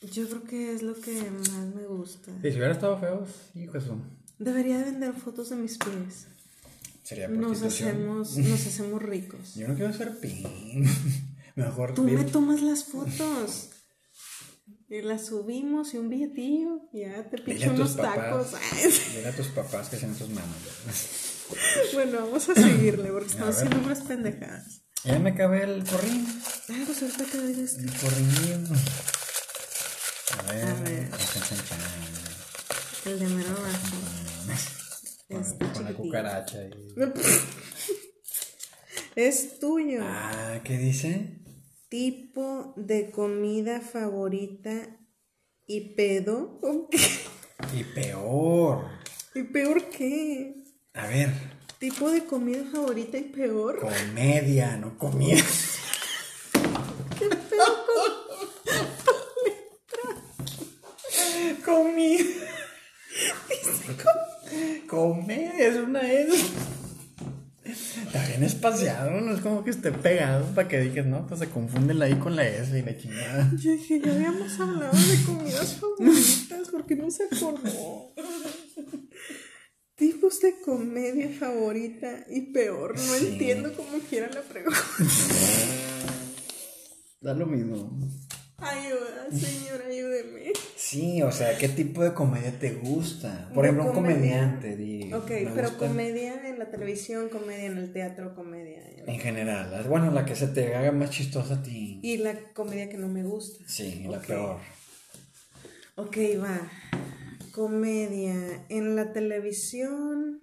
Yo 0.00 0.26
creo 0.28 0.44
que 0.44 0.72
es 0.72 0.82
lo 0.82 0.94
que 0.94 1.30
más 1.30 1.74
me 1.74 1.86
gusta. 1.86 2.32
Y 2.42 2.50
si 2.50 2.56
hubiera 2.56 2.72
estado 2.72 2.98
feo, 2.98 3.26
hijo 3.54 3.76
eso. 3.76 3.98
Debería 4.38 4.78
vender 4.82 5.12
fotos 5.12 5.50
de 5.50 5.56
mis 5.56 5.76
pies. 5.76 6.26
Sería 7.02 7.28
nos 7.28 7.62
hacemos, 7.62 8.36
nos 8.38 8.66
hacemos 8.66 9.02
ricos. 9.02 9.54
Yo 9.56 9.68
no 9.68 9.74
quiero 9.74 9.92
ser 9.92 10.18
pin. 10.18 10.88
Mejor. 11.54 11.94
Tú 11.94 12.04
me 12.04 12.24
tomas 12.24 12.62
las 12.62 12.84
fotos. 12.84 13.70
Y 14.88 15.02
las 15.02 15.26
subimos 15.26 15.92
y 15.92 15.98
un 15.98 16.08
billetillo. 16.08 16.88
Ya 16.92 17.28
te 17.28 17.36
picho 17.38 17.70
unos 17.70 17.94
tacos. 17.96 18.54
Mira 19.14 19.28
a 19.30 19.32
tus 19.32 19.48
papás 19.48 19.90
que 19.90 19.96
sean 19.96 20.14
tus 20.14 20.30
manos. 20.30 21.92
bueno, 21.92 22.20
vamos 22.22 22.48
a 22.48 22.54
seguirle 22.54 23.10
porque 23.10 23.28
estamos 23.28 23.54
haciendo 23.54 23.78
unas 23.78 24.00
pendejadas. 24.00 24.82
Ya 25.04 25.18
me 25.18 25.30
acabé 25.30 25.64
el 25.64 25.84
corrín. 25.84 26.26
Ah, 26.70 26.82
pues 26.86 27.02
ahorita 27.02 27.24
te 27.24 27.62
este. 27.62 27.82
El 27.82 27.92
corrín. 27.92 28.66
A 30.50 30.52
ver. 30.52 30.64
A 30.64 30.74
ver. 30.82 31.08
El 33.04 33.18
de 33.20 33.26
mero 33.28 33.50
abajo. 33.50 33.96
Con, 35.74 35.84
la 35.84 35.92
cucaracha. 35.94 36.58
Y... 36.64 36.72
es 39.14 39.60
tuyo. 39.60 40.00
Ah, 40.02 40.60
¿qué 40.64 40.76
dice? 40.76 41.38
Tipo 41.88 42.74
de 42.76 43.12
comida 43.12 43.80
favorita 43.80 44.98
y 45.68 45.94
pedo. 45.94 46.58
Y 47.72 47.84
peor. 47.84 48.86
¿Y 49.36 49.44
peor 49.44 49.88
qué? 49.90 50.64
A 50.94 51.06
ver. 51.06 51.30
¿Tipo 51.78 52.10
de 52.10 52.24
comida 52.24 52.64
favorita 52.72 53.18
y 53.18 53.22
peor? 53.22 53.78
Comedia, 53.78 54.76
no 54.76 54.98
comida. 54.98 55.44
¿Qué 57.20 57.28
peor 57.28 57.90
Comida. 61.70 62.24
Comedia 64.88 65.68
es 65.68 65.76
una 65.76 66.00
S. 66.12 66.32
Está 67.64 68.26
bien 68.26 68.42
espaciado, 68.42 69.20
no 69.20 69.32
es 69.32 69.40
como 69.40 69.62
que 69.62 69.70
esté 69.70 69.92
pegado 69.92 70.44
para 70.54 70.66
que 70.66 70.80
digas, 70.80 71.06
no, 71.06 71.26
pues 71.26 71.38
se 71.38 71.48
confunde 71.48 71.94
la 71.94 72.08
I 72.08 72.16
con 72.16 72.34
la 72.34 72.46
S 72.46 72.76
y 72.76 72.82
la 72.82 72.96
chingada. 72.96 73.50
Yo 73.56 73.70
dije, 73.72 74.00
ya 74.00 74.12
habíamos 74.12 74.58
hablado 74.58 74.96
de 74.96 75.24
comidas 75.24 75.76
favoritas, 75.76 76.68
porque 76.72 76.96
no 76.96 77.10
se 77.10 77.24
acordó 77.24 78.12
tipos 80.00 80.40
de 80.40 80.58
comedia 80.60 81.28
favorita 81.28 82.24
y 82.30 82.52
peor. 82.52 82.98
No 82.98 83.14
entiendo 83.16 83.72
cómo 83.76 83.98
quiera 84.08 84.30
la 84.32 84.40
pregunta. 84.40 84.80
Da 87.22 87.34
lo 87.34 87.44
mismo. 87.44 88.00
Ayuda, 88.60 89.30
señor, 89.30 89.82
ayúdeme. 89.82 90.52
Sí, 90.76 91.22
o 91.22 91.32
sea, 91.32 91.56
¿qué 91.56 91.68
tipo 91.68 92.02
de 92.02 92.12
comedia 92.12 92.58
te 92.58 92.72
gusta? 92.72 93.50
Por 93.54 93.64
ejemplo, 93.64 93.86
un 93.86 93.92
comediante. 93.92 95.10
ok, 95.14 95.30
pero 95.54 95.76
comedia 95.78 96.46
en 96.48 96.58
la 96.58 96.70
televisión, 96.70 97.28
comedia 97.30 97.66
en 97.66 97.78
el 97.78 97.92
teatro, 97.92 98.34
comedia 98.34 98.86
en... 98.88 99.08
en 99.08 99.18
general. 99.18 99.84
Bueno, 99.88 100.10
la 100.10 100.26
que 100.26 100.36
se 100.36 100.48
te 100.48 100.74
haga 100.74 100.92
más 100.92 101.10
chistosa 101.10 101.54
a 101.54 101.62
ti. 101.62 102.00
Y 102.02 102.18
la 102.18 102.34
comedia 102.52 102.88
que 102.88 102.98
no 102.98 103.08
me 103.08 103.22
gusta. 103.22 103.64
Sí, 103.66 104.06
la 104.08 104.20
peor. 104.20 104.58
Ok, 105.96 106.16
va. 106.42 106.70
Comedia. 107.52 108.66
En 108.68 108.94
la 108.94 109.12
televisión, 109.12 110.40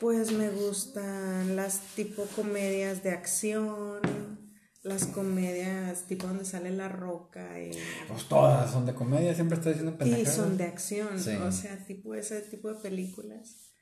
pues 0.00 0.32
me 0.32 0.48
gustan 0.50 1.54
las 1.54 1.80
tipo 1.94 2.24
comedias 2.34 3.02
de 3.02 3.10
acción, 3.10 4.41
las 4.82 5.06
comedias 5.06 6.06
tipo 6.06 6.26
donde 6.26 6.44
sale 6.44 6.70
la 6.70 6.88
roca. 6.88 7.60
Y... 7.60 7.72
Pues 8.08 8.24
todas 8.28 8.70
son 8.70 8.86
de 8.86 8.94
comedia, 8.94 9.34
siempre 9.34 9.56
estoy 9.56 9.72
diciendo 9.74 9.96
pendejadas. 9.96 10.34
Y 10.34 10.36
son 10.36 10.56
de 10.56 10.64
acción, 10.64 11.16
o 11.16 11.52
sea, 11.52 11.84
tipo 11.86 12.14
ese 12.14 12.40
tipo 12.42 12.68
de 12.68 12.80
películas. 12.80 13.72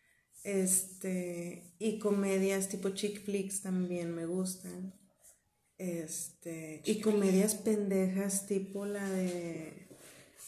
Este, 0.42 1.74
y 1.78 1.98
comedias 1.98 2.68
tipo 2.68 2.90
chick 2.90 3.24
flicks 3.24 3.62
también 3.62 4.14
me 4.14 4.26
gustan. 4.26 4.94
Este, 5.76 6.82
y 6.84 7.00
comedias 7.00 7.54
pendejas 7.54 8.46
tipo 8.46 8.84
la 8.84 9.08
de 9.08 9.88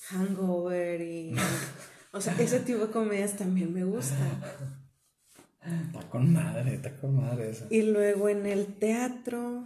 Hangover 0.08 1.00
y... 1.00 1.34
o 2.12 2.20
sea, 2.20 2.36
ese 2.38 2.60
tipo 2.60 2.86
de 2.86 2.92
comedias 2.92 3.36
también 3.36 3.72
me 3.72 3.84
gusta. 3.84 4.16
Está 5.64 6.08
con 6.10 6.32
madre, 6.32 6.74
está 6.74 6.96
con 6.96 7.16
madre 7.16 7.50
eso. 7.50 7.66
Y 7.70 7.82
luego 7.82 8.28
en 8.28 8.46
el 8.46 8.66
teatro, 8.74 9.64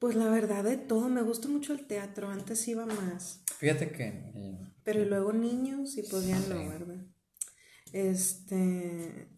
pues 0.00 0.16
la 0.16 0.28
verdad 0.28 0.64
de 0.64 0.76
todo, 0.76 1.08
me 1.08 1.22
gusta 1.22 1.46
mucho 1.46 1.72
el 1.72 1.86
teatro, 1.86 2.28
antes 2.28 2.66
iba 2.66 2.84
más. 2.84 3.44
Fíjate 3.58 3.92
que... 3.92 4.58
Pero 4.82 5.04
luego 5.04 5.32
niños 5.32 5.96
y 5.96 6.02
podían 6.02 6.48
no, 6.48 6.68
¿verdad? 6.68 7.06
Este... 7.92 9.28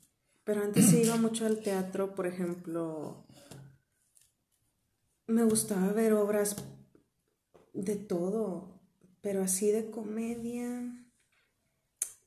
Pero 0.44 0.62
antes 0.62 0.90
iba 0.94 1.16
mucho 1.18 1.44
al 1.44 1.62
teatro, 1.62 2.14
por 2.14 2.26
ejemplo, 2.26 3.26
me 5.26 5.44
gustaba 5.44 5.92
ver 5.92 6.14
obras 6.14 6.56
de 7.74 7.96
todo 7.96 8.72
pero 9.22 9.42
así 9.42 9.70
de 9.70 9.90
comedia, 9.90 10.92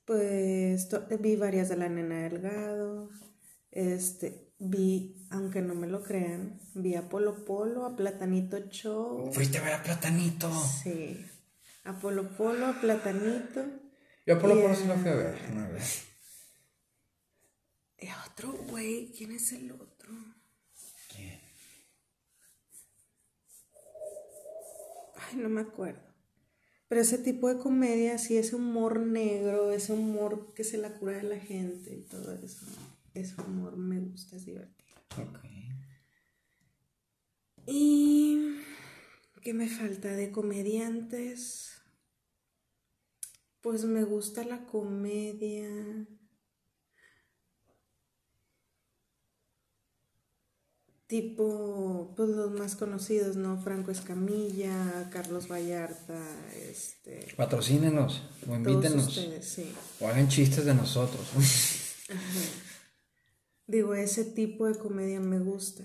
pues 0.05 0.89
vi 1.19 1.35
varias 1.35 1.69
de 1.69 1.75
la 1.75 1.89
nena 1.89 2.23
Delgado, 2.23 3.09
este, 3.69 4.44
vi, 4.57 5.27
aunque 5.29 5.61
no 5.61 5.75
me 5.75 5.87
lo 5.87 6.03
crean, 6.03 6.59
vi 6.73 6.95
a 6.95 7.09
Polo 7.09 7.45
Polo, 7.45 7.85
a 7.85 7.95
Platanito 7.95 8.57
Show. 8.69 9.31
¿Fuiste 9.33 9.57
a 9.57 9.63
ver 9.63 9.73
a 9.73 9.83
Platanito? 9.83 10.51
Sí, 10.83 11.25
a 11.83 11.99
Polo 11.99 12.35
Polo, 12.35 12.67
a 12.67 12.79
Platanito. 12.79 13.65
Yo 14.25 14.35
a 14.35 14.39
Polo 14.39 14.55
Polo 14.61 14.75
sí 14.75 14.87
lo 14.87 14.95
fui 14.95 15.09
a 15.09 15.15
ver 15.15 15.41
una 15.51 15.67
vez. 15.69 16.05
Y 17.99 18.07
otro 18.29 18.53
güey, 18.69 19.11
¿quién 19.17 19.31
es 19.31 19.51
el 19.53 19.71
otro? 19.71 20.13
¿Quién? 21.13 21.39
Ay, 25.15 25.37
no 25.37 25.49
me 25.49 25.61
acuerdo. 25.61 26.05
Pero 26.87 27.01
ese 27.01 27.17
tipo 27.17 27.51
de 27.51 27.59
comedia, 27.59 28.17
sí, 28.17 28.37
ese 28.37 28.55
humor 28.55 28.99
negro, 28.99 29.71
ese 29.71 29.93
humor 29.93 30.53
que 30.53 30.63
se 30.63 30.77
la 30.77 30.93
cura 30.99 31.13
de 31.13 31.23
la 31.23 31.39
gente 31.39 31.95
y 31.95 32.01
todo 32.03 32.35
eso, 32.35 32.65
ese 33.15 33.41
humor 33.41 33.77
me 33.77 33.99
gusta, 33.99 34.35
es 34.35 34.45
divertido. 34.45 34.95
Ok. 35.17 35.39
Y. 37.67 38.59
¿Qué 39.41 39.53
me 39.53 39.69
falta 39.69 40.09
de 40.09 40.31
comediantes? 40.31 41.81
Pues 43.61 43.85
me 43.85 44.03
gusta 44.03 44.43
la 44.43 44.65
comedia. 44.65 45.69
tipo, 51.07 52.13
pues 52.15 52.29
los 52.29 52.51
más 52.51 52.75
conocidos, 52.75 53.35
¿no? 53.35 53.61
Franco 53.61 53.91
Escamilla, 53.91 55.09
Carlos 55.11 55.47
Vallarta, 55.47 56.19
este... 56.69 57.27
Patrocínenos, 57.37 58.23
o 58.49 58.55
invítenos. 58.55 59.13
sí. 59.41 59.71
O 59.99 60.07
hagan 60.07 60.27
chistes 60.27 60.65
de 60.65 60.73
nosotros. 60.73 61.25
Digo, 63.67 63.95
ese 63.95 64.25
tipo 64.25 64.67
de 64.67 64.75
comedia 64.75 65.19
me 65.19 65.39
gusta. 65.39 65.83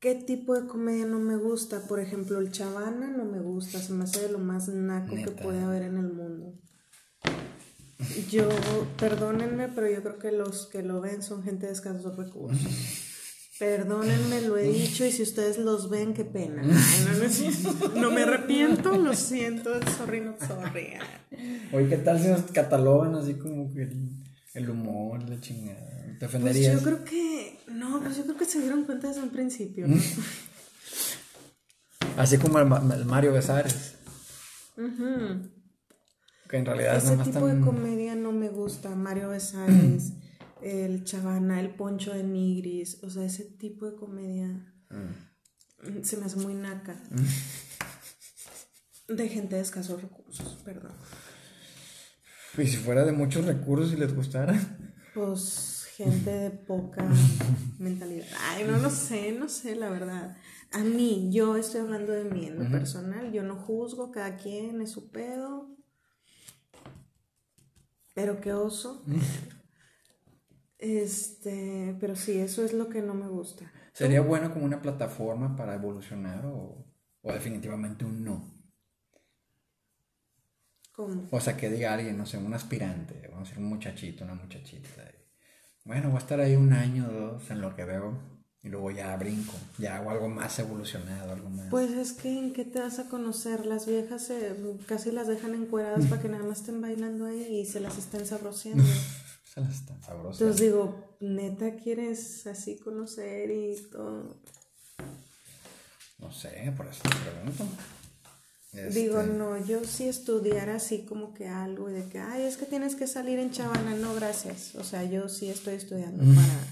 ¿Qué 0.00 0.14
tipo 0.14 0.54
de 0.54 0.68
comedia 0.68 1.06
no 1.06 1.18
me 1.18 1.36
gusta? 1.36 1.86
Por 1.88 1.98
ejemplo, 1.98 2.38
el 2.38 2.52
Chavana 2.52 3.08
no 3.08 3.24
me 3.24 3.40
gusta, 3.40 3.80
se 3.80 3.92
me 3.92 4.04
hace 4.04 4.22
de 4.22 4.32
lo 4.32 4.38
más 4.38 4.68
naco 4.68 5.16
que 5.16 5.30
puede 5.30 5.60
haber 5.60 5.82
en 5.82 5.96
el 5.96 6.12
mundo. 6.12 6.54
Yo, 8.30 8.48
perdónenme, 8.96 9.68
pero 9.68 9.90
yo 9.90 10.02
creo 10.02 10.18
que 10.18 10.30
los 10.30 10.66
que 10.66 10.82
lo 10.82 11.00
ven 11.00 11.22
son 11.22 11.42
gente 11.42 11.66
de 11.66 11.72
escasos 11.72 12.16
recursos. 12.16 12.60
Perdónenme, 13.58 14.42
lo 14.42 14.56
he 14.56 14.68
dicho, 14.68 15.04
y 15.04 15.10
si 15.10 15.22
ustedes 15.22 15.58
los 15.58 15.90
ven, 15.90 16.14
qué 16.14 16.24
pena. 16.24 16.62
no, 17.96 18.12
me 18.12 18.22
arrepiento, 18.22 18.96
lo 18.96 19.14
siento, 19.14 19.72
sorry, 19.96 20.20
no 20.20 20.36
sorry. 20.38 20.92
Oye, 21.72 21.88
¿qué 21.88 21.96
tal 21.96 22.20
si 22.22 22.28
nos 22.28 22.42
catalogan 22.52 23.16
así 23.16 23.34
como 23.34 23.72
que 23.74 23.88
el, 24.58 24.70
humor, 24.70 25.28
la 25.28 25.40
chingada? 25.40 26.16
¿Te 26.18 26.26
ofenderías? 26.26 26.72
Pues 26.72 26.84
yo 26.84 26.90
creo 26.90 27.04
que, 27.04 27.60
no, 27.68 28.00
pues 28.00 28.16
yo 28.16 28.24
creo 28.24 28.36
que 28.36 28.44
se 28.44 28.60
dieron 28.60 28.84
cuenta 28.84 29.08
desde 29.08 29.22
un 29.22 29.30
principio. 29.30 29.86
así 32.16 32.38
como 32.38 32.58
el, 32.58 33.04
Mario 33.04 33.32
Besares. 33.32 33.94
Que 36.48 36.56
en 36.56 36.66
realidad 36.66 36.96
Ese 36.96 37.16
tipo 37.18 37.46
de 37.46 37.60
comedia 37.60 38.14
no 38.14 38.32
me 38.32 38.48
gusta, 38.48 38.94
Mario 38.94 39.30
Besares 39.30 40.12
el 40.62 41.04
Chavana, 41.04 41.60
el 41.60 41.74
Poncho 41.74 42.12
de 42.12 42.22
Nigris, 42.22 43.02
o 43.02 43.10
sea, 43.10 43.24
ese 43.24 43.44
tipo 43.44 43.86
de 43.86 43.96
comedia 43.96 44.48
mm. 44.90 46.02
se 46.02 46.16
me 46.16 46.26
hace 46.26 46.36
muy 46.36 46.54
naca. 46.54 46.94
Mm. 47.10 49.14
De 49.14 49.28
gente 49.28 49.56
de 49.56 49.62
escasos 49.62 50.02
recursos, 50.02 50.58
perdón. 50.64 50.92
¿Y 52.58 52.66
si 52.66 52.76
fuera 52.76 53.04
de 53.04 53.12
muchos 53.12 53.44
recursos 53.44 53.92
y 53.92 53.96
les 53.96 54.14
gustara? 54.14 54.54
Pues 55.14 55.88
gente 55.96 56.30
de 56.30 56.50
poca 56.50 57.04
mentalidad. 57.78 58.26
Ay, 58.50 58.64
no 58.64 58.78
lo 58.78 58.90
sé, 58.90 59.32
no 59.32 59.48
sé, 59.48 59.76
la 59.76 59.90
verdad. 59.90 60.36
A 60.72 60.80
mí, 60.80 61.28
yo 61.32 61.56
estoy 61.56 61.80
hablando 61.80 62.12
de 62.12 62.24
mí 62.24 62.46
en 62.46 62.58
lo 62.62 62.70
personal, 62.70 63.32
yo 63.32 63.42
no 63.42 63.56
juzgo, 63.56 64.10
cada 64.10 64.36
quien 64.36 64.80
es 64.80 64.90
su 64.90 65.10
pedo. 65.10 65.76
Pero 68.14 68.40
qué 68.40 68.52
oso. 68.52 69.04
Este, 70.80 71.96
pero 71.98 72.14
sí, 72.14 72.38
eso 72.38 72.64
es 72.64 72.72
lo 72.72 72.88
que 72.88 73.02
no 73.02 73.12
me 73.12 73.26
gusta. 73.26 73.68
¿Sería 73.92 74.20
bueno 74.20 74.52
como 74.52 74.64
una 74.64 74.80
plataforma 74.80 75.56
para 75.56 75.74
evolucionar 75.74 76.46
o, 76.46 76.86
definitivamente 77.24 78.04
un 78.04 78.22
no? 78.22 78.57
¿Cómo? 80.98 81.28
O 81.30 81.40
sea, 81.40 81.56
que 81.56 81.70
diga 81.70 81.94
alguien, 81.94 82.18
no 82.18 82.26
sé, 82.26 82.38
un 82.38 82.52
aspirante, 82.52 83.28
vamos 83.30 83.46
a 83.46 83.50
decir 83.50 83.62
un 83.62 83.68
muchachito, 83.68 84.24
una 84.24 84.34
muchachita. 84.34 84.88
Bueno, 85.84 86.08
voy 86.08 86.16
a 86.16 86.18
estar 86.18 86.40
ahí 86.40 86.56
un 86.56 86.72
año 86.72 87.06
o 87.08 87.12
dos 87.12 87.50
en 87.52 87.60
lo 87.60 87.76
que 87.76 87.84
veo 87.84 88.18
y 88.64 88.68
luego 88.68 88.90
ya 88.90 89.16
brinco, 89.16 89.52
ya 89.78 89.98
hago 89.98 90.10
algo 90.10 90.28
más 90.28 90.58
evolucionado, 90.58 91.34
algo 91.34 91.50
más. 91.50 91.68
Pues 91.70 91.92
es 91.92 92.14
que 92.14 92.36
en 92.36 92.52
qué 92.52 92.64
te 92.64 92.80
vas 92.80 92.98
a 92.98 93.08
conocer, 93.08 93.64
las 93.64 93.86
viejas 93.86 94.32
casi 94.86 95.12
las 95.12 95.28
dejan 95.28 95.54
encueradas 95.54 96.04
para 96.06 96.20
que 96.20 96.28
nada 96.30 96.42
más 96.42 96.58
estén 96.58 96.80
bailando 96.80 97.26
ahí 97.26 97.60
y 97.60 97.64
se 97.64 97.78
las 97.78 97.96
estén 97.96 98.26
sabroseando. 98.26 98.82
Se 99.44 99.60
las 99.62 99.74
están 99.76 100.02
sabroseando. 100.02 100.32
Entonces 100.32 100.60
digo, 100.60 101.16
neta 101.20 101.76
quieres 101.76 102.46
así 102.48 102.76
conocer 102.76 103.50
y 103.50 103.76
todo. 103.90 104.36
No 106.18 106.30
sé, 106.32 106.72
por 106.76 106.86
eso 106.86 107.02
te 107.04 107.30
pregunto. 107.30 107.64
Digo, 108.86 109.20
este, 109.20 109.32
no, 109.34 109.66
yo 109.66 109.84
sí 109.84 110.08
estudiara 110.08 110.76
así 110.76 111.02
como 111.02 111.34
que 111.34 111.48
algo 111.48 111.90
y 111.90 111.94
de 111.94 112.08
que, 112.08 112.18
ay, 112.18 112.42
es 112.42 112.56
que 112.56 112.66
tienes 112.66 112.94
que 112.94 113.06
salir 113.06 113.38
en 113.38 113.50
Chavana, 113.50 113.94
no, 113.94 114.14
gracias. 114.14 114.74
O 114.74 114.84
sea, 114.84 115.04
yo 115.04 115.28
sí 115.28 115.48
estoy 115.48 115.74
estudiando 115.74 116.24
para 116.34 116.66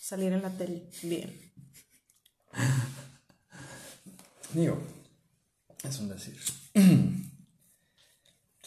salir 0.00 0.32
en 0.32 0.42
la 0.42 0.50
tele. 0.50 0.84
Bien. 1.02 1.52
Digo, 4.54 4.78
es 5.82 5.98
un 5.98 6.08
decir. 6.08 6.36
Entonces, 6.74 7.24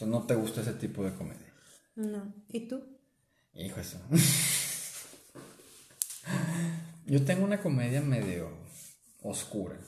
¿no 0.00 0.26
te 0.26 0.34
gusta 0.34 0.60
ese 0.60 0.74
tipo 0.74 1.04
de 1.04 1.14
comedia? 1.14 1.52
No. 1.96 2.34
¿Y 2.48 2.68
tú? 2.68 2.82
Hijo 3.54 3.80
eso. 3.80 3.98
Yo 7.06 7.24
tengo 7.24 7.44
una 7.44 7.60
comedia 7.60 8.00
medio 8.00 8.48
oscura. 9.22 9.78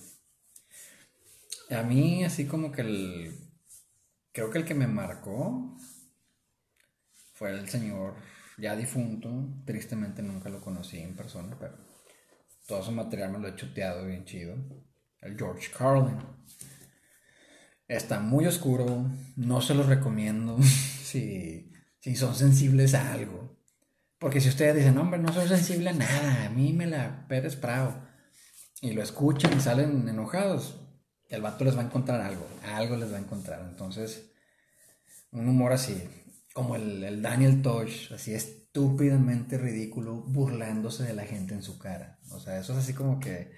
A 1.71 1.83
mí, 1.83 2.25
así 2.25 2.47
como 2.47 2.73
que 2.73 2.83
el. 2.83 3.51
Creo 4.33 4.51
que 4.51 4.59
el 4.59 4.65
que 4.65 4.75
me 4.75 4.87
marcó 4.87 5.77
fue 7.35 7.51
el 7.53 7.69
señor 7.69 8.17
ya 8.59 8.77
difunto. 8.77 9.63
Tristemente 9.65 10.23
nunca 10.23 10.49
lo 10.49 10.61
conocí 10.61 10.99
en 10.99 11.17
persona, 11.17 11.57
pero 11.59 11.77
todo 12.67 12.83
su 12.83 12.93
material 12.93 13.33
me 13.33 13.39
lo 13.39 13.49
he 13.49 13.57
chuteado 13.57 14.07
bien 14.07 14.25
chido. 14.25 14.57
El 15.21 15.37
George 15.37 15.71
Carlin. 15.77 16.19
Está 17.87 18.19
muy 18.19 18.47
oscuro, 18.47 19.11
no 19.37 19.61
se 19.61 19.75
los 19.75 19.87
recomiendo 19.87 20.59
si, 20.63 21.71
si 22.01 22.17
son 22.17 22.35
sensibles 22.35 22.95
a 22.95 23.13
algo. 23.13 23.59
Porque 24.19 24.41
si 24.41 24.49
ustedes 24.49 24.77
dicen, 24.77 24.97
hombre, 24.97 25.21
no 25.21 25.33
soy 25.33 25.49
sensible 25.49 25.91
a 25.91 25.93
nada, 25.93 26.47
a 26.47 26.49
mí 26.49 26.73
me 26.73 26.87
la 26.87 27.27
Pérez 27.29 27.57
Prado, 27.57 28.03
y 28.81 28.93
lo 28.93 29.03
escuchan 29.03 29.55
y 29.55 29.61
salen 29.61 30.09
enojados, 30.09 30.84
el 31.35 31.43
vato 31.43 31.65
les 31.65 31.77
va 31.77 31.83
a 31.83 31.85
encontrar 31.85 32.21
algo, 32.21 32.47
algo 32.63 32.97
les 32.97 33.13
va 33.13 33.17
a 33.17 33.21
encontrar. 33.21 33.61
Entonces, 33.69 34.31
un 35.33 35.49
humor 35.49 35.73
así, 35.73 36.03
como 36.53 36.77
el, 36.77 37.21
Daniel 37.21 37.63
Tosh, 37.63 38.13
así 38.13 38.35
estúpidamente 38.35 39.59
ridículo, 39.59 40.15
burlándose 40.15 41.03
de 41.05 41.15
la 41.15 41.25
gente 41.25 41.55
en 41.55 41.63
su 41.63 41.79
cara. 41.79 42.19
O 42.31 42.41
sea, 42.41 42.59
eso 42.59 42.73
es 42.73 42.79
así 42.79 42.95
como 42.95 43.21
que 43.21 43.53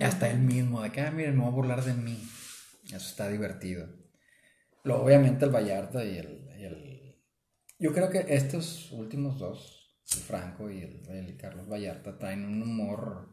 hasta 0.00 0.30
él 0.30 0.40
mismo, 0.40 0.82
de 0.82 0.90
que, 0.90 1.00
ah, 1.00 1.10
miren, 1.10 1.36
me 1.36 1.42
voy 1.42 1.52
a 1.52 1.54
burlar 1.54 1.84
de 1.84 1.94
mí. 1.94 2.18
Eso 2.86 2.96
está 2.96 3.28
divertido. 3.28 3.86
Lo, 4.84 5.02
obviamente 5.02 5.44
el 5.44 5.50
Vallarta 5.50 6.04
y 6.04 6.16
el, 6.18 7.18
Yo 7.78 7.92
creo 7.92 8.10
que 8.10 8.24
estos 8.28 8.90
últimos 8.92 9.38
dos, 9.38 10.00
el 10.12 10.20
Franco 10.20 10.70
y 10.70 10.80
el, 10.80 11.06
el 11.10 11.36
Carlos 11.36 11.68
Vallarta, 11.68 12.16
traen 12.18 12.44
un 12.44 12.62
humor 12.62 13.27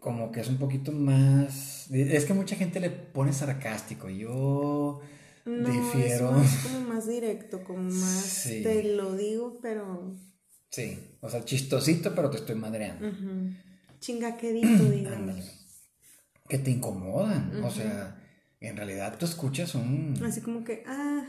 como 0.00 0.30
que 0.30 0.40
es 0.40 0.48
un 0.48 0.58
poquito 0.58 0.92
más... 0.92 1.90
Es 1.90 2.24
que 2.24 2.34
mucha 2.34 2.56
gente 2.56 2.80
le 2.80 2.90
pone 2.90 3.32
sarcástico. 3.32 4.08
Yo 4.08 5.00
no, 5.44 5.68
difiero. 5.68 6.40
Es 6.40 6.56
como 6.62 6.80
más 6.88 7.08
directo, 7.08 7.64
como 7.64 7.82
más 7.82 8.44
te 8.44 8.94
lo 8.94 9.16
digo, 9.16 9.58
pero. 9.60 10.14
Sí, 10.70 11.16
o 11.20 11.28
sea, 11.28 11.44
chistosito, 11.44 12.14
pero 12.14 12.30
te 12.30 12.38
estoy 12.38 12.54
madreando. 12.54 13.08
Chingaquedito, 13.98 14.84
digamos. 14.90 15.36
que 16.48 16.58
te 16.58 16.70
incomodan, 16.70 17.62
o 17.62 17.70
sea, 17.70 18.20
en 18.60 18.76
realidad 18.76 19.16
tú 19.18 19.26
escuchas 19.26 19.74
un. 19.74 20.18
Así 20.24 20.40
como 20.40 20.64
que. 20.64 20.84
Ah, 20.86 21.24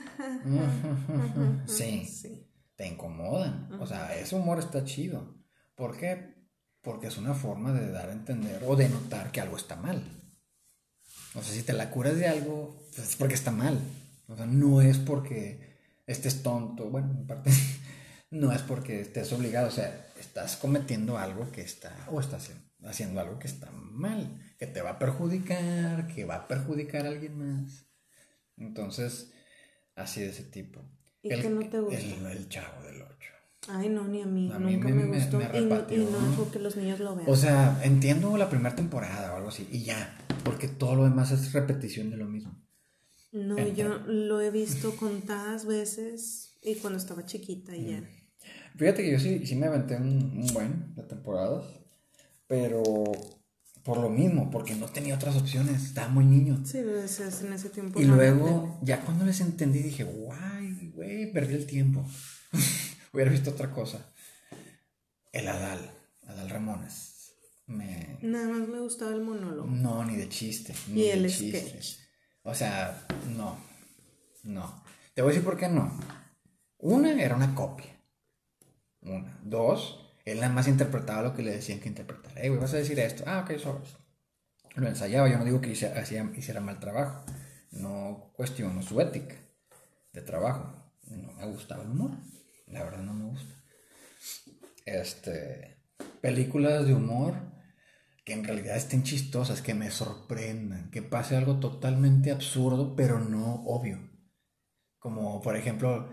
sí, 1.65 2.05
sí, 2.05 2.47
te 2.75 2.87
incomodan. 2.87 3.73
O 3.79 3.87
sea, 3.87 4.15
ese 4.15 4.35
humor 4.35 4.59
está 4.59 4.83
chido. 4.83 5.35
¿Por 5.75 5.97
qué? 5.97 6.32
Porque 6.83 7.07
es 7.07 7.17
una 7.17 7.33
forma 7.33 7.73
de 7.73 7.89
dar 7.89 8.09
a 8.09 8.13
entender 8.13 8.61
o 8.67 8.75
de 8.75 8.89
notar 8.89 9.31
que 9.31 9.41
algo 9.41 9.57
está 9.57 9.75
mal. 9.75 10.03
O 11.33 11.41
sea, 11.41 11.53
si 11.53 11.63
te 11.63 11.73
la 11.73 11.89
curas 11.89 12.15
de 12.15 12.27
algo, 12.27 12.87
pues 12.95 13.09
es 13.09 13.15
porque 13.15 13.33
está 13.33 13.49
mal. 13.49 13.79
O 14.27 14.35
sea, 14.35 14.45
no 14.45 14.81
es 14.81 14.99
porque 14.99 15.73
estés 16.05 16.43
tonto, 16.43 16.89
bueno, 16.89 17.11
en 17.11 17.25
parte, 17.25 17.51
no 18.31 18.51
es 18.51 18.61
porque 18.61 19.01
estés 19.01 19.31
obligado, 19.33 19.67
o 19.67 19.71
sea, 19.71 20.07
estás 20.19 20.57
cometiendo 20.57 21.17
algo 21.17 21.51
que 21.51 21.61
está, 21.61 22.07
o 22.11 22.19
estás 22.19 22.51
haciendo 22.85 23.19
algo 23.19 23.39
que 23.39 23.47
está 23.47 23.71
mal, 23.71 24.39
que 24.57 24.67
te 24.67 24.81
va 24.81 24.91
a 24.91 24.99
perjudicar, 24.99 26.07
que 26.07 26.25
va 26.25 26.35
a 26.35 26.47
perjudicar 26.47 27.05
a 27.05 27.09
alguien 27.09 27.37
más. 27.37 27.85
Entonces, 28.57 29.31
así 29.95 30.21
de 30.21 30.29
ese 30.29 30.43
tipo. 30.43 30.81
¿Y 31.21 31.31
el, 31.31 31.59
no 31.59 31.69
te 31.69 31.79
gusta? 31.79 32.31
El, 32.31 32.49
chavo 32.49 32.83
del 32.83 33.01
8. 33.01 33.32
Ay, 33.69 33.89
no, 33.89 34.07
ni 34.07 34.21
a 34.21 34.25
mí. 34.25 34.51
A 34.51 34.59
nunca 34.59 34.89
me, 34.89 35.05
gustó. 35.05 35.41
y, 35.41 35.61
no, 35.65 36.51
que 36.51 36.59
los 36.59 36.75
niños 36.75 36.99
lo 36.99 37.15
vean. 37.15 37.29
O 37.29 37.35
sea, 37.35 37.79
entiendo 37.83 38.35
la 38.37 38.49
primera 38.49 38.75
temporada 38.75 39.33
o 39.33 39.37
algo 39.37 39.49
así, 39.49 39.67
y 39.71 39.83
ya, 39.83 40.17
porque 40.43 40.67
todo 40.67 40.95
lo 40.95 41.03
demás 41.05 41.31
es 41.31 41.53
repetición 41.53 42.09
de 42.09 42.17
lo 42.17 42.25
mismo. 42.25 42.61
No, 43.31 43.57
yo 43.69 43.99
lo 44.05 44.41
he 44.41 44.51
visto 44.51 44.95
contadas 44.95 45.65
veces 45.65 46.55
y 46.61 46.75
cuando 46.75 46.99
estaba 46.99 47.25
chiquita 47.25 47.75
y 47.75 47.91
ya. 47.91 48.01
Mm. 48.01 48.07
Fíjate 48.77 49.03
que 49.03 49.11
yo 49.11 49.19
sí, 49.19 49.45
sí 49.45 49.55
me 49.55 49.67
aventé 49.67 49.95
un, 49.95 50.45
buen 50.53 50.93
de 50.95 51.03
temporadas, 51.03 51.65
pero 52.47 52.83
por 53.83 53.97
lo 53.97 54.09
mismo, 54.09 54.49
porque 54.49 54.75
no 54.75 54.87
tenía 54.87 55.15
otras 55.15 55.35
opciones, 55.35 55.83
estaba 55.83 56.09
muy 56.09 56.25
niño. 56.25 56.61
Sí, 56.65 56.79
en 56.79 57.53
ese 57.53 57.69
tiempo. 57.69 57.99
Y 58.01 58.05
luego, 58.05 58.79
ya 58.81 59.01
cuando 59.01 59.25
les 59.25 59.41
entendí, 59.41 59.79
dije, 59.79 60.03
guay, 60.03 60.91
güey, 60.93 61.31
perdí 61.31 61.55
el 61.55 61.65
tiempo. 61.65 62.05
Hubiera 63.13 63.29
visto 63.29 63.51
otra 63.51 63.69
cosa. 63.71 64.03
El 65.31 65.47
Adal, 65.47 65.91
Adal 66.27 66.49
Ramones. 66.49 67.35
Me... 67.67 68.17
Nada 68.21 68.47
más 68.47 68.67
me 68.67 68.79
gustaba 68.79 69.11
el 69.11 69.21
monólogo. 69.21 69.69
No, 69.69 70.03
ni 70.03 70.15
de 70.15 70.27
chiste. 70.29 70.73
Ni 70.87 71.03
y 71.03 71.09
el 71.09 71.31
sketch. 71.31 71.99
O 72.41 72.55
sea, 72.55 73.05
no, 73.37 73.57
no. 74.43 74.83
Te 75.13 75.21
voy 75.21 75.29
a 75.29 75.33
decir 75.33 75.45
por 75.45 75.57
qué 75.57 75.69
no. 75.69 75.97
Una 76.79 77.11
era 77.21 77.35
una 77.35 77.53
copia. 77.53 77.95
Una. 79.01 79.39
Dos, 79.43 80.11
él 80.25 80.39
nada 80.39 80.51
más 80.51 80.67
interpretaba 80.67 81.21
lo 81.21 81.35
que 81.35 81.43
le 81.43 81.51
decían 81.51 81.79
que 81.79 81.89
interpretara. 81.89 82.41
Eh, 82.41 82.49
güey, 82.49 82.59
vas 82.59 82.73
a 82.73 82.77
decir 82.77 82.99
esto. 82.99 83.23
Ah, 83.27 83.41
ok, 83.41 83.59
sabes. 83.59 83.95
Lo 84.75 84.87
ensayaba. 84.87 85.29
Yo 85.29 85.37
no 85.37 85.45
digo 85.45 85.61
que 85.61 85.69
hiciera, 85.69 86.01
hiciera 86.35 86.61
mal 86.61 86.79
trabajo. 86.79 87.23
No 87.71 88.31
cuestiono 88.33 88.81
su 88.81 88.99
ética 88.99 89.35
de 90.11 90.21
trabajo. 90.21 90.73
No 91.07 91.31
me 91.33 91.45
gustaba 91.45 91.83
el 91.83 91.91
humor. 91.91 92.11
La 92.73 92.83
verdad 92.83 93.03
no 93.03 93.13
me 93.13 93.25
gusta. 93.25 93.55
Este, 94.85 95.77
películas 96.21 96.85
de 96.85 96.93
humor 96.93 97.35
que 98.25 98.33
en 98.33 98.43
realidad 98.43 98.77
estén 98.77 99.03
chistosas, 99.03 99.61
que 99.61 99.73
me 99.73 99.91
sorprendan, 99.91 100.89
que 100.91 101.01
pase 101.01 101.35
algo 101.35 101.59
totalmente 101.59 102.31
absurdo, 102.31 102.95
pero 102.95 103.19
no 103.19 103.63
obvio. 103.65 103.99
Como 104.97 105.41
por 105.41 105.57
ejemplo, 105.57 106.09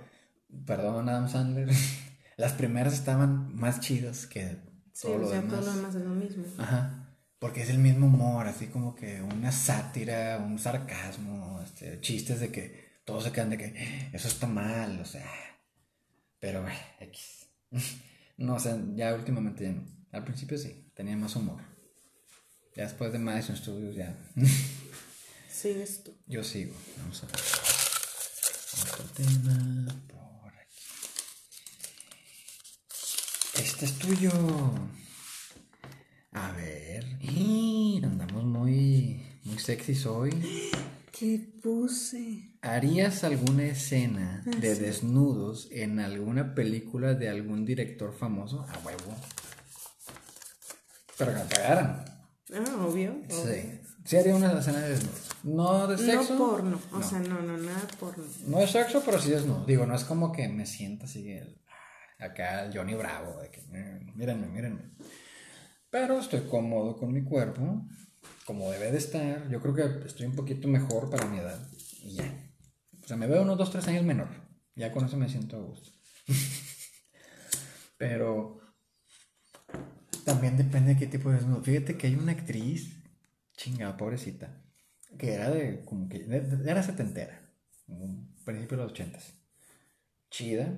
perdón 0.67 1.09
Adam 1.09 1.29
Sandler, 1.29 1.69
las 2.37 2.53
primeras 2.53 2.95
estaban 2.95 3.55
más 3.55 3.81
chidas 3.81 4.27
que 4.27 4.59
todo 5.01 5.19
lo 5.19 5.31
demás. 5.31 5.51
todo 5.51 5.71
lo 5.71 5.77
demás 5.77 5.95
es 5.95 6.03
lo 6.03 6.15
mismo. 6.15 6.45
Ajá. 6.59 7.07
Porque 7.39 7.63
es 7.63 7.71
el 7.71 7.79
mismo 7.79 8.07
humor, 8.07 8.47
así 8.47 8.67
como 8.67 8.95
que 8.95 9.23
una 9.23 9.51
sátira, 9.51 10.39
un 10.45 10.59
sarcasmo, 10.59 11.61
este, 11.65 12.01
chistes 12.01 12.41
de 12.41 12.51
que 12.51 13.01
todos 13.05 13.25
se 13.25 13.33
quedan 13.33 13.51
de 13.51 13.59
que 13.59 14.11
eso 14.13 14.29
está 14.29 14.47
mal, 14.47 15.01
o 15.01 15.05
sea. 15.05 15.50
Pero, 16.41 16.67
X. 17.01 17.47
No, 18.37 18.55
o 18.55 18.59
sea, 18.59 18.83
ya 18.95 19.15
últimamente 19.15 19.65
ya 19.65 19.73
no. 19.73 19.85
Al 20.13 20.25
principio 20.25 20.57
sí, 20.57 20.91
tenía 20.95 21.15
más 21.15 21.37
humor. 21.37 21.61
Ya 22.75 22.85
después 22.85 23.13
de 23.13 23.19
Madison 23.19 23.55
Studios 23.55 23.95
ya. 23.95 24.17
Sigues 25.51 26.03
tú. 26.03 26.17
Yo 26.27 26.43
sigo. 26.43 26.75
Vamos 26.97 27.23
a 27.23 27.27
ver. 27.27 27.37
Otro 28.83 29.05
tema 29.15 29.95
por 30.09 30.55
aquí. 30.55 30.81
Este 33.57 33.85
es 33.85 33.99
tuyo. 33.99 34.31
A 36.33 36.53
ver. 36.53 37.05
Andamos 38.03 38.45
muy, 38.45 39.23
muy 39.45 39.59
sexy 39.59 40.03
hoy. 40.09 40.31
¿Qué 41.13 41.41
puse? 41.63 42.51
¿Harías 42.63 43.25
alguna 43.25 43.65
escena 43.65 44.43
ah, 44.47 44.51
de 44.61 44.75
desnudos 44.75 45.69
en 45.71 45.99
alguna 45.99 46.55
película 46.55 47.15
de 47.15 47.29
algún 47.29 47.65
director 47.65 48.13
famoso? 48.13 48.67
A 48.69 48.79
huevo. 48.87 49.17
Pero 51.19 51.33
que 51.33 51.39
me 51.39 51.45
pagaran. 51.45 52.05
Ah, 52.55 52.87
obvio. 52.87 53.17
Sí. 53.29 53.81
Sí 54.05 54.17
haría 54.17 54.35
una 54.35 54.59
escena 54.59 54.81
de 54.81 54.91
desnudos. 54.91 55.29
No 55.43 55.87
de 55.87 55.99
sexo. 55.99 56.35
No 56.35 56.39
porno. 56.39 56.81
O 56.93 57.03
sea, 57.03 57.19
no, 57.21 57.41
no, 57.43 57.57
nada 57.59 57.87
porno. 57.99 58.25
No 58.47 58.59
de 58.59 58.67
sexo, 58.67 59.03
pero 59.05 59.21
sí 59.21 59.31
desnudo. 59.31 59.65
Digo, 59.67 59.87
no 59.87 59.95
es 59.95 60.05
como 60.05 60.33
que 60.33 60.49
me 60.49 60.67
sienta 60.67 61.05
así 61.05 61.31
el, 61.31 61.61
acá 62.19 62.65
el 62.65 62.77
Johnny 62.77 62.95
Bravo. 62.95 63.41
De 63.41 63.51
que, 63.51 63.63
mírenme, 64.15 64.49
mírenme. 64.49 64.91
Pero 65.91 66.21
estoy 66.21 66.43
cómodo 66.43 66.97
con 66.97 67.13
mi 67.13 67.23
cuerpo, 67.23 67.85
como 68.45 68.71
debe 68.71 68.91
de 68.93 68.99
estar. 68.99 69.49
Yo 69.49 69.61
creo 69.61 69.75
que 69.75 70.07
estoy 70.07 70.27
un 70.27 70.37
poquito 70.37 70.69
mejor 70.69 71.11
para 71.11 71.27
mi 71.27 71.39
edad. 71.39 71.69
Y 72.03 72.15
ya. 72.15 72.53
O 73.03 73.07
sea, 73.07 73.17
me 73.17 73.27
veo 73.27 73.43
unos 73.43 73.59
2, 73.59 73.71
3 73.71 73.89
años 73.89 74.05
menor. 74.05 74.29
Ya 74.75 74.93
con 74.93 75.05
eso 75.05 75.17
me 75.17 75.29
siento 75.29 75.57
a 75.57 75.61
gusto. 75.61 75.91
Pero 77.99 78.61
también 80.25 80.57
depende 80.57 80.95
de 80.95 81.01
qué 81.01 81.07
tipo 81.07 81.31
de 81.31 81.37
desnudo. 81.37 81.63
Fíjate 81.63 81.97
que 81.97 82.07
hay 82.07 82.15
una 82.15 82.33
actriz, 82.33 83.03
chingada, 83.57 83.97
pobrecita, 83.97 84.63
que 85.19 85.35
era 85.35 85.51
de, 85.51 85.85
como 85.85 86.09
que, 86.09 86.25
era 86.65 86.83
setentera, 86.83 87.53
principio 88.45 88.77
de 88.77 88.83
los 88.85 88.93
ochentas. 88.93 89.35
Chida, 90.31 90.73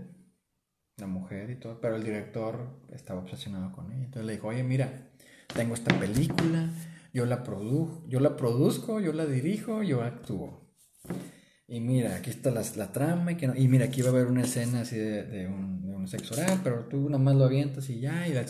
la 0.96 1.06
mujer 1.06 1.50
y 1.50 1.56
todo, 1.56 1.80
pero 1.80 1.96
el 1.96 2.04
director 2.04 2.80
estaba 2.92 3.20
obsesionado 3.20 3.72
con 3.72 3.92
ella. 3.92 4.04
Entonces 4.04 4.26
le 4.26 4.32
dijo, 4.32 4.48
oye, 4.48 4.62
mira, 4.62 5.10
tengo 5.54 5.74
esta 5.74 5.98
película, 5.98 6.70
yo 7.12 7.26
la 7.26 7.42
produjo, 7.42 8.04
yo 8.08 8.20
la 8.20 8.36
produzco, 8.36 9.00
yo 9.00 9.12
la 9.12 9.26
dirijo, 9.26 9.82
yo 9.82 10.02
actúo. 10.02 10.62
Y 11.68 11.80
mira, 11.80 12.16
aquí 12.16 12.30
está 12.30 12.50
la, 12.50 12.62
la 12.76 12.92
trama 12.92 13.32
y, 13.32 13.36
que 13.36 13.50
y 13.56 13.68
mira, 13.68 13.86
aquí 13.86 14.02
va 14.02 14.08
a 14.08 14.12
haber 14.12 14.26
una 14.26 14.42
escena 14.42 14.80
así 14.80 14.96
de, 14.96 15.46
un, 15.46 15.82
de 15.82 15.94
un, 15.94 16.08
sexo 16.08 16.34
oral, 16.34 16.60
pero 16.62 16.86
tú 16.86 17.08
nada 17.08 17.22
más 17.22 17.34
lo 17.34 17.44
avientas 17.44 17.88
y 17.88 18.00
ya, 18.00 18.26
y 18.28 18.34
la 18.34 18.44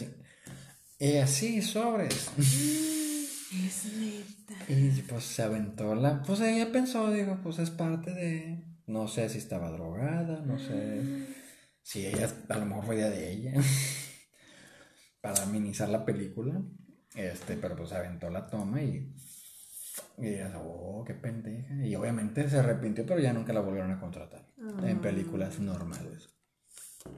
así, 1.22 1.62
sobres. 1.62 2.30
Es 2.38 3.84
neta. 3.98 4.54
Y 4.68 5.02
pues 5.02 5.24
se 5.24 5.42
aventó 5.42 5.94
la... 5.94 6.22
Pues 6.22 6.40
ella 6.40 6.72
pensó, 6.72 7.10
dijo, 7.10 7.38
pues 7.42 7.58
es 7.58 7.70
parte 7.70 8.12
de... 8.12 8.64
No 8.86 9.08
sé 9.08 9.28
si 9.28 9.38
estaba 9.38 9.70
drogada, 9.70 10.40
no 10.40 10.58
sé 10.58 11.26
si 11.82 12.06
ella, 12.06 12.28
a 12.48 12.58
lo 12.58 12.66
mejor 12.66 12.84
fue 12.86 12.94
idea 12.96 13.10
de 13.10 13.32
ella, 13.32 13.54
para 15.20 15.46
minimizar 15.46 15.88
la 15.88 16.04
película, 16.04 16.62
este, 17.14 17.56
pero 17.56 17.76
pues 17.76 17.92
aventó 17.92 18.30
la 18.30 18.48
toma 18.48 18.82
y, 18.82 19.14
y 20.18 20.36
oh, 20.56 21.04
qué 21.06 21.14
pendeja. 21.14 21.74
Y 21.84 21.94
obviamente 21.94 22.48
se 22.48 22.58
arrepintió, 22.58 23.04
pero 23.06 23.20
ya 23.20 23.32
nunca 23.32 23.52
la 23.52 23.60
volvieron 23.60 23.90
a 23.90 24.00
contratar 24.00 24.46
en 24.58 24.98
ah. 24.98 25.00
películas 25.00 25.58
normales. 25.58 26.28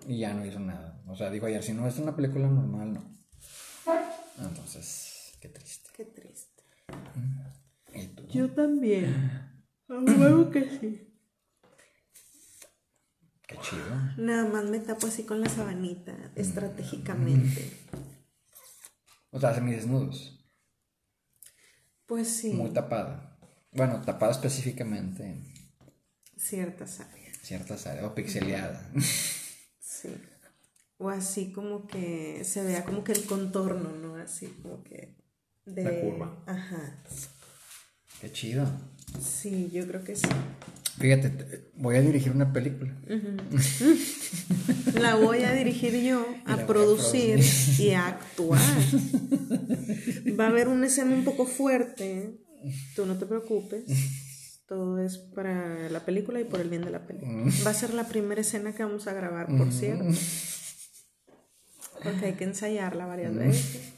Y 0.07 0.19
ya 0.19 0.33
no 0.33 0.45
hizo 0.45 0.61
nada. 0.61 1.03
O 1.07 1.15
sea, 1.15 1.31
dijo 1.31 1.47
ayer, 1.47 1.63
si 1.63 1.73
no 1.73 1.87
es 1.87 1.99
una 1.99 2.17
película 2.17 2.49
normal, 2.49 2.95
no. 2.95 3.15
Entonces, 4.43 5.37
qué 5.41 5.49
triste. 5.49 5.91
Qué 5.95 6.05
triste. 6.05 6.63
Yo 8.31 8.51
también. 8.51 9.15
A 9.89 9.99
huevo 9.99 10.51
que 10.51 10.69
sí. 10.69 11.15
Qué 13.47 13.57
chido. 13.59 13.85
Nada 14.17 14.49
más 14.49 14.65
me 14.65 14.81
tapo 14.81 15.07
así 15.07 15.25
con 15.25 15.41
la 15.41 15.49
sabanita, 15.49 16.17
estratégicamente. 16.35 17.73
O 19.35 19.41
sea, 19.41 19.51
desnudos 19.51 20.39
Pues 22.07 22.29
sí. 22.29 22.53
Muy 22.53 22.71
tapada. 22.71 23.37
Bueno, 23.73 24.01
tapada 24.01 24.31
específicamente. 24.31 25.43
Ciertas 26.37 27.01
áreas. 27.01 27.39
Ciertas 27.43 27.85
áreas. 27.89 28.05
O 28.05 28.15
pixeleada. 28.15 28.89
Sí. 29.81 30.15
O 30.99 31.09
así 31.09 31.51
como 31.51 31.89
que 31.89 32.45
se 32.45 32.63
vea 32.63 32.85
como 32.85 33.03
que 33.03 33.13
el 33.13 33.27
contorno, 33.27 33.91
¿no? 33.91 34.15
Así 34.15 34.47
como 34.63 34.85
que. 34.85 35.17
De... 35.65 35.83
La 35.83 36.01
curva. 36.01 36.45
Ajá. 36.47 37.03
Qué 38.21 38.31
chido. 38.31 38.67
Sí, 39.21 39.69
yo 39.73 39.87
creo 39.89 40.05
que 40.05 40.15
sí. 40.15 40.29
Fíjate, 40.99 41.71
voy 41.77 41.97
a 41.97 42.01
dirigir 42.01 42.33
una 42.33 42.53
película. 42.53 42.95
La 44.95 45.17
voy 45.17 45.43
a 45.43 45.53
dirigir 45.53 46.01
yo, 46.03 46.25
a 46.47 46.67
producir, 46.67 47.41
y 47.79 47.91
a 47.91 48.07
actuar. 48.07 48.61
Va 50.39 50.45
a 50.45 50.49
haber 50.49 50.69
una 50.69 50.87
escena 50.87 51.15
un 51.15 51.25
poco 51.25 51.47
fuerte, 51.47 52.39
tú 52.95 53.07
no 53.07 53.17
te 53.19 53.27
preocupes. 53.27 53.85
Todo 54.67 54.99
es 54.99 55.19
para 55.19 55.91
la 55.91 56.01
película 56.07 56.41
y 56.41 56.45
por 56.45 56.61
el 56.61 56.71
bien 56.71 56.85
de 56.85 56.91
la 56.91 57.07
película. 57.07 57.53
Va 57.67 57.71
a 57.71 57.75
ser 57.75 57.93
la 57.93 58.09
primera 58.09 58.41
escena 58.41 58.73
que 58.73 58.83
vamos 58.83 59.07
a 59.07 59.13
grabar, 59.13 59.47
por 59.47 59.71
cierto. 59.73 60.19
Porque 62.03 62.27
hay 62.27 62.33
que 62.33 62.45
ensayarla 62.45 63.05
varias 63.05 63.35
veces. 63.35 63.93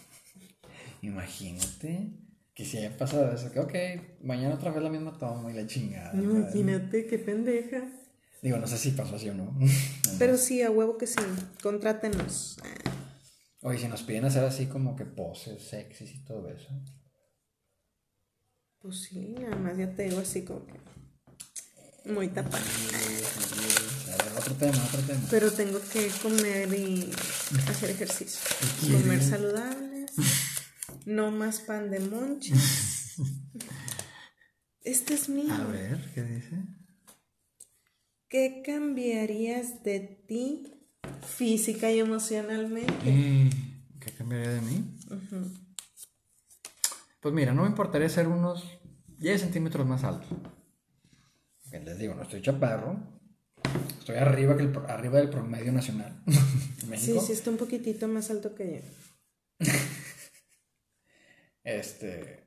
Imagínate 1.02 2.25
que 2.56 2.64
si 2.64 2.78
haya 2.78 2.96
pasado 2.96 3.30
eso, 3.32 3.52
que 3.52 3.60
ok, 3.60 3.74
mañana 4.22 4.54
otra 4.54 4.70
vez 4.70 4.82
la 4.82 4.88
misma 4.88 5.18
toma 5.18 5.52
y 5.52 5.54
la 5.54 5.66
chingada. 5.66 6.10
Imagínate, 6.14 7.06
qué 7.06 7.18
pendeja. 7.18 7.82
Digo, 8.40 8.56
no 8.56 8.66
sé 8.66 8.78
si 8.78 8.92
pasó 8.92 9.16
así 9.16 9.28
o 9.28 9.34
no. 9.34 9.54
Pero 10.18 10.38
sí, 10.38 10.62
a 10.62 10.70
huevo 10.70 10.96
que 10.96 11.06
sí, 11.06 11.20
contrátenos. 11.62 12.56
Oye, 13.60 13.78
si 13.78 13.88
nos 13.88 14.02
piden 14.02 14.24
hacer 14.24 14.42
así 14.42 14.66
como 14.66 14.96
que 14.96 15.04
poses 15.04 15.62
sexys 15.62 16.14
y 16.14 16.24
todo 16.24 16.48
eso. 16.48 16.70
Pues 18.78 19.02
sí, 19.02 19.34
además 19.46 19.76
ya 19.76 19.94
te 19.94 20.04
digo 20.04 20.20
así 20.20 20.42
como 20.42 20.64
que 20.66 20.80
muy 22.10 22.28
tapada. 22.28 22.64
otro 24.38 24.54
tema, 24.54 24.82
otro 24.82 25.02
tema. 25.02 25.20
Pero 25.30 25.52
tengo 25.52 25.78
que 25.92 26.08
comer 26.22 26.72
y 26.72 27.10
hacer 27.68 27.90
ejercicio. 27.90 28.40
Comer 28.80 29.22
saludables. 29.22 30.12
No 31.06 31.30
más 31.30 31.60
pan 31.60 31.88
de 31.88 32.00
moncha. 32.00 32.52
este 34.82 35.14
es 35.14 35.28
mío. 35.28 35.54
A 35.54 35.64
ver, 35.64 36.10
¿qué 36.12 36.24
dice? 36.24 36.56
¿Qué 38.28 38.60
cambiarías 38.66 39.84
de 39.84 40.00
ti 40.00 40.64
física 41.24 41.92
y 41.92 42.00
emocionalmente? 42.00 42.92
¿Qué 44.00 44.12
cambiaría 44.18 44.50
de 44.50 44.60
mí? 44.62 44.84
Pues 47.20 47.32
mira, 47.32 47.54
no 47.54 47.62
me 47.62 47.68
importaría 47.68 48.08
ser 48.08 48.26
unos 48.26 48.64
10 49.18 49.40
centímetros 49.40 49.86
más 49.86 50.02
alto. 50.02 50.26
les 51.70 51.98
digo, 51.98 52.14
no 52.16 52.22
estoy 52.22 52.42
chaparro. 52.42 52.98
Estoy 54.00 54.16
arriba, 54.16 54.56
que 54.56 54.64
el, 54.64 54.76
arriba 54.88 55.18
del 55.18 55.30
promedio 55.30 55.72
nacional. 55.72 56.20
Sí, 56.96 57.18
sí, 57.18 57.32
está 57.32 57.50
un 57.50 57.56
poquitito 57.56 58.06
más 58.06 58.30
alto 58.30 58.54
que 58.54 58.84
yo. 59.60 59.66
Este. 61.66 62.46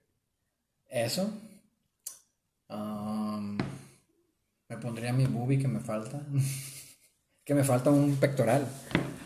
Eso. 0.88 1.30
me 4.70 4.78
pondría 4.78 5.12
mi 5.12 5.26
boobie 5.26 5.60
que 5.60 5.68
me 5.68 5.82
falta. 5.82 6.26
que 7.44 7.54
me 7.54 7.66
falta 7.66 7.90
un 7.90 8.16
pectoral. 8.16 8.66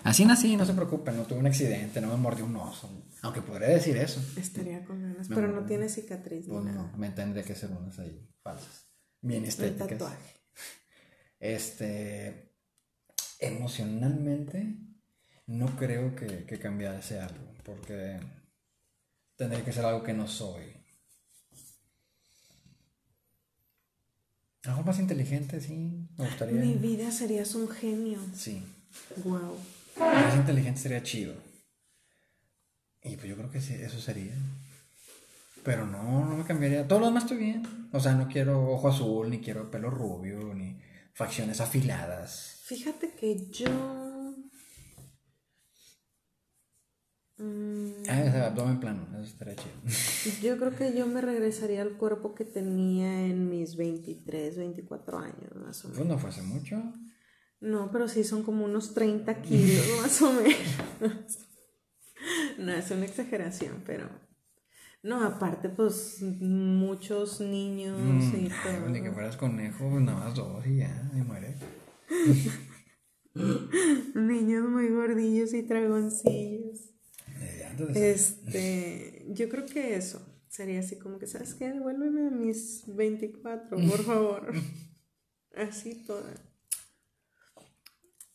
Así 0.04 0.26
nací, 0.26 0.58
no 0.58 0.66
se 0.66 0.74
preocupen, 0.74 1.16
no 1.16 1.24
tuve 1.24 1.40
un 1.40 1.48
accidente, 1.48 2.02
no 2.02 2.08
me 2.08 2.18
mordió 2.18 2.46
un 2.46 2.56
oso. 2.56 2.90
Aunque 3.22 3.42
podría 3.42 3.70
decir 3.70 3.96
eso. 3.96 4.20
Estaría 4.36 4.84
con 4.84 5.02
ganas, 5.02 5.28
pero 5.30 5.48
no 5.48 5.64
tiene 5.66 5.88
cicatriz. 5.88 6.48
Pues 6.48 6.66
no, 6.66 6.92
me 6.98 7.12
tendría 7.12 7.44
que 7.44 7.54
hacer 7.54 7.70
unas 7.72 8.00
ahí 8.00 8.28
falsas. 8.42 8.88
Bien 9.22 9.46
estéticas. 9.46 9.90
tatuaje. 9.90 10.34
Este. 11.40 12.52
emocionalmente 13.40 14.76
no 15.46 15.68
creo 15.76 16.16
que, 16.16 16.46
que 16.46 16.58
cambiase 16.58 17.20
algo, 17.20 17.54
porque 17.64 18.20
tendría 19.36 19.64
que 19.64 19.72
ser 19.72 19.86
algo 19.86 20.04
que 20.04 20.14
no 20.14 20.28
soy. 20.28 20.64
Algo 24.64 24.84
más 24.84 25.00
inteligente, 25.00 25.60
sí, 25.60 26.08
me 26.18 26.26
gustaría. 26.26 26.62
Mi 26.62 26.76
vida 26.76 27.12
serías 27.12 27.54
un 27.54 27.68
genio. 27.68 28.20
Sí. 28.34 28.64
Wow. 29.26 29.58
Más 30.00 30.36
inteligente 30.36 30.80
sería 30.80 31.04
chido. 31.04 31.34
Y 33.04 33.18
pues 33.18 33.28
yo 33.28 33.36
creo 33.36 33.52
que 33.52 33.60
sí, 33.60 33.74
eso 33.74 34.00
sería. 34.00 34.34
Pero 35.64 35.86
no, 35.86 36.26
no 36.26 36.38
me 36.38 36.46
cambiaría. 36.46 36.88
Todo 36.88 37.00
lo 37.00 37.06
demás 37.08 37.24
estoy 37.24 37.38
bien. 37.38 37.90
O 37.92 38.00
sea, 38.00 38.14
no 38.14 38.28
quiero 38.28 38.70
ojo 38.72 38.88
azul, 38.88 39.30
ni 39.30 39.40
quiero 39.40 39.70
pelo 39.70 39.90
rubio, 39.90 40.54
ni 40.54 40.78
facciones 41.14 41.60
afiladas. 41.60 42.62
Fíjate 42.64 43.12
que 43.12 43.50
yo. 43.52 44.03
Mm, 47.38 48.04
ah, 48.10 48.22
ese 48.22 48.38
abdomen 48.42 48.80
plano, 48.80 49.08
eso 49.14 49.24
estaría 49.24 49.56
chido. 49.56 49.74
Yo 50.42 50.58
creo 50.58 50.76
que 50.76 50.96
yo 50.96 51.08
me 51.08 51.20
regresaría 51.20 51.82
al 51.82 51.98
cuerpo 51.98 52.36
que 52.36 52.46
tenía 52.46 53.26
en 53.26 53.50
mis 53.50 53.76
23, 53.76 54.58
24 54.58 55.18
años, 55.18 55.56
más 55.56 55.84
o 55.84 55.90
menos. 55.90 55.98
Pues 55.98 56.08
no 56.08 56.18
fue 56.20 56.30
hace 56.30 56.44
mucho. 56.44 56.94
No, 57.60 57.90
pero 57.92 58.08
sí 58.08 58.24
son 58.24 58.44
como 58.44 58.66
unos 58.66 58.94
30 58.94 59.42
kilos, 59.42 59.86
más 60.02 60.22
o 60.22 60.32
menos. 60.34 61.40
No, 62.58 62.72
es 62.72 62.92
una 62.92 63.06
exageración, 63.06 63.84
pero 63.86 64.08
no, 65.02 65.24
aparte, 65.24 65.70
pues 65.70 66.22
muchos 66.22 67.42
niños 67.42 68.00
mm, 68.00 68.36
y 68.36 68.50
todo. 68.50 68.90
Ni 68.90 69.02
que 69.02 69.12
fueras 69.12 69.38
conejo, 69.38 69.90
pues 69.90 70.02
nada 70.02 70.20
más 70.20 70.36
dos 70.36 70.66
y 70.68 70.78
ya, 70.78 71.10
me 71.14 71.24
muere. 71.24 71.58
niños 74.14 74.70
muy 74.70 74.90
gordillos 74.90 75.54
y 75.54 75.64
dragoncillos. 75.64 76.93
Este, 77.96 79.26
yo 79.30 79.50
creo 79.50 79.66
que 79.66 79.96
eso 79.96 80.22
sería 80.48 80.80
así 80.80 80.98
como 80.98 81.18
que, 81.18 81.28
¿sabes 81.28 81.54
qué? 81.56 81.70
Devuélveme 81.70 82.28
a 82.28 82.32
mis 82.32 82.84
24, 82.88 83.78
por 83.78 84.04
favor. 84.06 84.54
así 85.56 85.96
toda. 86.06 86.34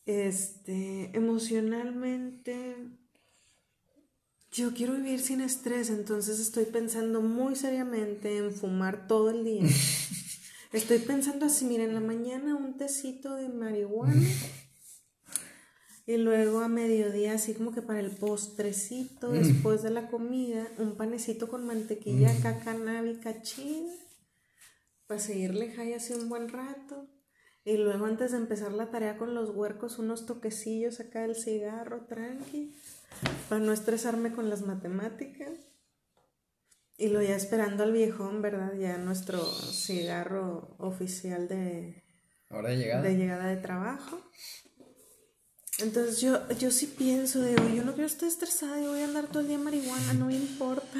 Este, 0.05 1.15
emocionalmente 1.15 2.75
yo 4.51 4.73
quiero 4.73 4.95
vivir 4.95 5.19
sin 5.19 5.41
estrés, 5.41 5.89
entonces 5.89 6.39
estoy 6.39 6.65
pensando 6.65 7.21
muy 7.21 7.55
seriamente 7.55 8.37
en 8.37 8.51
fumar 8.51 9.07
todo 9.07 9.29
el 9.29 9.45
día. 9.45 9.63
Estoy 10.71 10.99
pensando 10.99 11.47
así, 11.47 11.65
mira, 11.65 11.83
en 11.83 11.95
la 11.95 11.99
mañana 11.99 12.55
un 12.55 12.77
tecito 12.77 13.35
de 13.35 13.49
marihuana 13.49 14.21
y 16.09 16.17
luego 16.17 16.61
a 16.61 16.67
mediodía 16.67 17.35
así 17.35 17.53
como 17.53 17.71
que 17.71 17.83
para 17.83 17.99
el 17.99 18.09
postrecito, 18.09 19.29
después 19.29 19.83
de 19.83 19.91
la 19.91 20.07
comida, 20.07 20.67
un 20.79 20.95
panecito 20.95 21.47
con 21.47 21.67
mantequilla 21.67 22.31
acá 22.31 22.61
canábica 22.61 23.43
chida 23.43 23.93
para 25.05 25.19
seguirle 25.19 25.71
jaya 25.71 25.97
así 25.97 26.13
un 26.13 26.27
buen 26.27 26.49
rato. 26.49 27.07
Y 27.63 27.77
luego 27.77 28.05
antes 28.05 28.31
de 28.31 28.37
empezar 28.37 28.71
la 28.71 28.89
tarea 28.89 29.19
con 29.19 29.35
los 29.35 29.51
huercos, 29.51 29.99
unos 29.99 30.25
toquecillos 30.25 30.99
acá 30.99 31.21
del 31.21 31.35
cigarro, 31.35 32.07
tranqui 32.07 32.75
para 33.47 33.61
no 33.61 33.71
estresarme 33.71 34.31
con 34.31 34.49
las 34.49 34.63
matemáticas. 34.63 35.51
Y 36.97 37.09
lo 37.09 37.21
ya 37.21 37.35
esperando 37.35 37.83
al 37.83 37.91
viejón, 37.91 38.41
¿verdad? 38.41 38.73
Ya 38.73 38.97
nuestro 38.97 39.45
cigarro 39.45 40.75
oficial 40.79 41.47
de, 41.47 42.01
¿Hora 42.49 42.69
de 42.69 42.77
llegada? 42.77 43.03
De 43.03 43.15
llegada 43.15 43.45
de 43.45 43.57
trabajo. 43.57 44.19
Entonces 45.81 46.19
yo, 46.19 46.47
yo 46.59 46.71
sí 46.71 46.87
pienso, 46.87 47.41
de 47.41 47.55
yo 47.75 47.83
no 47.83 47.93
quiero 47.93 48.07
estar 48.07 48.27
estresada, 48.27 48.81
yo 48.81 48.91
voy 48.91 49.01
a 49.01 49.05
andar 49.05 49.27
todo 49.27 49.39
el 49.39 49.47
día 49.47 49.57
marihuana, 49.57 50.13
no 50.13 50.25
me 50.25 50.35
importa. 50.35 50.99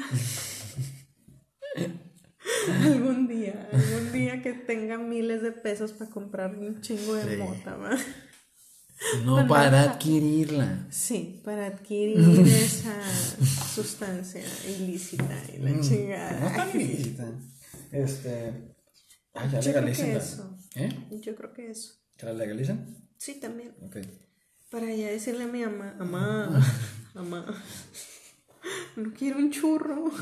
algún 2.84 3.28
día, 3.28 3.68
algún 3.72 4.12
día 4.12 4.42
que 4.42 4.52
tenga 4.52 4.98
miles 4.98 5.42
de 5.42 5.52
pesos 5.52 5.92
para 5.92 6.10
comprar 6.10 6.56
un 6.56 6.80
chingo 6.80 7.14
de 7.14 7.36
mota, 7.36 7.76
¿verdad? 7.76 7.98
No 9.24 9.46
para 9.46 9.82
adquirirla. 9.82 10.86
Sí, 10.90 11.40
para 11.44 11.66
adquirir 11.66 12.18
esa 12.46 13.00
sustancia 13.74 14.42
ilícita 14.68 15.42
y 15.54 15.58
la 15.58 15.70
mm, 15.70 15.80
chingada. 15.80 16.40
No 16.40 16.56
tan 16.56 16.80
ilícita. 16.80 17.32
Este. 17.92 18.74
Ah, 19.32 19.48
ya 19.50 19.60
Yo 19.60 19.72
creo 19.72 19.84
que 19.84 20.16
eso. 20.16 20.58
¿Eh? 20.74 20.88
Yo 21.20 21.34
creo 21.34 21.52
que 21.52 21.70
eso. 21.70 21.94
¿Que 22.16 22.26
la 22.26 22.34
legalizan? 22.34 22.94
Sí, 23.16 23.40
también. 23.40 23.74
Ok. 23.82 23.96
Para 24.70 24.86
ya 24.94 25.08
decirle 25.08 25.44
a 25.44 25.46
mi 25.48 25.64
mamá, 25.64 25.94
mamá, 25.98 26.64
mamá, 27.14 27.64
no 28.94 29.12
quiero 29.12 29.38
un 29.38 29.50
churro. 29.50 30.12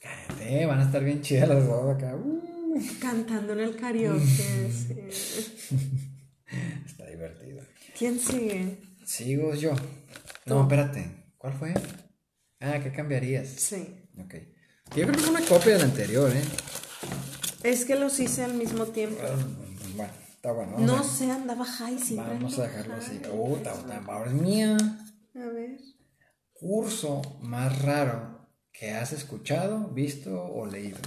Cállate, 0.00 0.66
van 0.66 0.80
a 0.80 0.84
estar 0.84 1.04
bien 1.04 1.22
chidas 1.22 1.48
las 1.48 1.64
dos 1.66 1.94
acá. 1.94 2.16
Uh. 2.16 2.42
Cantando 3.00 3.52
en 3.52 3.60
el 3.60 3.76
karaoke, 3.76 4.72
sí. 4.72 4.96
Está 6.84 7.06
divertido. 7.06 7.62
¿Quién 7.96 8.18
sigue? 8.18 8.78
Sigo 9.04 9.54
yo. 9.54 9.76
No, 10.46 10.62
espérate. 10.62 11.30
¿Cuál 11.38 11.52
fue? 11.52 11.74
Ah, 12.58 12.80
¿qué 12.82 12.90
cambiarías? 12.90 13.48
Sí. 13.48 13.86
Ok. 14.18 14.34
Yo 14.96 15.06
creo 15.06 15.12
que 15.12 15.20
es 15.20 15.28
una 15.28 15.42
copia 15.42 15.74
del 15.74 15.82
anterior, 15.82 16.32
¿eh? 16.34 16.42
Es 17.62 17.84
que 17.84 17.94
los 17.94 18.18
hice 18.18 18.42
al 18.42 18.54
mismo 18.54 18.86
tiempo. 18.86 19.20
Ah, 19.22 19.34
bueno, 19.34 19.73
está 20.44 20.52
bueno. 20.52 20.76
No 20.78 21.02
sé, 21.02 21.30
andaba 21.30 21.64
high 21.64 21.98
siempre. 21.98 22.34
Vamos 22.34 22.58
a 22.58 22.64
dejarlo 22.64 22.94
así. 22.96 23.18
Oh, 23.32 23.58
ahora 24.08 24.30
es 24.30 24.34
mía. 24.34 24.76
A 25.34 25.46
ver. 25.46 25.80
Curso 26.52 27.22
más 27.40 27.80
raro 27.80 28.46
que 28.70 28.90
has 28.90 29.14
escuchado, 29.14 29.88
visto 29.88 30.44
o 30.44 30.66
leído. 30.66 30.98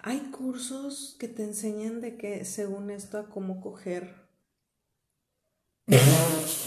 Hay 0.00 0.18
cursos 0.32 1.16
que 1.20 1.28
te 1.28 1.44
enseñan 1.44 2.00
de 2.00 2.16
que, 2.16 2.44
según 2.44 2.90
esto, 2.90 3.18
a 3.18 3.28
cómo 3.28 3.60
coger. 3.60 4.26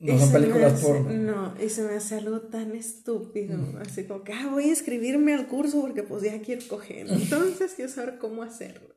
no 0.00 0.18
son 0.18 0.32
películas 0.32 0.80
porno. 0.80 1.12
No, 1.12 1.54
y 1.60 1.68
se 1.68 1.82
me 1.82 1.94
hace 1.94 2.16
algo 2.16 2.42
tan 2.42 2.74
estúpido. 2.76 3.58
Mm. 3.58 3.76
Así 3.78 4.04
como 4.04 4.22
que, 4.22 4.32
ah, 4.32 4.48
voy 4.48 4.64
a 4.64 4.68
inscribirme 4.68 5.34
al 5.34 5.48
curso 5.48 5.80
porque 5.80 6.04
pues 6.04 6.22
ya 6.22 6.40
quiero 6.40 6.66
coger. 6.68 7.08
Entonces 7.10 7.72
quiero 7.74 7.90
saber 7.90 8.18
cómo 8.18 8.42
hacerlo. 8.42 8.94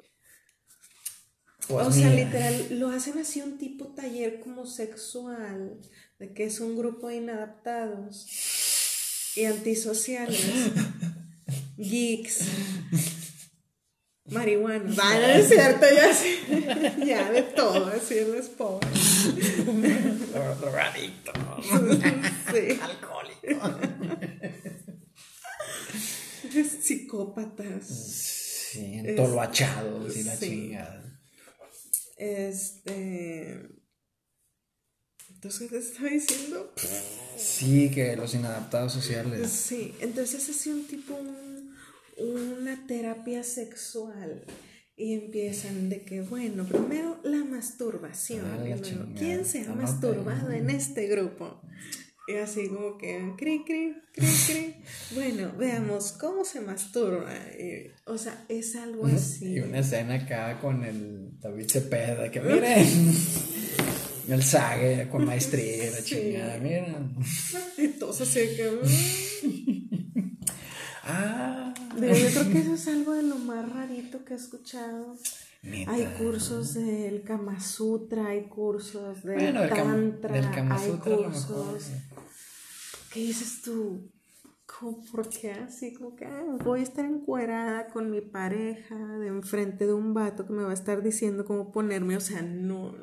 Pues 1.68 1.88
o 1.88 1.92
sea, 1.92 2.14
literal, 2.14 2.80
lo 2.80 2.90
hacen 2.90 3.18
así 3.18 3.42
un 3.42 3.58
tipo 3.58 3.94
taller 3.94 4.40
como 4.42 4.66
sexual, 4.66 5.80
de 6.20 6.34
que 6.34 6.46
es 6.46 6.60
un 6.60 6.76
grupo 6.76 7.08
de 7.08 7.18
inadaptados 7.18 8.28
y 9.36 9.46
antisociales, 9.46 10.44
geeks, 11.78 12.40
marihuana. 14.26 14.94
Vale, 14.96 15.40
es 15.40 15.50
cierto, 15.50 15.86
ya 15.96 16.14
sí. 16.14 16.40
ya 17.06 17.32
de 17.32 17.44
todo, 17.44 17.86
así 17.88 18.18
en 18.18 18.36
los 18.36 18.48
pobres. 18.48 18.90
Drogadictos. 20.62 21.36
Sí. 21.66 22.80
Alcohólicos. 22.82 23.72
Psicópatas. 26.82 27.88
Sí, 27.88 29.00
entoloachados 29.00 30.16
y 30.16 30.24
la 30.24 30.38
chingada. 30.38 31.22
Este. 32.18 33.68
Entonces, 35.30 35.70
¿qué 35.70 35.80
te 35.80 35.84
estaba 35.84 36.10
diciendo? 36.10 36.74
Sí, 37.36 37.90
que 37.90 38.16
los 38.16 38.36
inadaptados 38.36 38.94
sociales. 38.94 39.50
Sí, 39.50 39.96
entonces 40.00 40.48
es 40.48 40.68
un 40.68 40.86
tipo, 40.86 41.20
una 42.18 42.86
terapia 42.86 43.44
sexual 43.44 44.46
y 45.02 45.16
empiezan 45.16 45.90
de 45.90 46.04
que, 46.04 46.22
bueno, 46.22 46.64
primero 46.64 47.20
la 47.24 47.44
masturbación. 47.44 48.46
Ah, 48.46 48.64
¿Quién 49.18 49.46
se 49.46 49.66
ha 49.66 49.74
masturbado 49.74 50.52
en 50.52 50.70
este 50.70 51.08
grupo? 51.08 51.60
Y 52.28 52.36
así 52.36 52.68
como 52.68 53.00
que, 53.00 53.34
cri, 53.36 53.64
cri, 53.66 53.96
cri, 54.14 54.28
cri. 54.46 54.76
Bueno, 55.16 55.54
veamos 55.58 56.12
cómo 56.12 56.46
se 56.46 56.62
masturba. 56.62 57.34
o 58.06 58.18
sea, 58.20 58.46
es 58.48 58.76
algo 58.76 59.08
así. 59.08 59.54
Y 59.56 59.60
una 59.62 59.80
escena 59.80 60.14
acá 60.14 60.60
con 60.62 60.84
el 60.84 61.40
David 61.40 61.68
Cepeda, 61.68 62.30
que 62.30 62.40
miren. 62.40 62.88
el 64.30 64.44
sague 64.44 65.10
con 65.10 65.26
maestría, 65.26 65.90
la 65.90 66.04
chingada, 66.04 66.60
miren. 66.60 67.16
Entonces, 67.78 68.30
así 68.30 68.56
que. 68.56 69.82
Ah. 71.04 71.71
Pero 72.02 72.18
yo 72.18 72.30
creo 72.30 72.52
que 72.52 72.60
eso 72.62 72.74
es 72.74 72.88
algo 72.88 73.14
de 73.14 73.24
lo 73.24 73.36
más 73.38 73.72
rarito 73.72 74.26
que 74.26 74.34
he 74.34 74.38
escuchado. 74.38 75.16
Hay 75.88 76.06
cursos 76.18 76.74
del 76.74 77.24
Kama 77.24 77.60
Sutra, 77.60 78.28
hay 78.28 78.48
cursos 78.48 79.24
del 79.24 79.54
Tantra, 79.70 80.34
hay 80.72 80.92
cursos. 80.98 81.92
¿Qué 83.14 83.20
dices 83.20 83.62
tú? 83.62 84.12
¿por 85.12 85.30
qué 85.30 85.52
así? 85.52 85.94
Como 85.94 86.16
que 86.16 86.26
ah, 86.26 86.44
voy 86.64 86.80
a 86.80 86.84
estar 86.84 87.06
encuerada 87.06 87.88
con 87.88 88.10
mi 88.10 88.22
pareja 88.22 88.96
de 88.96 89.28
enfrente 89.28 89.86
de 89.86 89.94
un 89.94 90.14
vato 90.14 90.46
que 90.46 90.54
me 90.54 90.64
va 90.64 90.72
a 90.72 90.74
estar 90.74 91.04
diciendo 91.04 91.46
cómo 91.46 91.72
ponerme, 91.72 92.18
o 92.18 92.22
sea, 92.22 92.42
no. 92.42 92.96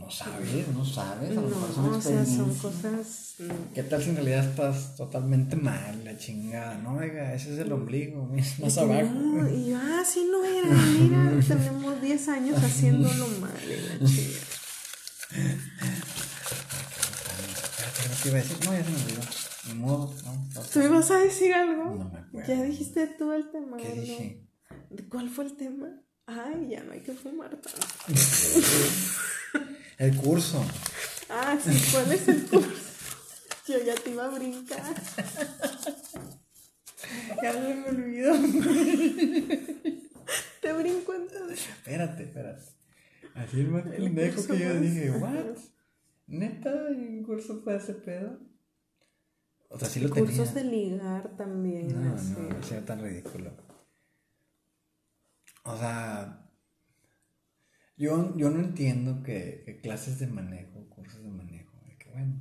No 0.00 0.10
sabes, 0.10 0.68
no 0.68 0.84
sabes. 0.84 1.30
A 1.30 1.34
lo 1.34 1.42
no, 1.42 1.96
o 1.96 2.00
sea, 2.00 2.24
son 2.24 2.54
cosas. 2.54 3.34
¿Qué 3.74 3.82
tal 3.82 4.02
si 4.02 4.10
en 4.10 4.16
realidad 4.16 4.48
estás 4.48 4.96
totalmente 4.96 5.56
mal, 5.56 6.04
la 6.04 6.16
chingada? 6.18 6.76
No, 6.78 6.96
oiga, 6.96 7.34
ese 7.34 7.54
es 7.54 7.58
el 7.60 7.72
ombligo, 7.72 8.28
más 8.60 8.78
abajo. 8.78 9.48
y 9.52 9.70
yo, 9.70 9.78
ah, 9.78 10.02
sí, 10.04 10.28
no 10.30 10.44
era, 10.44 10.68
mira, 10.68 11.32
tenemos 11.48 12.00
10 12.00 12.28
años 12.28 12.62
haciéndolo 12.62 13.26
mal, 13.40 13.52
la 13.68 14.06
chingada. 14.06 14.54
¿Qué 18.22 18.28
iba 18.28 18.38
a 18.38 18.42
decir? 18.42 18.56
No, 18.64 18.72
ya 18.72 18.84
se 18.84 18.90
me 18.90 18.96
olvidó. 18.96 19.20
Ni 19.66 19.74
modo, 19.74 20.14
no. 20.24 20.62
¿Tú 20.72 20.80
ibas 20.80 21.10
a 21.10 21.18
decir 21.18 21.54
algo? 21.54 21.84
No 21.84 22.10
me 22.10 22.18
acuerdo. 22.18 22.48
Ya 22.48 22.62
dijiste 22.62 23.06
tú 23.18 23.32
el 23.32 23.50
tema. 23.50 23.76
¿Qué 23.76 23.92
dije? 24.00 24.46
¿Cuál 25.08 25.28
fue 25.30 25.44
el 25.44 25.56
tema? 25.56 25.88
Ay, 26.26 26.68
ya 26.70 26.82
no 26.84 26.92
hay 26.92 27.00
que 27.00 27.12
fumar 27.12 27.50
tanto. 27.50 27.86
el 29.98 30.16
curso. 30.16 30.64
Ah, 31.30 31.58
sí, 31.62 31.82
¿cuál 31.92 32.12
es 32.12 32.28
el 32.28 32.46
curso? 32.46 32.70
Yo 33.66 33.82
ya 33.82 33.94
te 33.94 34.10
iba 34.10 34.26
a 34.26 34.28
brincar. 34.28 34.94
Ya 37.42 37.52
se 37.52 37.74
me 37.74 37.88
olvidó. 37.88 38.32
te 40.60 40.72
brinco 40.72 41.14
entonces. 41.14 41.68
Espérate, 41.68 42.24
espérate. 42.24 42.62
Así 43.34 43.60
es 43.60 43.68
más 43.68 43.82
pendejo 43.82 44.46
que 44.46 44.58
yo 44.58 44.80
dije, 44.80 45.10
¿what? 45.10 45.56
¿Neta 46.26 46.70
hay 46.88 46.96
un 46.96 47.22
curso 47.24 47.64
para 47.64 47.78
ese 47.78 47.94
pedo? 47.94 48.38
O 49.68 49.78
sea, 49.78 49.88
sí 49.88 50.00
lo 50.00 50.10
Cursos 50.10 50.54
de 50.54 50.64
ligar 50.64 51.36
también. 51.36 51.88
No, 51.88 52.14
no, 52.14 52.48
no 52.48 52.62
sea 52.62 52.84
tan 52.84 53.02
ridículo. 53.02 53.50
O 55.64 55.76
sea, 55.76 56.43
yo, 57.96 58.36
yo 58.36 58.50
no 58.50 58.60
entiendo 58.60 59.22
que, 59.22 59.80
clases 59.82 60.18
de 60.18 60.26
manejo, 60.26 60.88
cursos 60.90 61.22
de 61.22 61.30
manejo, 61.30 61.78
de 61.86 61.96
que 61.96 62.10
bueno, 62.10 62.34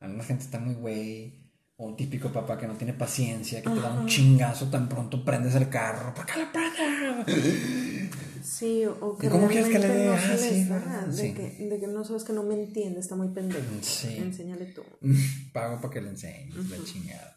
alguna 0.00 0.24
gente 0.24 0.44
está 0.44 0.58
muy 0.58 0.74
güey, 0.74 1.46
o 1.76 1.86
un 1.86 1.96
típico 1.96 2.32
papá 2.32 2.56
que 2.58 2.66
no 2.66 2.74
tiene 2.74 2.94
paciencia, 2.94 3.62
que 3.62 3.70
te 3.70 3.80
da 3.80 4.00
un 4.00 4.06
chingazo 4.06 4.70
tan 4.70 4.88
pronto 4.88 5.24
prendes 5.24 5.54
el 5.54 5.68
carro, 5.68 6.14
¿por 6.14 6.24
qué 6.24 6.38
la 6.38 6.52
prende? 6.52 8.10
Sí, 8.42 8.84
o 8.86 9.18
que 9.18 9.28
¿Cómo 9.28 9.48
quieres 9.48 9.68
que 9.68 9.78
le 9.80 9.88
dé? 9.88 10.06
No 10.06 10.12
ah, 10.14 11.06
sí, 11.10 11.28
de, 11.28 11.34
que, 11.34 11.68
de 11.68 11.80
que 11.80 11.86
no 11.88 12.04
sabes 12.04 12.22
que 12.22 12.32
no 12.32 12.44
me 12.44 12.54
entiende, 12.54 13.00
está 13.00 13.16
muy 13.16 13.28
pendejo. 13.28 13.64
Sí. 13.80 14.16
Enséñale 14.18 14.66
tú. 14.66 14.82
Pago 15.52 15.80
para 15.80 15.92
que 15.92 16.00
le 16.00 16.10
enseñes, 16.10 16.54
la 16.54 16.76
chingada. 16.84 17.36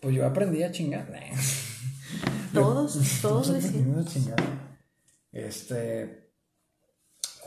Pues 0.00 0.14
yo 0.14 0.26
aprendí 0.26 0.62
a 0.62 0.72
chingar. 0.72 1.12
Todos, 2.54 2.98
todos 3.22 3.52
decimos. 3.52 4.16
Este. 5.32 6.27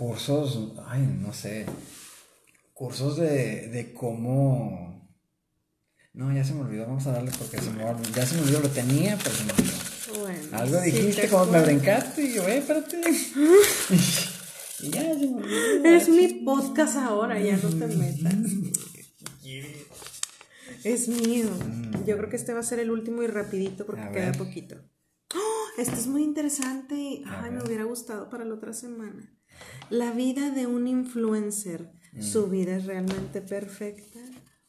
Cursos, 0.01 0.57
ay, 0.87 1.01
no 1.21 1.31
sé. 1.31 1.67
Cursos 2.73 3.17
de, 3.17 3.67
de 3.67 3.93
cómo. 3.93 4.99
No, 6.13 6.33
ya 6.33 6.43
se 6.43 6.55
me 6.55 6.61
olvidó, 6.61 6.87
vamos 6.87 7.05
a 7.05 7.11
darle 7.11 7.29
porque 7.37 7.61
se 7.61 7.69
me 7.69 7.85
olvidó. 7.85 8.09
Ya 8.15 8.25
se 8.25 8.33
me 8.33 8.41
olvidó, 8.41 8.61
lo 8.61 8.69
tenía, 8.69 9.15
pero 9.17 9.35
se 9.35 9.43
me 9.43 9.51
olvidó. 9.51 10.23
Bueno, 10.23 10.57
Algo 10.57 10.81
dijiste 10.81 11.29
como 11.29 11.45
me 11.45 11.61
brincaste 11.61 12.23
y 12.23 12.33
yo, 12.33 12.47
eh, 12.47 12.57
espérate. 12.57 12.99
y 14.79 14.89
ya 14.89 15.01
se 15.03 15.27
me 15.27 15.35
olvidó. 15.35 15.85
Es 15.85 16.09
mi 16.09 16.27
podcast 16.45 16.97
ahora, 16.97 17.39
ya 17.39 17.57
no 17.57 17.69
te 17.69 17.85
metas. 17.95 18.33
es 20.83 21.07
mío. 21.09 21.45
Mm. 21.63 22.05
Yo 22.07 22.17
creo 22.17 22.27
que 22.27 22.37
este 22.37 22.55
va 22.55 22.61
a 22.61 22.63
ser 22.63 22.79
el 22.79 22.89
último 22.89 23.21
y 23.21 23.27
rapidito 23.27 23.85
porque 23.85 24.09
queda 24.11 24.31
poquito. 24.31 24.77
¡Oh! 25.35 25.65
Este 25.77 25.93
es 25.93 26.07
muy 26.07 26.23
interesante. 26.23 27.21
Ay, 27.23 27.51
me 27.51 27.63
hubiera 27.63 27.83
gustado 27.83 28.31
para 28.31 28.45
la 28.45 28.55
otra 28.55 28.73
semana. 28.73 29.37
La 29.89 30.11
vida 30.11 30.51
de 30.51 30.67
un 30.67 30.87
influencer. 30.87 31.91
Mm. 32.13 32.21
¿Su 32.21 32.47
vida 32.47 32.75
es 32.75 32.85
realmente 32.85 33.41
perfecta? 33.41 34.19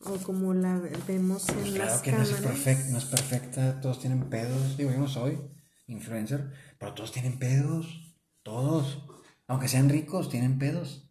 o 0.04 0.16
como 0.18 0.52
la 0.54 0.78
vemos 1.06 1.48
en 1.48 1.54
pues 1.54 1.72
claro 1.72 2.02
que 2.02 2.12
No 2.12 2.22
es, 2.22 2.30
perfecta, 2.30 2.88
no 2.90 2.98
es 2.98 3.04
perfecta, 3.04 3.80
todos 3.80 4.00
tienen 4.00 4.28
pedos. 4.28 4.76
Digo, 4.76 4.90
yo 4.90 4.98
no 4.98 5.08
soy 5.08 5.38
influencer, 5.86 6.52
pero 6.78 6.94
todos 6.94 7.12
tienen 7.12 7.38
pedos. 7.38 8.16
Todos. 8.42 9.06
Aunque 9.46 9.68
sean 9.68 9.88
ricos, 9.88 10.28
tienen 10.28 10.58
pedos. 10.58 11.08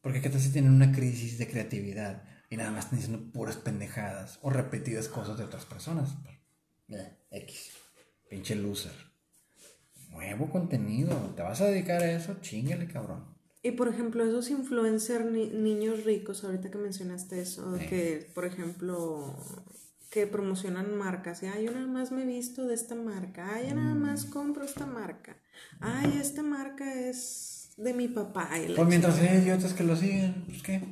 Porque 0.00 0.22
qué 0.22 0.30
tal 0.30 0.40
si 0.40 0.50
tienen 0.50 0.72
una 0.72 0.92
crisis 0.92 1.38
de 1.38 1.48
creatividad 1.48 2.24
y 2.48 2.56
nada 2.56 2.70
más 2.70 2.84
están 2.84 2.98
diciendo 2.98 3.30
puras 3.32 3.56
pendejadas 3.56 4.38
o 4.42 4.50
repetidas 4.50 5.08
cosas 5.08 5.36
de 5.36 5.44
otras 5.44 5.66
personas. 5.66 6.16
X. 7.30 7.70
Pinche 8.28 8.54
loser. 8.54 9.09
Nuevo 10.10 10.50
contenido. 10.50 11.14
¿Te 11.36 11.42
vas 11.42 11.60
a 11.60 11.66
dedicar 11.66 12.02
a 12.02 12.12
eso? 12.12 12.36
Chingale, 12.40 12.86
cabrón. 12.86 13.24
Y 13.62 13.72
por 13.72 13.88
ejemplo, 13.88 14.24
esos 14.24 14.50
influencers 14.50 15.24
niños 15.26 16.04
ricos, 16.04 16.44
ahorita 16.44 16.70
que 16.70 16.78
mencionaste 16.78 17.40
eso, 17.42 17.78
que 17.88 18.30
por 18.34 18.46
ejemplo, 18.46 19.36
que 20.10 20.26
promocionan 20.26 20.96
marcas, 20.96 21.42
y 21.42 21.46
ay, 21.46 21.66
yo 21.66 21.72
nada 21.72 21.86
más 21.86 22.10
me 22.10 22.22
he 22.22 22.26
visto 22.26 22.66
de 22.66 22.74
esta 22.74 22.94
marca, 22.94 23.54
ay, 23.54 23.68
yo 23.68 23.74
nada 23.74 23.94
más 23.94 24.26
mm. 24.26 24.30
compro 24.30 24.64
esta 24.64 24.86
marca, 24.86 25.36
ay, 25.78 26.18
esta 26.18 26.42
marca 26.42 26.90
es 26.94 27.60
de 27.76 27.92
mi 27.92 28.08
papá. 28.08 28.48
pues 28.74 28.88
mientras 28.88 29.18
hay 29.18 29.38
idiotas 29.38 29.74
que 29.74 29.84
lo 29.84 29.94
siguen, 29.94 30.44
pues 30.46 30.62
qué. 30.62 30.82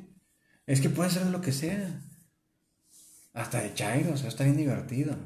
Es 0.67 0.83
que 0.83 0.91
puede 0.91 1.09
ser 1.09 1.27
lo 1.27 1.41
que 1.41 1.53
sea. 1.53 2.03
Hasta 3.33 3.63
de 3.63 3.73
Chairo, 3.73 4.13
o 4.13 4.17
sea, 4.19 4.29
está 4.29 4.45
bien 4.45 4.59
divertido. 4.59 5.17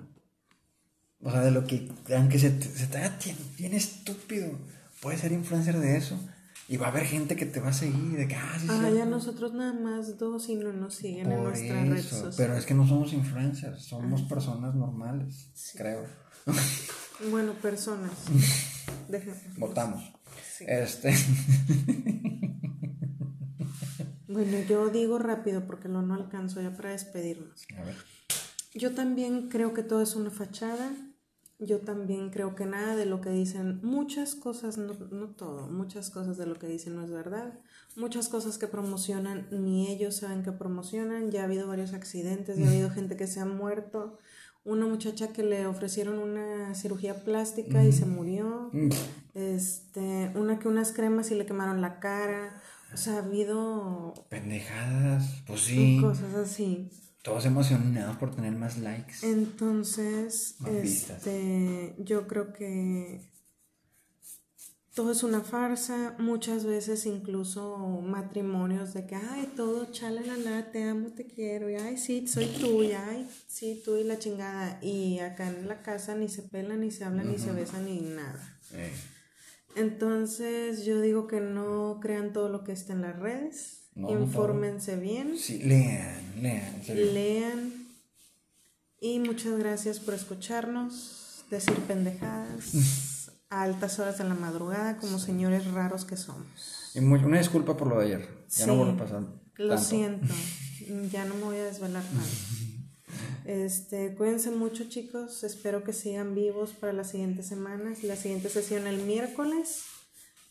O 1.23 1.31
sea, 1.31 1.41
de 1.41 1.53
lo 1.53 1.66
que, 1.66 1.89
aunque 2.16 2.39
se 2.39 2.61
se 2.61 2.87
te 2.89 2.99
haga 2.99 3.16
bien 3.57 3.75
estúpido, 3.75 4.59
puede 5.01 5.18
ser 5.18 5.33
influencer 5.33 5.79
de 5.79 5.97
eso. 5.97 6.18
Y 6.68 6.77
va 6.77 6.87
a 6.87 6.91
haber 6.91 7.05
gente 7.05 7.37
que 7.37 7.45
te 7.45 7.61
va 7.61 7.68
a 7.68 7.73
seguir, 7.73 8.16
de 8.16 8.27
que, 8.29 8.35
ah, 8.35 8.57
sí, 8.59 8.66
ah 8.70 8.91
ya 8.91 9.05
nosotros 9.05 9.53
nada 9.53 9.73
más 9.73 10.16
dos 10.16 10.49
y 10.49 10.55
no 10.55 10.73
nos 10.73 10.95
siguen 10.95 11.31
en 11.31 11.43
nuestra 11.43 11.85
red 11.85 12.03
social. 12.03 12.35
Pero 12.37 12.57
es 12.57 12.64
que 12.64 12.75
no 12.75 12.87
somos 12.87 13.12
influencers, 13.12 13.83
somos 13.83 14.23
personas 14.23 14.75
normales, 14.75 15.49
creo. 15.77 16.07
Bueno, 17.31 17.53
personas. 17.55 18.11
Votamos. 19.59 20.12
Este. 20.61 21.14
bueno, 24.27 24.59
yo 24.68 24.89
digo 24.89 25.18
rápido 25.18 25.66
porque 25.66 25.89
lo 25.89 26.03
no 26.03 26.14
alcanzo 26.14 26.61
ya 26.61 26.75
para 26.75 26.91
despedirnos. 26.91 27.64
A 27.79 27.83
ver. 27.85 27.97
Yo 28.75 28.93
también 28.93 29.49
creo 29.49 29.75
que 29.75 29.83
todo 29.83 30.03
es 30.03 30.16
una 30.16 30.31
fachada 30.31 30.91
yo 31.65 31.79
también 31.81 32.31
creo 32.31 32.57
que 32.57 32.67
nada 32.67 32.97
de 32.97 33.07
lo 33.07 33.21
que 33.21 33.31
dicen, 33.31 33.81
muchas 33.83 34.35
cosas, 34.35 34.79
no, 34.79 34.95
no, 35.11 35.29
todo, 35.29 35.69
muchas 35.69 36.11
cosas 36.11 36.37
de 36.37 36.47
lo 36.47 36.57
que 36.57 36.67
dicen 36.67 36.97
no 36.97 37.05
es 37.05 37.11
verdad. 37.11 37.61
Muchas 37.95 38.29
cosas 38.29 38.59
que 38.59 38.67
promocionan, 38.67 39.47
ni 39.51 39.89
ellos 39.89 40.17
saben 40.17 40.43
que 40.43 40.51
promocionan. 40.51 41.31
Ya 41.31 41.43
ha 41.43 41.45
habido 41.45 41.69
varios 41.69 41.93
accidentes, 41.93 42.59
ya 42.59 42.67
ha 42.67 42.71
habido 42.71 42.91
gente 42.91 43.17
que 43.17 43.27
se 43.27 43.41
ha 43.41 43.45
muerto. 43.45 44.19
Una 44.65 44.87
muchacha 44.87 45.33
que 45.33 45.43
le 45.43 45.67
ofrecieron 45.67 46.19
una 46.19 46.75
cirugía 46.75 47.23
plástica 47.25 47.85
y 47.85 47.93
se 47.93 48.07
murió. 48.07 48.71
Este, 49.35 50.33
una 50.35 50.59
que 50.59 50.69
unas 50.69 50.93
cremas 50.93 51.31
y 51.31 51.37
le 51.37 51.47
quemaron 51.47 51.81
la 51.81 52.01
cara. 52.01 52.61
O 52.93 52.97
sea, 52.97 53.17
ha 53.17 53.19
habido... 53.19 54.15
Pendejadas, 54.29 55.43
pues 55.47 55.61
sí. 55.61 55.99
Cosas 56.01 56.35
así 56.35 56.91
todos 57.23 57.47
emocionados 57.47 58.16
por 58.16 58.35
tener 58.35 58.53
más 58.53 58.79
likes. 58.79 59.14
Entonces, 59.23 60.57
este, 60.66 61.95
yo 61.99 62.27
creo 62.27 62.53
que 62.53 63.31
todo 64.93 65.12
es 65.12 65.23
una 65.23 65.41
farsa, 65.41 66.16
muchas 66.18 66.64
veces 66.66 67.07
incluso 67.07 67.79
matrimonios 68.03 68.93
de 68.93 69.07
que, 69.07 69.14
ay, 69.14 69.53
todo, 69.57 69.89
la 70.37 70.70
te 70.70 70.83
amo, 70.83 71.12
te 71.12 71.27
quiero, 71.27 71.70
y 71.70 71.77
ay, 71.77 71.97
sí, 71.97 72.27
soy 72.27 72.47
tuya, 72.47 73.07
ay, 73.09 73.27
sí, 73.47 73.81
tú 73.85 73.97
y 73.97 74.05
la 74.05 74.18
chingada. 74.18 74.81
Y 74.83 75.20
acá 75.20 75.49
en 75.49 75.68
la 75.68 75.81
casa 75.81 76.16
ni 76.16 76.29
se 76.29 76.43
pelan, 76.43 76.81
ni 76.81 76.91
se 76.91 77.05
hablan, 77.05 77.31
ni 77.31 77.39
se 77.39 77.53
besan, 77.53 77.87
ni 77.87 78.01
nada. 78.01 78.59
Entonces, 79.77 80.85
yo 80.85 81.01
digo 81.01 81.29
que 81.29 81.41
no 81.41 81.99
crean 82.03 82.33
todo 82.33 82.49
lo 82.49 82.64
que 82.64 82.73
está 82.73 82.93
en 82.93 83.03
las 83.03 83.18
redes 83.18 83.82
Infórmense 83.95 84.97
bien. 84.97 85.36
Sí, 85.38 85.59
lean, 85.59 86.43
lean. 86.43 86.82
Lean. 86.88 87.72
Y 89.01 89.18
muchas 89.18 89.59
gracias 89.59 89.99
por 89.99 90.14
escucharnos, 90.14 91.45
decir 91.51 91.74
pendejadas 91.88 93.30
a 93.51 93.62
altas 93.62 93.99
horas 93.99 94.18
de 94.18 94.24
la 94.24 94.34
madrugada 94.34 94.97
como 94.99 95.18
señores 95.18 95.66
raros 95.72 96.05
que 96.05 96.16
somos. 96.16 96.93
Y 96.95 97.01
una 97.01 97.38
disculpa 97.38 97.76
por 97.76 97.88
lo 97.88 97.99
de 97.99 98.07
ayer. 98.07 98.28
Ya 98.57 98.66
no 98.66 98.76
vuelvo 98.76 98.93
a 98.93 98.97
pasar. 98.97 99.22
Lo 99.57 99.78
siento. 99.78 100.32
Ya 101.12 101.24
no 101.24 101.36
me 101.36 101.45
voy 101.45 101.57
a 101.59 101.64
desvelar 101.64 102.03
más. 102.12 102.26
Este, 103.45 104.16
cuídense 104.16 104.51
mucho 104.51 104.88
chicos, 104.88 105.45
espero 105.45 105.84
que 105.84 105.93
sigan 105.93 106.34
vivos 106.34 106.72
para 106.72 106.93
las 106.93 107.11
siguientes 107.11 107.47
semanas. 107.47 108.03
La 108.03 108.16
siguiente 108.16 108.49
sesión 108.49 108.88
el 108.88 108.99
miércoles. 108.99 109.84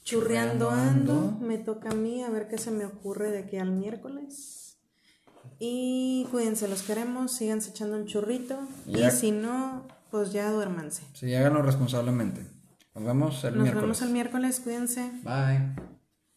Churreando 0.03 0.69
ando, 0.69 1.37
me 1.41 1.57
toca 1.57 1.91
a 1.91 1.93
mí 1.93 2.23
a 2.23 2.29
ver 2.29 2.47
qué 2.47 2.57
se 2.57 2.71
me 2.71 2.85
ocurre 2.85 3.31
de 3.31 3.39
aquí 3.39 3.57
al 3.57 3.71
miércoles. 3.71 4.77
Y 5.59 6.27
cuídense, 6.31 6.67
los 6.67 6.81
queremos, 6.81 7.33
síganse 7.33 7.69
echando 7.69 7.95
un 7.95 8.05
churrito. 8.05 8.59
Y, 8.87 9.09
si 9.11 9.31
no, 9.31 9.87
pues 10.09 10.33
ya 10.33 10.49
duérmanse. 10.51 11.03
Sí, 11.13 11.33
háganlo 11.35 11.61
responsablemente. 11.61 12.47
Nos 12.95 13.05
vemos 13.05 13.43
el 13.43 13.53
miércoles. 13.53 13.73
Nos 13.73 13.81
vemos 13.83 14.01
el 14.01 14.09
miércoles, 14.09 14.59
cuídense. 14.59 15.11
Bye. 15.23 15.75